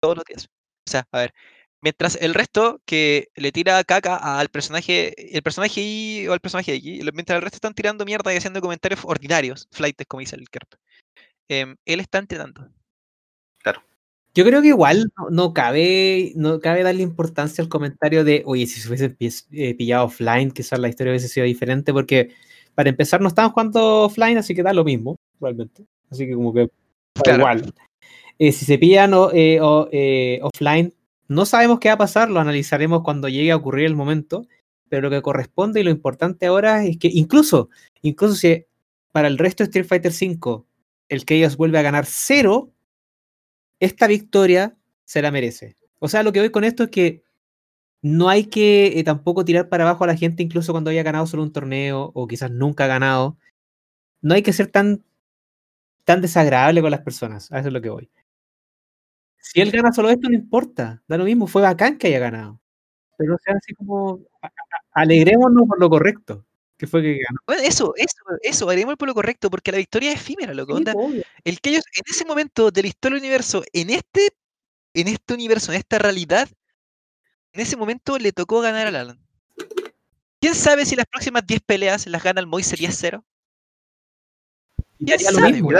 Todos 0.00 0.16
los 0.16 0.24
días. 0.24 0.48
O 0.86 0.90
sea, 0.90 1.06
a 1.12 1.18
ver, 1.18 1.34
mientras 1.82 2.16
el 2.20 2.34
resto 2.34 2.80
que 2.84 3.28
le 3.36 3.52
tira 3.52 3.82
caca 3.84 4.16
al 4.38 4.48
personaje, 4.48 5.36
el 5.36 5.42
personaje 5.42 5.80
Y 5.80 6.26
o 6.28 6.32
al 6.32 6.40
personaje 6.40 6.74
X, 6.74 7.04
lo- 7.04 7.12
mientras 7.12 7.36
el 7.36 7.42
resto 7.42 7.56
están 7.56 7.74
tirando 7.74 8.04
mierda 8.04 8.32
y 8.32 8.36
haciendo 8.36 8.60
comentarios 8.60 9.00
ordinarios, 9.04 9.68
flightes 9.72 10.06
como 10.06 10.20
dice 10.20 10.36
el 10.36 10.48
Kerp, 10.48 10.74
em, 11.48 11.76
él 11.84 12.00
está 12.00 12.18
entrenando. 12.18 12.68
Yo 14.34 14.44
creo 14.44 14.62
que 14.62 14.68
igual 14.68 15.10
no, 15.16 15.30
no 15.30 15.52
cabe, 15.54 16.32
no 16.36 16.60
cabe 16.60 16.82
darle 16.84 17.02
importancia 17.02 17.62
al 17.62 17.68
comentario 17.68 18.22
de, 18.22 18.42
oye, 18.46 18.66
si 18.66 18.80
se 18.80 18.86
hubiesen 18.88 19.16
pi- 19.16 19.30
eh, 19.52 19.74
pillado 19.74 20.04
offline, 20.04 20.50
quizás 20.52 20.78
la 20.78 20.88
historia 20.88 21.10
hubiese 21.12 21.28
sido 21.28 21.44
diferente, 21.46 21.92
porque 21.92 22.34
para 22.74 22.88
empezar 22.90 23.20
no 23.20 23.28
estaban 23.28 23.50
jugando 23.50 24.02
offline, 24.04 24.38
así 24.38 24.54
que 24.54 24.62
da 24.62 24.72
lo 24.72 24.84
mismo, 24.84 25.16
realmente. 25.40 25.84
Así 26.10 26.26
que 26.26 26.34
como 26.34 26.52
que 26.54 26.70
Claro. 27.14 27.38
igual. 27.38 27.74
Eh, 28.38 28.52
si 28.52 28.64
se 28.64 28.78
pillan 28.78 29.12
o- 29.14 29.32
eh, 29.32 29.60
o- 29.60 29.88
eh, 29.90 30.38
offline, 30.42 30.92
no 31.28 31.46
sabemos 31.46 31.78
qué 31.78 31.88
va 31.88 31.94
a 31.94 31.98
pasar, 31.98 32.30
lo 32.30 32.40
analizaremos 32.40 33.02
cuando 33.02 33.28
llegue 33.28 33.52
a 33.52 33.56
ocurrir 33.56 33.86
el 33.86 33.94
momento, 33.94 34.46
pero 34.88 35.02
lo 35.02 35.10
que 35.10 35.22
corresponde 35.22 35.80
y 35.80 35.84
lo 35.84 35.90
importante 35.90 36.46
ahora 36.46 36.84
es 36.84 36.98
que 36.98 37.10
incluso, 37.12 37.68
incluso 38.02 38.34
si 38.34 38.64
para 39.12 39.28
el 39.28 39.38
resto 39.38 39.62
de 39.62 39.68
Street 39.68 39.86
Fighter 39.86 40.12
V 40.12 40.64
el 41.08 41.24
que 41.24 41.36
ellos 41.36 41.56
vuelve 41.56 41.78
a 41.78 41.82
ganar 41.82 42.06
cero, 42.06 42.72
esta 43.80 44.06
victoria 44.06 44.76
se 45.04 45.22
la 45.22 45.30
merece. 45.30 45.76
O 45.98 46.08
sea, 46.08 46.22
lo 46.22 46.32
que 46.32 46.40
voy 46.40 46.50
con 46.50 46.64
esto 46.64 46.84
es 46.84 46.90
que 46.90 47.22
no 48.02 48.28
hay 48.28 48.44
que 48.44 48.98
eh, 48.98 49.04
tampoco 49.04 49.44
tirar 49.44 49.68
para 49.68 49.84
abajo 49.84 50.04
a 50.04 50.06
la 50.06 50.16
gente 50.16 50.42
incluso 50.42 50.72
cuando 50.72 50.90
haya 50.90 51.02
ganado 51.02 51.26
solo 51.26 51.42
un 51.42 51.52
torneo 51.52 52.10
o 52.14 52.26
quizás 52.28 52.50
nunca 52.50 52.84
ha 52.84 52.88
ganado. 52.88 53.36
No 54.20 54.34
hay 54.34 54.42
que 54.42 54.52
ser 54.52 54.68
tan, 54.68 55.04
tan 56.04 56.20
desagradable 56.20 56.82
con 56.82 56.90
las 56.90 57.00
personas. 57.02 57.50
A 57.52 57.58
eso 57.60 57.68
es 57.68 57.74
lo 57.74 57.80
que 57.80 57.90
voy. 57.90 58.10
Si 59.40 59.60
él 59.60 59.70
gana 59.70 59.92
solo 59.92 60.10
esto, 60.10 60.28
no 60.28 60.34
importa. 60.34 61.02
Da 61.08 61.16
lo 61.16 61.24
mismo, 61.24 61.46
fue 61.46 61.62
bacán 61.62 61.96
que 61.98 62.08
haya 62.08 62.18
ganado. 62.18 62.60
Pero 63.16 63.34
o 63.34 63.38
sea, 63.38 63.54
así 63.56 63.74
como 63.74 64.20
alegrémonos 64.92 65.66
por 65.66 65.80
lo 65.80 65.88
correcto, 65.90 66.44
que 66.76 66.86
fue 66.86 67.02
que 67.02 67.12
ganó. 67.14 67.40
Bueno, 67.46 67.62
eso, 67.62 67.92
eso, 67.96 68.16
eso, 68.42 68.68
haremos 68.70 68.96
por 68.96 69.08
lo 69.08 69.14
correcto, 69.14 69.50
porque 69.50 69.72
la 69.72 69.78
victoria 69.78 70.12
es 70.12 70.20
efímera, 70.20 70.54
loco. 70.54 70.72
Sí, 70.76 70.78
onda, 70.78 70.94
el 71.44 71.60
que 71.60 71.70
ellos, 71.70 71.84
en 71.96 72.02
ese 72.06 72.24
momento 72.24 72.70
de 72.70 72.82
la 72.82 72.88
historia 72.88 73.16
del 73.16 73.24
universo, 73.24 73.64
en 73.72 73.90
este, 73.90 74.28
en 74.94 75.08
este 75.08 75.34
universo, 75.34 75.72
en 75.72 75.78
esta 75.78 75.98
realidad, 75.98 76.48
en 77.52 77.60
ese 77.60 77.76
momento 77.76 78.18
le 78.18 78.32
tocó 78.32 78.60
ganar 78.60 78.86
al 78.86 78.96
Alan. 78.96 79.20
¿Quién 80.40 80.54
sabe 80.54 80.84
si 80.86 80.94
las 80.94 81.06
próximas 81.06 81.44
10 81.46 81.60
peleas 81.62 82.06
las 82.06 82.22
gana 82.22 82.40
el 82.40 82.46
Moise 82.46 82.76
10-0? 82.76 83.24
Y 85.00 85.04
Y 85.12 85.24
da 85.24 85.30
lo 85.32 85.38
daría- 85.40 85.52
mismo. 85.52 85.70
Y 85.70 85.74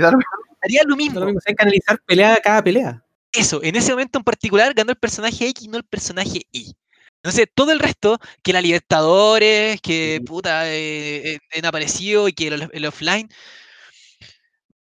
da 0.00 0.10
lo 0.10 0.16
mismo. 0.18 0.32
Haría 0.62 0.82
lo 0.86 0.96
mismo. 0.96 1.20
lo 1.20 1.26
mismo, 1.26 1.40
hay 1.46 1.54
que 1.54 1.62
analizar 1.62 2.00
pelea 2.06 2.34
a 2.34 2.40
cada 2.40 2.62
pelea. 2.62 3.04
Eso, 3.32 3.62
en 3.62 3.76
ese 3.76 3.92
momento 3.92 4.18
en 4.18 4.24
particular 4.24 4.74
ganó 4.74 4.90
el 4.90 4.96
personaje 4.98 5.46
X, 5.48 5.68
no 5.68 5.76
el 5.78 5.84
personaje 5.84 6.42
Y. 6.52 6.74
Entonces, 7.22 7.46
todo 7.54 7.70
el 7.72 7.78
resto, 7.78 8.18
que 8.42 8.52
la 8.52 8.60
Libertadores, 8.62 9.80
que 9.82 10.16
Sí. 10.18 10.24
puta, 10.24 10.68
eh, 10.72 11.34
eh, 11.34 11.38
han 11.58 11.66
aparecido 11.66 12.28
y 12.28 12.32
que 12.32 12.48
el, 12.48 12.68
el 12.72 12.86
offline. 12.86 13.28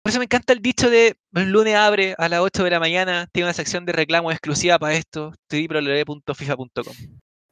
Por 0.02 0.10
eso 0.10 0.18
me 0.18 0.24
encanta 0.26 0.52
el 0.52 0.60
dicho 0.60 0.90
de 0.90 1.16
el 1.34 1.50
lunes 1.50 1.74
abre 1.76 2.14
a 2.18 2.28
las 2.28 2.40
8 2.40 2.62
de 2.64 2.70
la 2.70 2.78
mañana, 2.80 3.26
tiene 3.32 3.46
una 3.46 3.54
sección 3.54 3.86
de 3.86 3.92
reclamos 3.92 4.32
exclusiva 4.32 4.78
para 4.78 4.94
esto, 4.94 5.32
www.fifa.com. 5.50 6.94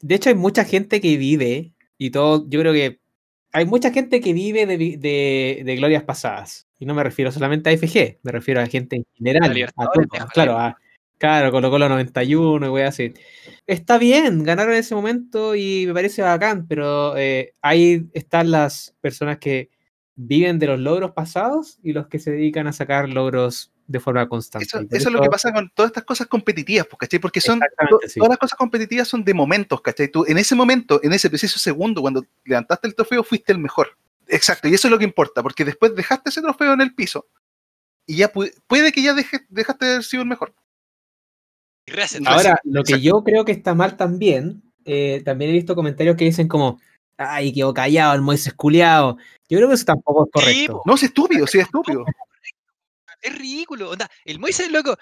De 0.00 0.14
hecho, 0.14 0.28
hay 0.28 0.34
mucha 0.34 0.64
gente 0.64 1.00
que 1.00 1.16
vive, 1.16 1.72
y 1.96 2.10
todo, 2.10 2.44
yo 2.48 2.60
creo 2.60 2.72
que 2.72 3.00
hay 3.52 3.64
mucha 3.64 3.90
gente 3.92 4.20
que 4.20 4.32
vive 4.32 4.66
de, 4.66 4.76
vi- 4.76 4.96
de- 4.96 5.62
de 5.64 5.76
glorias 5.76 6.02
pasadas. 6.04 6.66
Y 6.82 6.84
no 6.84 6.94
me 6.94 7.04
refiero 7.04 7.30
solamente 7.30 7.70
a 7.70 7.72
FG, 7.74 8.18
me 8.24 8.32
refiero 8.32 8.60
a 8.60 8.66
gente 8.66 8.96
en 8.96 9.06
general. 9.14 9.48
A 9.52 9.54
Libertadores, 9.54 10.08
todo, 10.08 10.18
mejor 10.18 10.32
claro, 10.32 10.58
a, 10.58 10.76
claro, 11.16 11.52
Colo 11.52 11.70
Colo 11.70 11.88
91 11.88 12.66
y 12.66 12.68
voy 12.70 12.82
así. 12.82 13.14
Está 13.68 13.98
bien, 13.98 14.42
ganaron 14.42 14.72
en 14.72 14.80
ese 14.80 14.96
momento 14.96 15.54
y 15.54 15.84
me 15.86 15.94
parece 15.94 16.22
bacán, 16.22 16.66
pero 16.66 17.16
eh, 17.16 17.54
ahí 17.62 18.08
están 18.14 18.50
las 18.50 18.96
personas 19.00 19.38
que 19.38 19.70
viven 20.16 20.58
de 20.58 20.66
los 20.66 20.80
logros 20.80 21.12
pasados 21.12 21.78
y 21.84 21.92
los 21.92 22.08
que 22.08 22.18
se 22.18 22.32
dedican 22.32 22.66
a 22.66 22.72
sacar 22.72 23.08
logros 23.08 23.70
de 23.86 24.00
forma 24.00 24.28
constante. 24.28 24.66
Eso, 24.66 24.80
es 24.90 25.12
lo 25.12 25.20
que 25.20 25.28
pasa 25.28 25.52
con 25.52 25.70
todas 25.76 25.90
estas 25.90 26.02
cosas 26.02 26.26
competitivas, 26.26 26.88
pues, 26.88 26.98
¿cachai? 26.98 27.20
Porque 27.20 27.40
son 27.40 27.60
Exactamente, 27.62 28.06
to- 28.06 28.10
sí. 28.10 28.18
todas 28.18 28.30
las 28.30 28.38
cosas 28.38 28.58
competitivas 28.58 29.06
son 29.06 29.22
de 29.22 29.34
momentos, 29.34 29.80
¿cachai? 29.82 30.08
Tú 30.08 30.24
en 30.26 30.36
ese 30.36 30.56
momento, 30.56 30.98
en 31.04 31.12
ese 31.12 31.28
preciso 31.28 31.60
segundo, 31.60 32.00
cuando 32.00 32.26
levantaste 32.44 32.88
el 32.88 32.96
trofeo, 32.96 33.22
fuiste 33.22 33.52
el 33.52 33.58
mejor. 33.60 33.96
Exacto, 34.34 34.66
y 34.68 34.74
eso 34.74 34.88
es 34.88 34.90
lo 34.92 34.98
que 34.98 35.04
importa, 35.04 35.42
porque 35.42 35.64
después 35.64 35.94
dejaste 35.94 36.30
ese 36.30 36.40
trofeo 36.40 36.72
en 36.72 36.80
el 36.80 36.94
piso 36.94 37.28
y 38.06 38.16
ya 38.16 38.32
pu- 38.32 38.52
puede 38.66 38.90
que 38.90 39.02
ya 39.02 39.12
deje- 39.14 39.46
dejaste 39.50 39.84
de 39.84 39.90
haber 39.92 40.04
sido 40.04 40.22
el 40.22 40.28
mejor. 40.28 40.54
Ahora, 42.26 42.58
lo 42.64 42.82
que 42.82 42.94
Exacto. 42.94 42.96
yo 43.04 43.24
creo 43.24 43.44
que 43.44 43.52
está 43.52 43.74
mal 43.74 43.96
también, 43.96 44.62
eh, 44.84 45.20
también 45.24 45.50
he 45.50 45.54
visto 45.54 45.74
comentarios 45.74 46.16
que 46.16 46.24
dicen 46.24 46.48
como, 46.48 46.80
ay, 47.16 47.52
quedó 47.52 47.74
callado, 47.74 48.14
el 48.14 48.22
Moisés 48.22 48.54
culiado. 48.54 49.18
Yo 49.48 49.58
creo 49.58 49.68
que 49.68 49.74
eso 49.74 49.84
tampoco 49.84 50.24
es 50.26 50.30
correcto. 50.32 50.82
No, 50.86 50.94
es 50.94 51.02
estúpido, 51.02 51.46
sí, 51.46 51.58
es 51.58 51.64
estúpido. 51.66 52.04
Es 53.20 53.38
ridículo. 53.38 53.90
onda, 53.90 54.10
el 54.24 54.40
Moise 54.40 54.64
es 54.64 54.72
loco. 54.72 54.96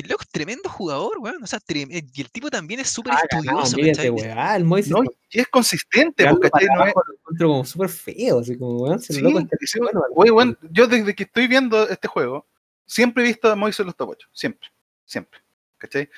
El 0.00 0.08
loco 0.08 0.22
es 0.22 0.28
tremendo 0.30 0.68
jugador, 0.68 1.18
weón. 1.18 1.42
O 1.42 1.46
sea, 1.46 1.58
trem- 1.60 1.88
eh, 1.90 2.02
y 2.14 2.20
el 2.20 2.30
tipo 2.30 2.48
también 2.50 2.80
es 2.80 2.88
súper 2.88 3.12
Ah, 3.12 3.20
estudioso, 3.28 3.76
mírate, 3.76 3.96
¿cachai? 3.96 4.10
weá, 4.10 4.56
el 4.56 4.64
Moisés 4.64 4.90
No, 4.92 5.02
y 5.30 5.40
es 5.40 5.48
consistente, 5.48 6.24
para 6.24 6.32
No 6.32 6.38
es- 6.42 6.70
abajo 6.70 7.02
lo 7.06 7.14
encuentro 7.14 7.48
como 7.48 7.64
súper 7.64 7.88
feo, 7.88 8.38
así 8.40 8.56
como, 8.56 8.78
weón, 8.82 8.98
Sí, 9.00 9.20
loco 9.20 9.40
sí, 9.50 10.30
bueno, 10.30 10.56
yo 10.70 10.86
desde 10.86 11.14
que 11.14 11.24
estoy 11.24 11.46
viendo 11.48 11.88
este 11.88 12.08
juego, 12.08 12.46
siempre 12.86 13.22
he 13.22 13.26
visto 13.26 13.50
a 13.50 13.56
Moisés 13.56 13.80
en 13.80 13.86
los 13.86 13.96
top 13.96 14.10
8. 14.10 14.28
Siempre, 14.32 14.68
siempre. 15.04 15.40
¿Cachai? 15.78 16.08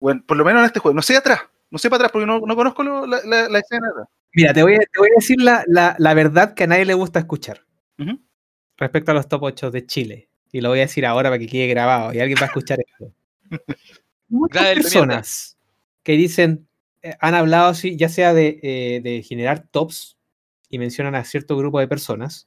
Bueno, 0.00 0.22
por 0.26 0.36
lo 0.36 0.44
menos 0.44 0.60
en 0.60 0.66
este 0.66 0.80
juego. 0.80 0.94
No 0.94 1.02
sé 1.02 1.16
atrás, 1.16 1.40
no 1.70 1.78
sé 1.78 1.88
para 1.88 1.96
atrás, 2.04 2.12
porque 2.12 2.26
no, 2.26 2.40
no 2.40 2.56
conozco 2.56 2.82
lo- 2.82 3.06
la, 3.06 3.20
la- 3.24 3.48
la 3.48 3.58
escena 3.58 3.88
atrás. 3.88 4.08
Mira, 4.32 4.52
te 4.52 4.62
voy 4.62 4.74
a, 4.74 4.78
te 4.78 4.98
voy 4.98 5.08
a 5.08 5.14
decir 5.20 5.40
la, 5.40 5.64
la- 5.66 5.94
la 5.98 6.14
verdad 6.14 6.54
que 6.54 6.64
a 6.64 6.66
nadie 6.66 6.84
le 6.84 6.94
gusta 6.94 7.18
escuchar 7.20 7.64
respecto 8.76 9.12
a 9.12 9.14
los 9.14 9.28
top 9.28 9.44
8 9.44 9.70
de 9.70 9.86
Chile. 9.86 10.28
Y 10.54 10.60
lo 10.60 10.68
voy 10.68 10.78
a 10.78 10.82
decir 10.82 11.04
ahora 11.04 11.30
para 11.30 11.40
que 11.40 11.48
quede 11.48 11.66
grabado 11.66 12.14
y 12.14 12.20
alguien 12.20 12.38
va 12.40 12.44
a 12.44 12.46
escuchar 12.46 12.78
esto. 12.78 13.12
Muchas 14.28 14.62
Grabe 14.62 14.74
personas 14.76 15.56
que 16.04 16.12
dicen, 16.12 16.68
eh, 17.02 17.14
han 17.18 17.34
hablado 17.34 17.70
así, 17.70 17.96
ya 17.96 18.08
sea 18.08 18.32
de, 18.32 18.60
eh, 18.62 19.00
de 19.02 19.24
generar 19.24 19.66
tops 19.66 20.16
y 20.70 20.78
mencionan 20.78 21.16
a 21.16 21.24
cierto 21.24 21.56
grupo 21.56 21.80
de 21.80 21.88
personas, 21.88 22.46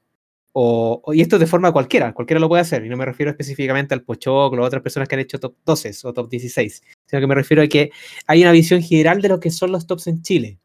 o, 0.53 1.01
o- 1.03 1.13
y 1.13 1.19
esto 1.19 1.37
de 1.37 1.47
forma 1.47 1.73
cualquiera, 1.73 2.13
cualquiera 2.13 2.39
lo 2.39 2.47
puede 2.47 2.61
hacer, 2.61 2.85
y 2.85 2.87
no 2.87 2.95
me 2.95 3.03
refiero 3.03 3.29
específicamente 3.29 3.93
al 3.93 4.03
Pochoclo 4.03 4.63
o 4.63 4.65
otras 4.65 4.81
personas 4.81 5.09
que 5.09 5.15
han 5.15 5.21
hecho 5.21 5.37
top 5.37 5.55
12 5.65 5.91
o 6.05 6.13
top 6.13 6.29
16, 6.29 6.81
sino 7.07 7.19
que 7.19 7.27
me 7.27 7.35
refiero 7.35 7.61
a 7.61 7.67
que 7.67 7.91
hay 8.25 8.41
una 8.41 8.53
visión 8.53 8.81
general 8.81 9.21
de 9.21 9.27
lo 9.27 9.41
que 9.41 9.51
son 9.51 9.73
los 9.73 9.85
tops 9.85 10.07
en 10.07 10.21
Chile. 10.21 10.59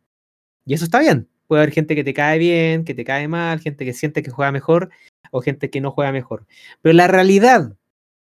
Y 0.64 0.74
eso 0.74 0.84
está 0.84 1.00
bien. 1.00 1.28
Puede 1.48 1.62
haber 1.62 1.74
gente 1.74 1.96
que 1.96 2.04
te 2.04 2.14
cae 2.14 2.38
bien, 2.38 2.84
que 2.84 2.94
te 2.94 3.04
cae 3.04 3.26
mal, 3.26 3.58
gente 3.58 3.84
que 3.84 3.92
siente 3.92 4.22
que 4.22 4.30
juega 4.30 4.52
mejor 4.52 4.90
o 5.32 5.40
gente 5.40 5.70
que 5.70 5.80
no 5.80 5.90
juega 5.90 6.12
mejor. 6.12 6.46
Pero 6.82 6.92
la 6.94 7.08
realidad 7.08 7.76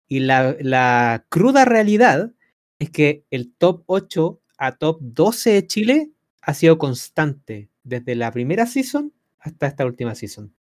y 0.09 0.21
la, 0.21 0.57
la 0.61 1.25
cruda 1.31 1.65
realidad 1.65 2.33
es 2.79 2.91
que 2.91 3.25
el 3.31 3.55
top 3.55 3.85
8 3.87 4.41
a 4.59 4.73
top 4.77 4.99
12 5.01 5.51
de 5.53 5.67
Chile 5.67 6.11
ha 6.43 6.55
sido 6.55 6.79
constante 6.79 7.71
desde 7.85 8.15
la 8.17 8.31
primera 8.33 8.67
season 8.67 9.13
hasta 9.39 9.67
esta 9.69 9.87
última 9.87 10.15
season. 10.15 10.53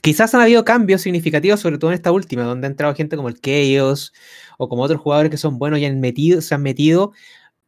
Quizás 0.00 0.34
han 0.34 0.40
habido 0.40 0.64
cambios 0.64 1.02
significativos, 1.02 1.60
sobre 1.60 1.78
todo 1.78 1.90
en 1.90 1.94
esta 1.94 2.10
última, 2.10 2.42
donde 2.44 2.66
ha 2.66 2.70
entrado 2.70 2.94
gente 2.94 3.16
como 3.16 3.28
el 3.28 3.40
Chaos 3.40 4.12
o 4.58 4.68
como 4.68 4.82
otros 4.82 5.00
jugadores 5.00 5.30
que 5.30 5.36
son 5.36 5.58
buenos 5.58 5.78
y 5.78 5.84
han 5.84 6.00
metido, 6.00 6.40
se 6.40 6.54
han 6.54 6.62
metido 6.62 7.12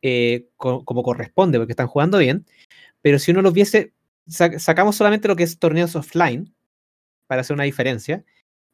eh, 0.03 0.49
co- 0.57 0.85
como 0.85 1.03
corresponde, 1.03 1.59
porque 1.59 1.73
están 1.73 1.89
jugando 1.89 2.19
bien. 2.19 2.47
Pero 3.03 3.19
si 3.19 3.33
uno 3.33 3.43
los 3.43 3.55
viese, 3.55 3.95
sa- 4.29 4.59
sacamos 4.61 4.97
solamente 4.97 5.29
lo 5.29 5.37
que 5.37 5.45
es 5.45 5.59
torneos 5.59 5.97
offline, 5.97 6.54
para 7.27 7.41
hacer 7.43 7.55
una 7.55 7.65
diferencia, 7.65 8.25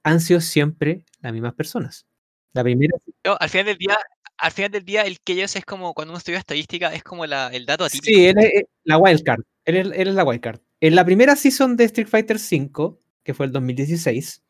han 0.03 0.21
sido 0.21 0.41
siempre 0.41 1.05
las 1.21 1.33
mismas 1.33 1.55
personas. 1.55 2.07
La 2.53 2.63
primera, 2.63 2.97
No, 3.25 3.37
al 3.39 3.49
final 3.49 3.67
del 3.67 3.79
día, 3.79 3.99
al 4.39 4.51
final 4.53 4.71
del 4.71 4.85
día, 4.85 5.03
el 5.03 5.19
que 5.21 5.35
ellos 5.35 5.55
es 5.57 5.65
como, 5.65 5.95
cuando 5.95 6.13
uno 6.13 6.19
estudia 6.19 6.39
estadística, 6.39 6.93
es 6.93 7.03
como 7.03 7.27
la- 7.27 7.49
el 7.49 7.67
dato 7.67 7.85
atípico. 7.85 8.07
sí, 8.07 8.27
él 8.27 8.39
es 8.39 8.45
eh, 8.47 8.67
la 8.85 8.99
wildcard. 8.99 9.43
Él 9.65 9.77
es, 9.77 9.87
él 9.99 10.09
es 10.09 10.15
la 10.15 10.25
wildcard. 10.25 10.61
En 10.81 10.95
la 10.95 11.05
primera 11.05 11.37
season 11.37 11.77
de 11.77 11.85
Street 11.85 12.09
Fighter 12.09 12.37
V, 12.39 12.97
que 13.23 13.35
fue 13.35 13.47
el 13.47 13.53
2016, 13.53 14.43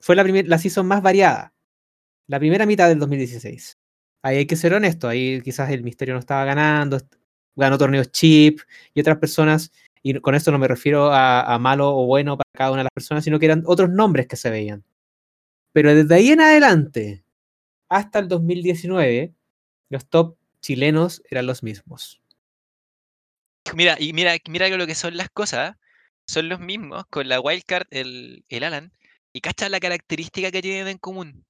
fue 0.00 0.16
la, 0.16 0.24
primer- 0.24 0.48
la 0.48 0.58
season 0.58 0.86
más 0.86 1.00
variada. 1.02 1.54
La 2.26 2.38
primera 2.38 2.66
mitad 2.66 2.88
del 2.88 2.98
2016. 2.98 3.78
Ahí 4.22 4.38
hay 4.38 4.46
que 4.46 4.56
ser 4.56 4.74
honesto, 4.74 5.08
ahí 5.08 5.40
quizás 5.42 5.70
el 5.70 5.82
misterio 5.84 6.14
no 6.14 6.20
estaba 6.20 6.44
ganando, 6.44 6.98
ganó 7.56 7.78
torneos 7.78 8.10
chip 8.10 8.60
y 8.92 9.00
otras 9.00 9.18
personas 9.18 9.70
Y 10.02 10.20
con 10.20 10.34
esto 10.34 10.52
no 10.52 10.58
me 10.58 10.68
refiero 10.68 11.12
a, 11.12 11.42
a 11.42 11.58
malo 11.58 11.96
o 11.96 12.06
bueno 12.06 12.36
para 12.36 12.50
cada 12.54 12.70
una 12.70 12.80
de 12.80 12.84
las 12.84 12.92
personas, 12.94 13.24
sino 13.24 13.38
que 13.38 13.46
eran 13.46 13.62
otros 13.66 13.90
nombres 13.90 14.26
que 14.26 14.36
se 14.36 14.50
veían. 14.50 14.84
Pero 15.72 15.94
desde 15.94 16.14
ahí 16.14 16.30
en 16.30 16.40
adelante, 16.40 17.24
hasta 17.88 18.18
el 18.18 18.28
2019, 18.28 19.34
los 19.90 20.06
top 20.06 20.36
chilenos 20.60 21.22
eran 21.30 21.46
los 21.46 21.62
mismos. 21.62 22.20
Mira, 23.74 23.96
y 23.98 24.12
mira, 24.12 24.36
mira 24.48 24.68
lo 24.68 24.86
que 24.86 24.94
son 24.94 25.16
las 25.16 25.30
cosas. 25.30 25.76
Son 26.26 26.48
los 26.48 26.60
mismos 26.60 27.04
con 27.10 27.28
la 27.28 27.40
wildcard, 27.40 27.86
el, 27.90 28.44
el 28.48 28.64
Alan. 28.64 28.92
Y 29.32 29.40
cacha 29.40 29.68
la 29.68 29.80
característica 29.80 30.50
que 30.50 30.62
tienen 30.62 30.88
en 30.88 30.98
común. 30.98 31.44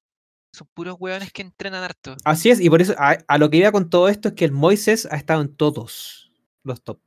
Son 0.53 0.68
puros 0.72 0.96
hueones 0.99 1.32
que 1.32 1.42
entrenan 1.42 1.82
harto. 1.82 2.16
Así 2.24 2.51
es, 2.51 2.61
y 2.61 2.70
por 2.70 2.80
eso 2.80 2.94
a, 2.99 3.18
a 3.26 3.38
lo 3.38 3.51
que 3.51 3.59
iba 3.59 3.72
con 3.72 3.90
todo 3.90 4.09
esto 4.09 4.28
es 4.28 4.34
que 4.34 4.44
el 4.44 4.53
Moises 4.53 5.07
ha 5.11 5.16
estado 5.16 5.42
en 5.42 5.55
todos 5.55 6.32
los 6.62 6.82
top. 6.82 7.01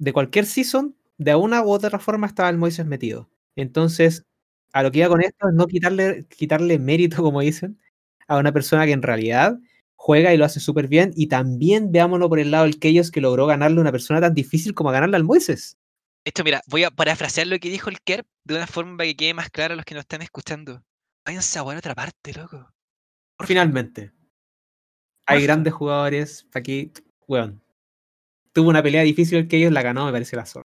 De 0.00 0.14
cualquier 0.14 0.46
season, 0.46 0.96
de 1.18 1.34
una 1.34 1.62
u 1.62 1.70
otra 1.70 1.98
forma 1.98 2.26
estaba 2.26 2.48
el 2.48 2.56
Moises 2.56 2.86
metido. 2.86 3.28
Entonces, 3.54 4.24
a 4.72 4.82
lo 4.82 4.90
que 4.90 5.00
iba 5.00 5.08
con 5.08 5.20
esto 5.20 5.46
es 5.46 5.54
no 5.54 5.66
quitarle, 5.66 6.24
quitarle 6.34 6.78
mérito, 6.78 7.16
como 7.22 7.42
dicen, 7.42 7.78
a 8.26 8.38
una 8.38 8.50
persona 8.50 8.86
que 8.86 8.92
en 8.92 9.02
realidad 9.02 9.58
juega 9.96 10.32
y 10.32 10.38
lo 10.38 10.46
hace 10.46 10.58
súper 10.58 10.88
bien. 10.88 11.12
Y 11.16 11.26
también 11.26 11.92
veámoslo 11.92 12.30
por 12.30 12.38
el 12.40 12.50
lado 12.50 12.64
del 12.64 12.78
Keyos 12.78 13.10
que 13.10 13.20
logró 13.20 13.46
ganarle 13.46 13.76
a 13.76 13.82
una 13.82 13.92
persona 13.92 14.22
tan 14.22 14.32
difícil 14.32 14.72
como 14.72 14.90
ganarle 14.90 15.16
al 15.16 15.24
Moises. 15.24 15.76
Esto, 16.24 16.44
mira, 16.44 16.62
voy 16.66 16.84
a 16.84 16.90
parafrasear 16.90 17.46
lo 17.46 17.58
que 17.58 17.68
dijo 17.68 17.90
el 17.90 18.00
Kerb 18.00 18.24
de 18.44 18.54
una 18.54 18.66
forma 18.66 18.96
para 18.96 19.08
que 19.08 19.16
quede 19.16 19.34
más 19.34 19.50
claro 19.50 19.74
a 19.74 19.76
los 19.76 19.84
que 19.84 19.94
nos 19.94 20.02
están 20.02 20.22
escuchando. 20.22 20.82
Váyanse 21.26 21.58
a 21.58 21.62
jugar 21.62 21.76
a 21.76 21.80
otra 21.80 21.94
parte, 21.94 22.32
loco. 22.32 22.72
Por 23.36 23.46
Finalmente. 23.46 24.12
Hay 25.26 25.36
Porfa. 25.36 25.42
grandes 25.42 25.72
jugadores 25.74 26.46
aquí, 26.54 26.90
weón. 27.26 27.62
Tuvo 28.52 28.68
una 28.68 28.82
pelea 28.82 29.02
difícil 29.02 29.38
el 29.38 29.48
Keyos, 29.48 29.72
la 29.72 29.82
ganó, 29.82 30.06
me 30.06 30.12
parece 30.12 30.36
la 30.36 30.46
zorra. 30.46 30.66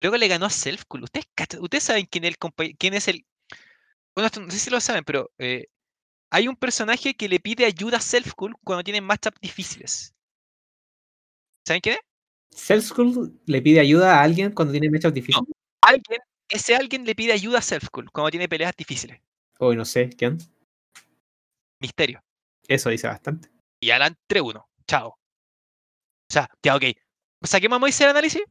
Luego 0.00 0.16
le 0.16 0.28
ganó 0.28 0.46
a 0.46 0.50
Selfcool. 0.50 1.04
¿Ustedes, 1.04 1.26
¿Ustedes 1.60 1.84
saben 1.84 2.06
quién 2.06 2.24
es 2.24 2.34
el 2.34 2.76
quién 2.76 2.94
es 2.94 3.08
el. 3.08 3.24
Bueno, 4.16 4.30
no 4.40 4.50
sé 4.50 4.58
si 4.58 4.70
lo 4.70 4.80
saben, 4.80 5.04
pero 5.04 5.30
eh, 5.38 5.66
hay 6.30 6.48
un 6.48 6.56
personaje 6.56 7.14
que 7.14 7.28
le 7.28 7.38
pide 7.40 7.64
ayuda 7.64 7.98
a 7.98 8.00
Selfcool 8.00 8.54
cuando 8.64 8.82
tienen 8.82 9.04
matchups 9.04 9.40
difíciles. 9.40 10.14
¿Saben 11.66 11.80
quién 11.80 11.96
es? 11.96 12.00
Cell 12.58 12.80
School 12.80 13.40
le 13.46 13.62
pide 13.62 13.80
ayuda 13.80 14.18
a 14.18 14.22
alguien 14.22 14.52
cuando 14.52 14.72
tiene 14.72 14.90
matchups 14.90 15.14
difíciles. 15.14 15.54
Alguien, 15.82 16.20
ese 16.48 16.74
alguien 16.74 17.04
le 17.04 17.14
pide 17.14 17.32
ayuda 17.32 17.58
a 17.58 17.62
Selfcool 17.62 18.10
cuando 18.10 18.30
tiene 18.30 18.48
peleas 18.48 18.74
difíciles. 18.76 19.20
Hoy 19.58 19.76
no 19.76 19.84
sé, 19.84 20.10
¿quién? 20.10 20.38
Misterio. 21.80 22.22
Eso 22.66 22.90
dice 22.90 23.06
bastante. 23.06 23.50
Y 23.80 23.90
Alan 23.90 24.16
3-1. 24.28 24.64
Chao. 24.86 25.16
O 26.32 26.34
sea, 26.34 26.48
ya, 26.62 26.74
ok. 26.76 26.84
Saquemos 27.42 27.76
a 27.76 27.78
Moisés 27.78 28.00
el 28.00 28.08
análisis. 28.08 28.42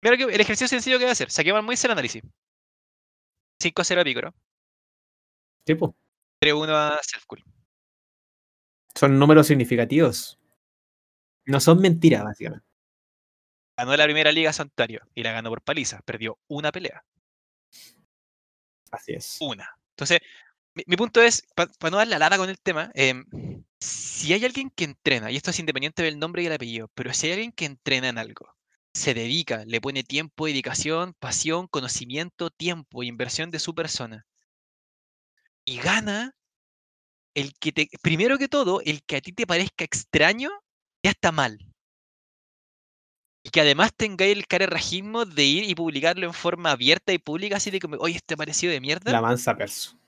Mira 0.00 0.16
que 0.16 0.22
el 0.22 0.40
ejercicio 0.40 0.68
sencillo 0.68 0.98
que 0.98 1.04
voy 1.04 1.08
a 1.08 1.12
hacer. 1.14 1.32
Saquemos 1.32 1.58
a 1.58 1.62
Moisés 1.62 1.86
el 1.86 1.90
análisis. 1.90 2.22
5-0 3.60 4.00
a 4.00 4.04
Picoro. 4.04 4.34
Tipo, 5.64 5.96
3-1 6.40 6.68
a 6.70 7.00
Selfcool. 7.02 7.42
son 8.94 9.18
números 9.18 9.48
significativos. 9.48 10.38
No 11.46 11.58
son 11.58 11.80
mentiras, 11.80 12.22
básicamente. 12.22 12.64
Ganó 13.76 13.96
la 13.96 14.04
primera 14.04 14.30
liga 14.30 14.52
Santuario 14.52 15.02
y 15.12 15.24
la 15.24 15.32
ganó 15.32 15.50
por 15.50 15.62
paliza. 15.62 16.02
Perdió 16.02 16.38
una 16.46 16.70
pelea. 16.70 17.04
Así 18.92 19.12
es. 19.12 19.38
Una. 19.40 19.68
Entonces, 19.90 20.20
mi, 20.74 20.84
mi 20.86 20.96
punto 20.96 21.20
es, 21.20 21.42
para 21.56 21.90
no 21.90 21.96
dar 21.96 22.06
la 22.06 22.20
lata 22.20 22.36
con 22.36 22.48
el 22.48 22.60
tema, 22.60 22.92
em, 22.94 23.24
si 23.84 24.32
hay 24.32 24.44
alguien 24.44 24.70
que 24.70 24.84
entrena, 24.84 25.30
y 25.30 25.36
esto 25.36 25.50
es 25.50 25.58
independiente 25.58 26.02
del 26.02 26.18
nombre 26.18 26.42
y 26.42 26.46
el 26.46 26.52
apellido, 26.52 26.88
pero 26.94 27.12
si 27.12 27.26
hay 27.26 27.32
alguien 27.34 27.52
que 27.52 27.66
entrena 27.66 28.08
en 28.08 28.18
algo, 28.18 28.54
se 28.94 29.12
dedica, 29.12 29.64
le 29.66 29.80
pone 29.80 30.02
tiempo, 30.02 30.46
dedicación, 30.46 31.14
pasión, 31.18 31.66
conocimiento, 31.68 32.50
tiempo, 32.50 33.02
inversión 33.02 33.50
de 33.50 33.58
su 33.58 33.74
persona, 33.74 34.26
y 35.66 35.78
gana, 35.78 36.34
el 37.34 37.52
que 37.54 37.72
te, 37.72 37.88
primero 38.02 38.38
que 38.38 38.48
todo, 38.48 38.80
el 38.82 39.02
que 39.04 39.16
a 39.16 39.20
ti 39.20 39.32
te 39.32 39.46
parezca 39.46 39.84
extraño, 39.84 40.50
ya 41.02 41.10
está 41.10 41.32
mal. 41.32 41.58
Y 43.42 43.50
que 43.50 43.60
además 43.60 43.92
tengáis 43.94 44.36
el 44.36 44.46
carerrajismo 44.46 45.26
de 45.26 45.44
ir 45.44 45.64
y 45.64 45.74
publicarlo 45.74 46.26
en 46.26 46.32
forma 46.32 46.70
abierta 46.70 47.12
y 47.12 47.18
pública, 47.18 47.56
así 47.56 47.70
de 47.70 47.80
como, 47.80 47.96
oye, 47.96 48.16
este 48.16 48.36
parecido 48.36 48.72
de 48.72 48.80
mierda. 48.80 49.12
La 49.12 49.20
mansa 49.20 49.54
perso. 49.54 49.98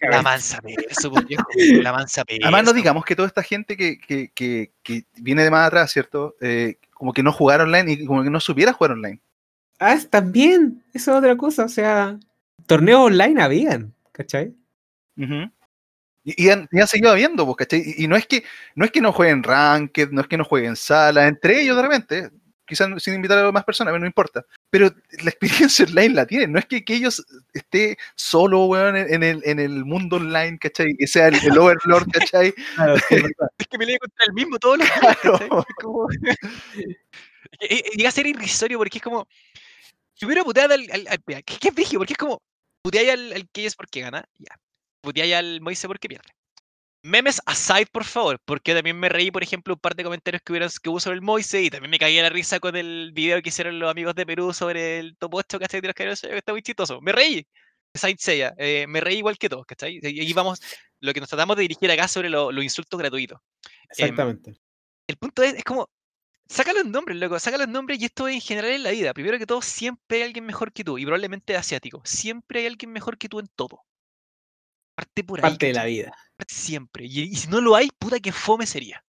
La 0.00 0.22
mansa 0.22 0.60
perso, 0.60 1.10
pues, 1.10 1.24
viejo, 1.26 1.44
la 1.82 1.92
mansa 1.92 2.24
perso. 2.24 2.42
Además, 2.44 2.64
no 2.64 2.72
digamos 2.72 3.04
que 3.04 3.14
toda 3.16 3.28
esta 3.28 3.42
gente 3.42 3.76
que, 3.76 3.98
que, 3.98 4.30
que, 4.34 4.72
que 4.82 5.04
viene 5.16 5.44
de 5.44 5.50
más 5.50 5.66
atrás, 5.66 5.92
¿cierto? 5.92 6.36
Eh, 6.40 6.78
como 6.92 7.12
que 7.12 7.22
no 7.22 7.32
jugara 7.32 7.64
online 7.64 7.92
y 7.92 8.06
como 8.06 8.22
que 8.22 8.30
no 8.30 8.40
supiera 8.40 8.72
jugar 8.72 8.92
online. 8.92 9.20
Ah, 9.78 9.94
es- 9.94 10.08
también. 10.08 10.82
Eso 10.92 11.12
es 11.12 11.18
otra 11.18 11.36
cosa. 11.36 11.64
O 11.64 11.68
sea, 11.68 12.18
torneos 12.66 13.00
online 13.00 13.42
habían, 13.42 13.94
¿cachai? 14.12 14.54
Y, 16.24 16.44
y 16.46 16.50
han, 16.50 16.68
y 16.72 16.80
han 16.80 16.88
seguido 16.88 17.10
habiendo, 17.10 17.44
pues, 17.44 17.56
¿cachai? 17.58 17.82
Y, 17.84 18.04
y 18.04 18.08
no 18.08 18.16
es 18.16 18.26
que 18.26 18.44
no 18.74 18.84
es 18.84 18.90
que 18.90 19.00
no 19.00 19.12
jueguen 19.12 19.42
ranked, 19.42 20.10
no 20.10 20.22
es 20.22 20.26
que 20.28 20.38
no 20.38 20.44
jueguen 20.44 20.76
sala, 20.76 21.26
entre 21.28 21.60
ellos 21.60 21.76
de 21.76 21.82
repente, 21.82 22.30
quizás 22.66 22.88
sin 23.02 23.14
invitar 23.14 23.38
a 23.44 23.52
más 23.52 23.64
personas, 23.64 23.92
pero 23.92 24.00
no 24.00 24.06
importa. 24.06 24.44
Pero 24.74 24.90
la 25.22 25.30
experiencia 25.30 25.84
online 25.88 26.14
la 26.14 26.26
tienen, 26.26 26.50
no 26.50 26.58
es 26.58 26.66
que, 26.66 26.84
que 26.84 26.94
ellos 26.96 27.24
esté 27.52 27.96
solo, 28.16 28.64
weón, 28.64 28.96
en, 28.96 29.14
en 29.14 29.22
el, 29.22 29.40
en 29.44 29.60
el 29.60 29.84
mundo 29.84 30.16
online, 30.16 30.58
¿cachai? 30.58 30.96
Que 30.96 31.06
sea 31.06 31.28
el, 31.28 31.36
el 31.36 31.56
overlord, 31.56 32.08
¿cachai? 32.10 32.52
Claro, 32.74 32.96
sí, 33.08 33.14
es. 33.14 33.22
Es 33.58 33.68
que 33.68 33.78
peleé 33.78 33.96
contra 34.00 34.24
el 34.26 34.32
mismo 34.32 34.58
todos 34.58 34.78
los 34.78 34.90
Claro. 34.90 35.60
Es 35.60 35.74
como- 35.80 36.08
Llega 37.96 38.08
a 38.08 38.12
ser 38.12 38.26
irrisorio 38.26 38.78
porque 38.78 38.98
es 38.98 39.04
como. 39.04 39.28
Si 40.14 40.26
hubiera 40.26 40.42
puteado 40.42 40.74
al. 40.74 40.90
al, 40.90 41.22
¿Qué, 41.44 41.56
qué 41.60 41.70
brígido? 41.70 42.00
Porque 42.00 42.14
es 42.14 42.18
como. 42.18 42.42
Puteáis 42.82 43.10
al, 43.10 43.32
al 43.32 43.48
Keyes 43.50 43.76
porque 43.76 44.00
gana, 44.00 44.24
ya. 44.38 44.58
Puteáis 45.02 45.34
al 45.34 45.60
Moise 45.60 45.86
porque 45.86 46.08
pierde. 46.08 46.28
Memes 47.06 47.38
aside, 47.44 47.84
por 47.92 48.04
favor, 48.04 48.40
porque 48.46 48.72
también 48.74 48.98
me 48.98 49.10
reí, 49.10 49.30
por 49.30 49.42
ejemplo, 49.42 49.74
un 49.74 49.80
par 49.80 49.94
de 49.94 50.04
comentarios 50.04 50.40
que, 50.42 50.52
hubieron, 50.52 50.70
que 50.82 50.88
hubo 50.88 50.98
sobre 51.00 51.16
el 51.16 51.20
Moise 51.22 51.60
y 51.62 51.68
también 51.68 51.90
me 51.90 51.98
caí 51.98 52.18
a 52.18 52.22
la 52.22 52.30
risa 52.30 52.58
con 52.60 52.76
el 52.76 53.12
video 53.12 53.42
que 53.42 53.50
hicieron 53.50 53.78
los 53.78 53.90
amigos 53.90 54.14
de 54.14 54.24
Perú 54.24 54.54
sobre 54.54 55.00
el 55.00 55.14
top 55.18 55.34
8, 55.34 55.58
¿cachai? 55.58 55.82
De 55.82 55.88
los 55.88 55.94
que 55.94 56.10
está 56.38 56.52
muy 56.52 56.62
chistoso. 56.62 57.02
Me 57.02 57.12
reí. 57.12 57.46
Saint 57.94 58.18
Seiya, 58.18 58.54
eh, 58.56 58.86
me 58.88 59.00
reí 59.02 59.18
igual 59.18 59.36
que 59.36 59.50
todos, 59.50 59.66
¿cachai? 59.66 60.00
Y 60.02 60.20
ahí 60.20 60.32
vamos, 60.32 60.60
lo 61.00 61.12
que 61.12 61.20
nos 61.20 61.28
tratamos 61.28 61.56
de 61.56 61.62
dirigir 61.62 61.90
acá 61.90 62.08
sobre 62.08 62.30
lo- 62.30 62.50
los 62.50 62.64
insultos 62.64 62.98
gratuitos. 62.98 63.38
Exactamente. 63.90 64.54
El 65.06 65.16
punto 65.16 65.42
es, 65.42 65.54
es 65.54 65.64
como, 65.64 65.90
saca 66.48 66.72
los 66.72 66.86
nombres, 66.86 67.18
loco, 67.18 67.38
saca 67.40 67.58
los 67.58 67.68
nombres 67.68 68.00
y 68.00 68.06
esto 68.06 68.28
en 68.28 68.40
general 68.40 68.72
en 68.72 68.82
la 68.84 68.92
vida. 68.92 69.14
Primero 69.14 69.38
que 69.38 69.46
todo, 69.46 69.62
siempre 69.62 70.18
hay 70.18 70.22
alguien 70.24 70.46
mejor 70.46 70.72
que 70.72 70.84
tú 70.84 70.98
y 70.98 71.04
probablemente 71.04 71.56
asiático. 71.56 72.02
Siempre 72.04 72.60
hay 72.60 72.66
alguien 72.66 72.92
mejor 72.92 73.18
que 73.18 73.28
tú 73.28 73.40
en 73.40 73.48
todo. 73.56 73.84
Parte 74.94 75.24
por 75.24 75.40
ahí. 75.40 75.50
Parte 75.50 75.66
de 75.66 75.72
la 75.72 75.84
vida. 75.84 76.16
Siempre. 76.48 77.06
Y, 77.06 77.22
y 77.22 77.34
si 77.36 77.48
no 77.48 77.60
lo 77.60 77.76
hay, 77.76 77.90
puta 77.98 78.20
que 78.20 78.32
fome 78.32 78.66
sería. 78.66 79.04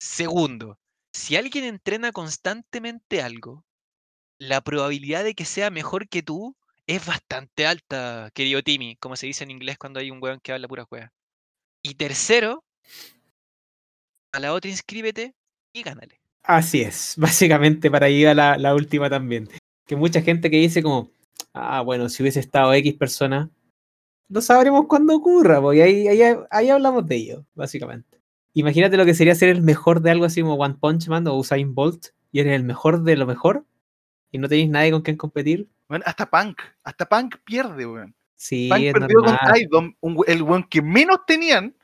Segundo, 0.00 0.78
si 1.14 1.36
alguien 1.36 1.64
entrena 1.64 2.12
constantemente 2.12 3.22
algo, 3.22 3.64
la 4.38 4.60
probabilidad 4.60 5.24
de 5.24 5.34
que 5.34 5.44
sea 5.44 5.70
mejor 5.70 6.08
que 6.08 6.22
tú 6.22 6.56
es 6.86 7.04
bastante 7.06 7.66
alta, 7.66 8.30
querido 8.34 8.62
Timmy, 8.62 8.96
como 8.96 9.16
se 9.16 9.26
dice 9.26 9.44
en 9.44 9.50
inglés 9.50 9.78
cuando 9.78 10.00
hay 10.00 10.10
un 10.10 10.22
weón 10.22 10.40
que 10.40 10.52
habla 10.52 10.68
pura 10.68 10.84
juega. 10.84 11.12
Y 11.82 11.94
tercero, 11.94 12.64
a 14.32 14.40
la 14.40 14.52
otra 14.52 14.70
inscríbete 14.70 15.34
y 15.72 15.82
gánale. 15.82 16.20
Así 16.42 16.82
es. 16.82 17.14
Básicamente 17.18 17.90
para 17.90 18.06
ahí 18.06 18.24
va 18.24 18.34
la, 18.34 18.56
la 18.58 18.74
última 18.74 19.08
también. 19.08 19.48
Que 19.86 19.96
mucha 19.96 20.22
gente 20.22 20.50
que 20.50 20.56
dice 20.56 20.82
como, 20.82 21.10
ah, 21.52 21.82
bueno, 21.82 22.08
si 22.08 22.22
hubiese 22.22 22.40
estado 22.40 22.72
X 22.74 22.94
persona, 22.94 23.50
no 24.28 24.40
sabremos 24.40 24.86
cuándo 24.86 25.14
ocurra, 25.14 25.60
porque 25.60 25.82
ahí, 25.82 26.08
ahí, 26.08 26.36
ahí 26.50 26.70
hablamos 26.70 27.06
de 27.06 27.16
ello, 27.16 27.46
básicamente. 27.54 28.20
Imagínate 28.54 28.96
lo 28.96 29.04
que 29.04 29.14
sería 29.14 29.34
ser 29.34 29.48
el 29.48 29.62
mejor 29.62 30.00
de 30.02 30.10
algo 30.10 30.24
así 30.24 30.42
como 30.42 30.54
One 30.54 30.76
Punch 30.80 31.08
Man 31.08 31.26
o 31.26 31.36
Usain 31.36 31.74
Bolt, 31.74 32.08
y 32.30 32.40
eres 32.40 32.54
el 32.54 32.64
mejor 32.64 33.02
de 33.02 33.16
lo 33.16 33.26
mejor, 33.26 33.64
y 34.30 34.38
no 34.38 34.48
tenéis 34.48 34.70
nadie 34.70 34.90
con 34.90 35.02
quien 35.02 35.16
competir. 35.16 35.68
Bueno, 35.88 36.04
hasta 36.06 36.28
Punk, 36.30 36.60
hasta 36.84 37.06
Punk 37.06 37.36
pierde, 37.44 37.86
weón. 37.86 38.14
Sí, 38.36 38.68
Punk 38.70 38.82
es 38.82 38.92
perdió 38.94 39.18
normal. 39.20 39.38
con 39.44 39.56
Idom, 39.56 39.94
un 40.00 40.14
we- 40.16 40.26
el 40.32 40.42
weón 40.42 40.64
que 40.64 40.80
menos 40.82 41.20
tenían 41.26 41.74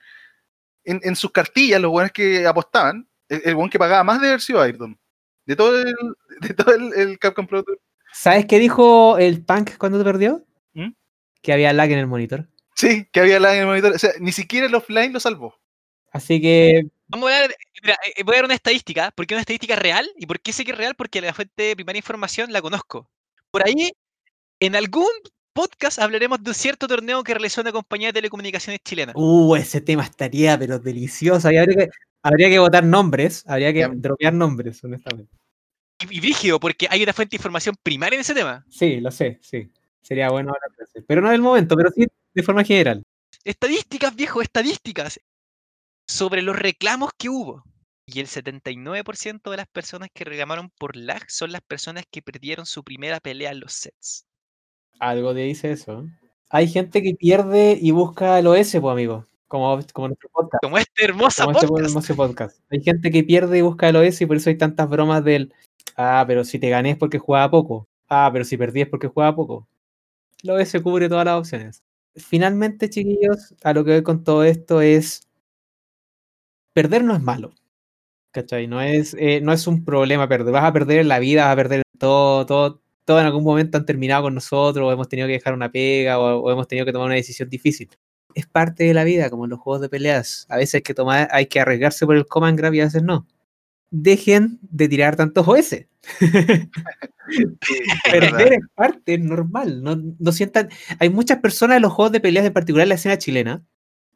en, 0.84 1.01
en 1.03 1.16
sus 1.16 1.30
cartillas, 1.30 1.80
los 1.80 1.93
weones 1.93 2.12
que 2.12 2.47
apostaban, 2.47 3.07
el, 3.28 3.43
el 3.45 3.55
weón 3.55 3.68
que 3.68 3.78
pagaba 3.78 4.03
más 4.05 4.20
de 4.20 4.28
haber 4.28 4.41
sido 4.41 4.66
Idom. 4.66 4.97
De 5.45 5.57
todo 5.57 5.80
el, 5.80 5.95
de 6.41 6.55
todo 6.55 6.74
el, 6.74 6.93
el 6.95 7.18
Capcom 7.18 7.47
Pro 7.47 7.62
Tour. 7.62 7.78
¿Sabes 8.12 8.47
qué 8.47 8.59
dijo 8.59 9.18
el 9.18 9.45
Punk 9.45 9.76
cuando 9.78 9.99
te 9.99 10.05
perdió? 10.05 10.45
Que 11.43 11.53
había 11.53 11.72
lag 11.72 11.91
en 11.91 11.99
el 11.99 12.07
monitor. 12.07 12.49
Sí, 12.74 13.07
que 13.12 13.20
había 13.20 13.41
lag 13.41 13.55
en 13.55 13.61
el 13.61 13.66
monitor. 13.66 13.93
O 13.93 13.99
sea, 13.99 14.11
ni 14.20 14.32
siquiera 14.32 14.66
el 14.66 14.74
offline 14.74 15.12
lo 15.12 15.20
salvó. 15.20 15.55
Así 16.12 16.41
que 16.41 16.86
Vamos 17.09 17.30
a 17.30 17.34
hablar, 17.36 17.51
de- 17.51 17.57
mira, 17.82 17.97
eh, 18.16 18.22
voy 18.22 18.34
a 18.34 18.39
dar 18.39 18.45
una 18.47 18.55
estadística. 18.55 19.11
¿Por 19.12 19.26
qué 19.26 19.34
una 19.34 19.41
estadística 19.41 19.76
real? 19.76 20.09
¿Y 20.16 20.26
por 20.26 20.41
qué 20.41 20.53
sé 20.53 20.64
que 20.64 20.72
es 20.72 20.78
real? 20.78 20.95
Porque 20.95 21.20
la 21.20 21.32
fuente 21.34 21.62
de 21.62 21.76
primera 21.76 21.97
información 21.99 22.53
la 22.53 22.61
conozco. 22.62 23.11
Por 23.51 23.66
ahí, 23.66 23.93
en 24.61 24.76
algún 24.76 25.07
podcast 25.53 25.99
hablaremos 25.99 26.43
de 26.43 26.51
un 26.51 26.55
cierto 26.55 26.86
torneo 26.86 27.24
que 27.24 27.34
realizó 27.34 27.61
una 27.62 27.72
compañía 27.72 28.09
de 28.09 28.12
telecomunicaciones 28.14 28.80
chilena. 28.84 29.12
Uh, 29.16 29.57
ese 29.57 29.80
tema 29.80 30.05
estaría, 30.05 30.59
pero 30.59 30.78
delicioso. 30.78 31.51
Y 31.51 31.57
habría 31.57 31.76
que, 31.86 31.91
habría 32.22 32.49
que 32.49 32.59
votar 32.59 32.84
nombres, 32.84 33.43
habría 33.47 33.72
que 33.72 33.89
dropear 33.93 34.34
nombres, 34.34 34.82
honestamente. 34.84 35.32
Y, 36.01 36.16
y 36.18 36.20
brígido, 36.20 36.61
porque 36.61 36.86
hay 36.91 37.03
una 37.03 37.12
fuente 37.12 37.32
de 37.36 37.39
información 37.39 37.74
primaria 37.82 38.16
en 38.16 38.20
ese 38.20 38.34
tema. 38.34 38.64
Sí, 38.68 39.01
lo 39.01 39.11
sé, 39.11 39.39
sí. 39.41 39.70
Sería 40.03 40.30
bueno 40.30 40.51
hablar. 40.51 40.78
Pero 41.09 41.23
no 41.23 41.31
del 41.31 41.41
momento, 41.41 41.75
pero 41.75 41.91
sí 41.91 42.07
de 42.35 42.43
forma 42.43 42.63
general. 42.63 43.03
Estadísticas, 43.43 44.15
viejo, 44.15 44.43
estadísticas. 44.43 45.19
Sobre 46.07 46.43
los 46.43 46.55
reclamos 46.55 47.11
que 47.19 47.31
hubo. 47.31 47.65
Y 48.07 48.21
el 48.21 48.27
79% 48.27 49.51
de 49.51 49.57
las 49.57 49.67
personas 49.69 50.11
que 50.15 50.25
reclamaron 50.25 50.71
por 50.79 50.97
lag 50.97 51.31
son 51.31 51.53
las 51.53 51.63
personas 51.63 52.05
que 52.11 52.23
perdieron 52.23 52.67
su 52.67 52.85
primera 52.85 53.21
pelea 53.21 53.51
en 53.51 53.61
los 53.61 53.73
sets. 53.73 54.27
Algo 54.99 55.33
de 55.33 55.45
dice 55.45 55.73
eso. 55.73 56.07
Hay 56.51 56.69
gente 56.69 57.03
que 57.03 57.15
pierde 57.15 57.79
y 57.81 57.91
busca 57.91 58.39
el 58.39 58.47
OS, 58.47 58.73
pues, 58.73 58.93
amigo. 58.93 59.25
Como, 59.47 59.79
como 59.95 60.09
nuestro 60.09 60.29
podcast. 60.31 60.63
Como 60.63 60.77
este 60.77 61.05
hermosa 61.05 61.45
Como 61.45 61.59
este 61.59 61.85
hermoso 61.85 62.17
podcast. 62.17 62.61
Hay 62.71 62.83
gente 62.83 63.11
que 63.11 63.25
pierde 63.25 63.59
y 63.59 63.63
busca 63.63 63.89
el 63.89 63.97
OS 63.97 64.21
y 64.21 64.27
por 64.27 64.37
eso 64.37 64.51
hay 64.51 64.59
tantas 64.59 64.89
bromas 64.91 65.25
del. 65.25 65.55
Ah, 65.97 66.23
pero 66.27 66.45
si 66.45 66.59
te 66.59 66.69
gané 66.69 66.91
es 66.91 66.97
porque 66.99 67.19
jugaba 67.19 67.51
poco. 67.51 67.89
Ah, 68.09 68.29
pero 68.31 68.45
si 68.45 68.59
perdí 68.59 68.83
es 68.83 68.89
porque 68.89 69.09
jugaba 69.09 69.35
poco. 69.35 69.67
El 70.43 70.51
OS 70.51 70.72
cubre 70.82 71.09
todas 71.09 71.24
las 71.24 71.39
opciones. 71.39 71.82
Finalmente, 72.16 72.91
chiquillos, 72.91 73.55
a 73.62 73.72
lo 73.72 73.84
que 73.84 73.93
voy 73.93 74.03
con 74.03 74.24
todo 74.24 74.45
esto 74.45 74.80
es. 74.80 75.28
Perder 76.74 77.05
no 77.05 77.14
es 77.14 77.22
malo. 77.22 77.53
¿Cachai? 78.32 78.66
No 78.66 78.82
es, 78.82 79.14
eh, 79.18 79.41
no 79.43 79.53
es 79.53 79.66
un 79.66 79.84
problema 79.84 80.28
perder. 80.28 80.53
Vas 80.53 80.64
a 80.64 80.72
perder 80.72 81.07
la 81.07 81.18
vida, 81.18 81.45
vas 81.45 81.55
a 81.55 81.57
perder 81.57 81.82
todo, 81.99 82.47
todo, 82.47 82.82
todo 83.05 83.20
en 83.20 83.26
algún 83.26 83.45
momento 83.45 83.78
han 83.78 83.86
terminado 83.86 84.24
con 84.24 84.34
nosotros, 84.34 84.86
o 84.86 84.93
hemos 84.93 85.09
tenido 85.09 85.28
que 85.28 85.34
dejar 85.34 85.55
una 85.55 85.70
pega, 85.72 86.18
o, 86.18 86.41
o 86.41 86.53
hemos 86.53 86.68
tenido 86.68 86.86
que 86.86 86.93
tomar 86.93 87.07
una 87.07 87.16
decisión 87.16 87.51
difícil. 87.51 87.91
Es 88.34 88.47
parte 88.47 88.84
de 88.84 88.95
la 88.95 89.05
vida, 89.05 89.30
como 89.30 89.45
en 89.45 89.51
los 89.51 89.61
juegos 89.61 89.82
de 89.82 89.89
peleas. 89.89 90.47
A 90.51 90.57
veces 90.59 90.76
hay 90.76 90.82
que 90.82 90.95
tomar, 90.95 91.28
hay 91.32 91.47
que 91.47 91.61
arriesgarse 91.61 92.07
por 92.07 92.16
el 92.16 92.26
command 92.26 92.59
grab 92.59 92.74
y 92.74 92.80
a 92.80 92.84
veces 92.84 93.03
no. 93.03 93.26
Dejen 93.91 94.59
de 94.62 94.89
tirar 94.89 95.16
tantos 95.16 95.47
OS. 95.47 95.76
Perder 98.11 98.53
es 98.55 98.61
parte, 98.74 99.14
es 99.14 99.20
normal. 99.20 99.82
No, 99.82 99.97
no 100.18 100.32
sientan. 100.32 100.68
Hay 100.99 101.11
muchas 101.11 101.39
personas 101.39 101.76
en 101.76 101.82
los 101.82 101.93
juegos 101.93 102.12
de 102.12 102.20
peleas, 102.20 102.47
en 102.47 102.53
particular 102.53 102.84
en 102.84 102.91
la 102.91 102.95
escena 102.97 103.18
chilena, 103.18 103.64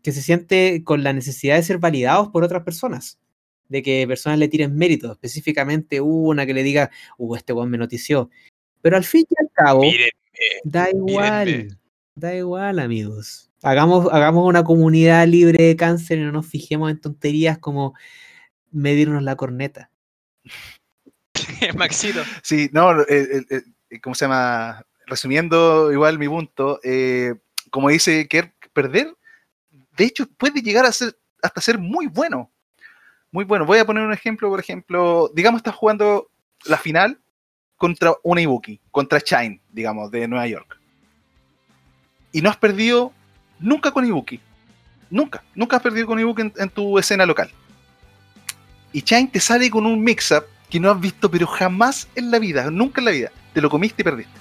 que 0.03 0.13
se 0.13 0.23
siente 0.23 0.83
con 0.85 1.03
la 1.03 1.13
necesidad 1.13 1.57
de 1.57 1.63
ser 1.63 1.79
validados 1.79 2.29
por 2.29 2.45
otras 2.45 2.63
personas. 2.63 3.19
De 3.69 3.83
que 3.83 4.07
personas 4.07 4.39
le 4.39 4.49
tiren 4.49 4.77
méritos, 4.77 5.13
específicamente 5.13 6.01
una 6.01 6.45
que 6.45 6.55
le 6.55 6.63
diga, 6.63 6.91
uh, 7.17 7.35
este 7.37 7.53
weón 7.53 7.71
me 7.71 7.79
notició. 7.79 8.29
Pero 8.83 8.97
al 8.97 9.05
fin 9.05 9.25
y 9.29 9.35
al 9.41 9.51
cabo, 9.53 9.83
da 10.65 10.91
igual. 10.91 11.47
mírenme. 11.47 11.83
Da 12.15 12.35
igual, 12.35 12.79
amigos. 12.79 13.51
Hagamos, 13.63 14.13
hagamos 14.13 14.47
una 14.47 14.65
comunidad 14.65 15.27
libre 15.27 15.65
de 15.65 15.77
cáncer 15.77 16.19
y 16.19 16.23
no 16.23 16.33
nos 16.33 16.47
fijemos 16.47 16.91
en 16.91 17.01
tonterías 17.01 17.59
como 17.59 17.95
medirnos 18.73 19.23
la 19.23 19.37
corneta. 19.37 19.91
Maxito. 21.77 22.23
Sí, 22.43 22.69
no, 22.73 22.91
el- 23.03 23.47
¿cómo 24.03 24.15
se 24.15 24.25
llama? 24.25 24.85
Resumiendo 25.07 25.93
igual 25.93 26.19
mi 26.19 26.29
punto, 26.29 26.81
eh, 26.83 27.35
como 27.71 27.89
dice 27.91 28.27
Kerr, 28.29 28.53
perder, 28.73 29.15
de 29.97 30.05
hecho, 30.05 30.27
puede 30.39 30.63
llegar 30.63 30.87
a 30.87 30.93
ser 30.93 31.17
hasta 31.43 31.61
ser 31.61 31.79
muy 31.79 32.07
bueno. 32.07 32.51
Muy 33.31 33.45
bueno. 33.45 33.67
Voy 33.67 33.79
a 33.79 33.85
poner 33.85 34.05
un 34.05 34.13
ejemplo, 34.13 34.49
por 34.49 34.61
ejemplo, 34.61 35.31
digamos, 35.35 35.59
estás 35.59 35.75
jugando 35.75 36.31
la 36.65 36.79
final 36.79 37.19
contra 37.77 38.15
una 38.23 38.41
Ibuki, 38.41 38.81
contra 38.91 39.19
Shine, 39.19 39.61
digamos, 39.71 40.11
de 40.11 40.29
Nueva 40.29 40.47
York. 40.47 40.79
Y 42.31 42.41
no 42.41 42.49
has 42.49 42.57
perdido 42.57 43.13
nunca 43.59 43.91
con 43.91 44.07
Ibuki. 44.07 44.41
Nunca. 45.11 45.43
Nunca 45.55 45.77
has 45.77 45.83
perdido 45.83 46.07
con 46.07 46.19
Ibuki 46.19 46.43
en, 46.43 46.53
en 46.57 46.71
tu 46.71 46.99
escena 46.99 47.27
local. 47.27 47.51
Y 48.93 49.03
Shine 49.03 49.29
te 49.29 49.41
sale 49.41 49.71
con 49.71 49.87
un 49.87 50.03
mix-up 50.03 50.45
que 50.69 50.81
no 50.81 50.91
has 50.91 51.01
visto, 51.01 51.31
pero 51.31 51.47
jamás 51.47 52.09
en 52.15 52.31
la 52.31 52.39
vida, 52.39 52.71
nunca 52.71 53.01
en 53.01 53.05
la 53.07 53.11
vida. 53.11 53.31
Te 53.53 53.61
lo 53.61 53.69
comiste 53.69 54.03
y 54.03 54.05
perdiste. 54.05 54.33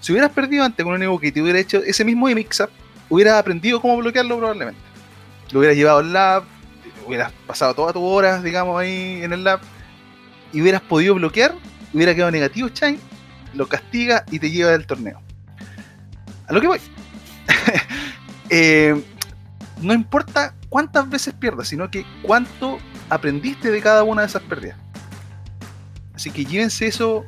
Si 0.00 0.12
hubieras 0.12 0.30
perdido 0.30 0.64
antes 0.64 0.84
con 0.84 0.94
un 0.94 1.02
Ibuki 1.02 1.28
y 1.28 1.32
te 1.32 1.42
hubiera 1.42 1.58
hecho 1.58 1.78
ese 1.78 2.04
mismo 2.04 2.26
mix-up, 2.26 2.70
hubieras 3.08 3.34
aprendido 3.34 3.80
cómo 3.80 3.96
bloquearlo 3.98 4.36
probablemente. 4.36 4.80
Lo 5.52 5.60
hubieras 5.60 5.76
llevado 5.76 5.98
al 5.98 6.12
lab, 6.12 6.44
hubieras 7.06 7.32
pasado 7.46 7.74
todas 7.74 7.92
tus 7.92 8.02
horas, 8.02 8.42
digamos, 8.42 8.80
ahí 8.80 9.20
en 9.22 9.32
el 9.32 9.44
lab, 9.44 9.60
y 10.52 10.60
hubieras 10.60 10.82
podido 10.82 11.14
bloquear, 11.14 11.54
hubiera 11.92 12.14
quedado 12.14 12.30
negativo 12.30 12.68
Shine, 12.68 12.98
lo 13.54 13.68
castiga 13.68 14.24
y 14.30 14.38
te 14.38 14.50
lleva 14.50 14.70
del 14.70 14.86
torneo. 14.86 15.20
A 16.48 16.52
lo 16.52 16.60
que 16.60 16.66
voy. 16.66 16.78
Eh, 18.54 19.02
no 19.80 19.94
importa 19.94 20.54
cuántas 20.68 21.08
veces 21.08 21.32
pierdas, 21.32 21.68
sino 21.68 21.90
que 21.90 22.04
cuánto 22.20 22.78
aprendiste 23.12 23.70
de 23.70 23.80
cada 23.80 24.02
una 24.02 24.22
de 24.22 24.28
esas 24.28 24.42
pérdidas. 24.42 24.76
Así 26.14 26.30
que 26.30 26.44
llévense 26.44 26.86
eso 26.86 27.24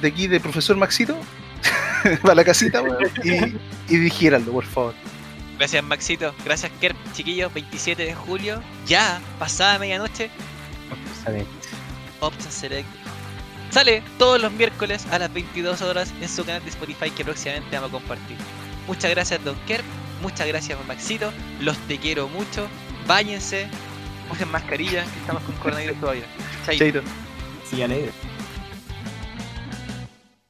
de 0.00 0.08
aquí 0.08 0.26
de 0.26 0.40
profesor 0.40 0.76
Maxito 0.76 1.16
para 2.22 2.34
la 2.34 2.44
casita 2.44 2.82
y, 3.22 3.56
y 3.88 4.30
por 4.50 4.64
favor. 4.64 4.94
Gracias, 5.58 5.84
Maxito. 5.84 6.34
Gracias, 6.44 6.72
Kerp. 6.80 6.96
Chiquillos, 7.12 7.54
27 7.54 8.04
de 8.04 8.14
julio, 8.14 8.60
ya 8.86 9.20
pasada 9.38 9.78
medianoche, 9.78 10.28
Option 12.20 12.52
Select. 12.52 12.88
Sale 13.70 14.02
todos 14.18 14.40
los 14.40 14.52
miércoles 14.52 15.06
a 15.10 15.18
las 15.18 15.32
22 15.32 15.82
horas 15.82 16.12
en 16.20 16.28
su 16.28 16.44
canal 16.44 16.62
de 16.62 16.70
Spotify 16.70 17.10
que 17.10 17.24
próximamente 17.24 17.74
vamos 17.74 17.90
a 17.90 17.92
compartir. 17.92 18.36
Muchas 18.86 19.10
gracias, 19.10 19.42
Don 19.44 19.56
Kerp. 19.66 19.84
Muchas 20.20 20.46
gracias, 20.46 20.78
Maxito. 20.86 21.32
Los 21.60 21.76
te 21.88 21.98
quiero 21.98 22.28
mucho. 22.28 22.66
Báñense. 23.06 23.68
Usen 24.32 24.50
mascarilla, 24.50 25.04
que 25.04 25.18
estamos 25.20 25.42
con 25.42 25.54
coronavirus 25.56 26.00
todavía. 26.00 26.24
Chaito. 26.66 26.84
Chaito. 26.84 27.02
Sí, 27.68 27.82
alegre. 27.82 28.10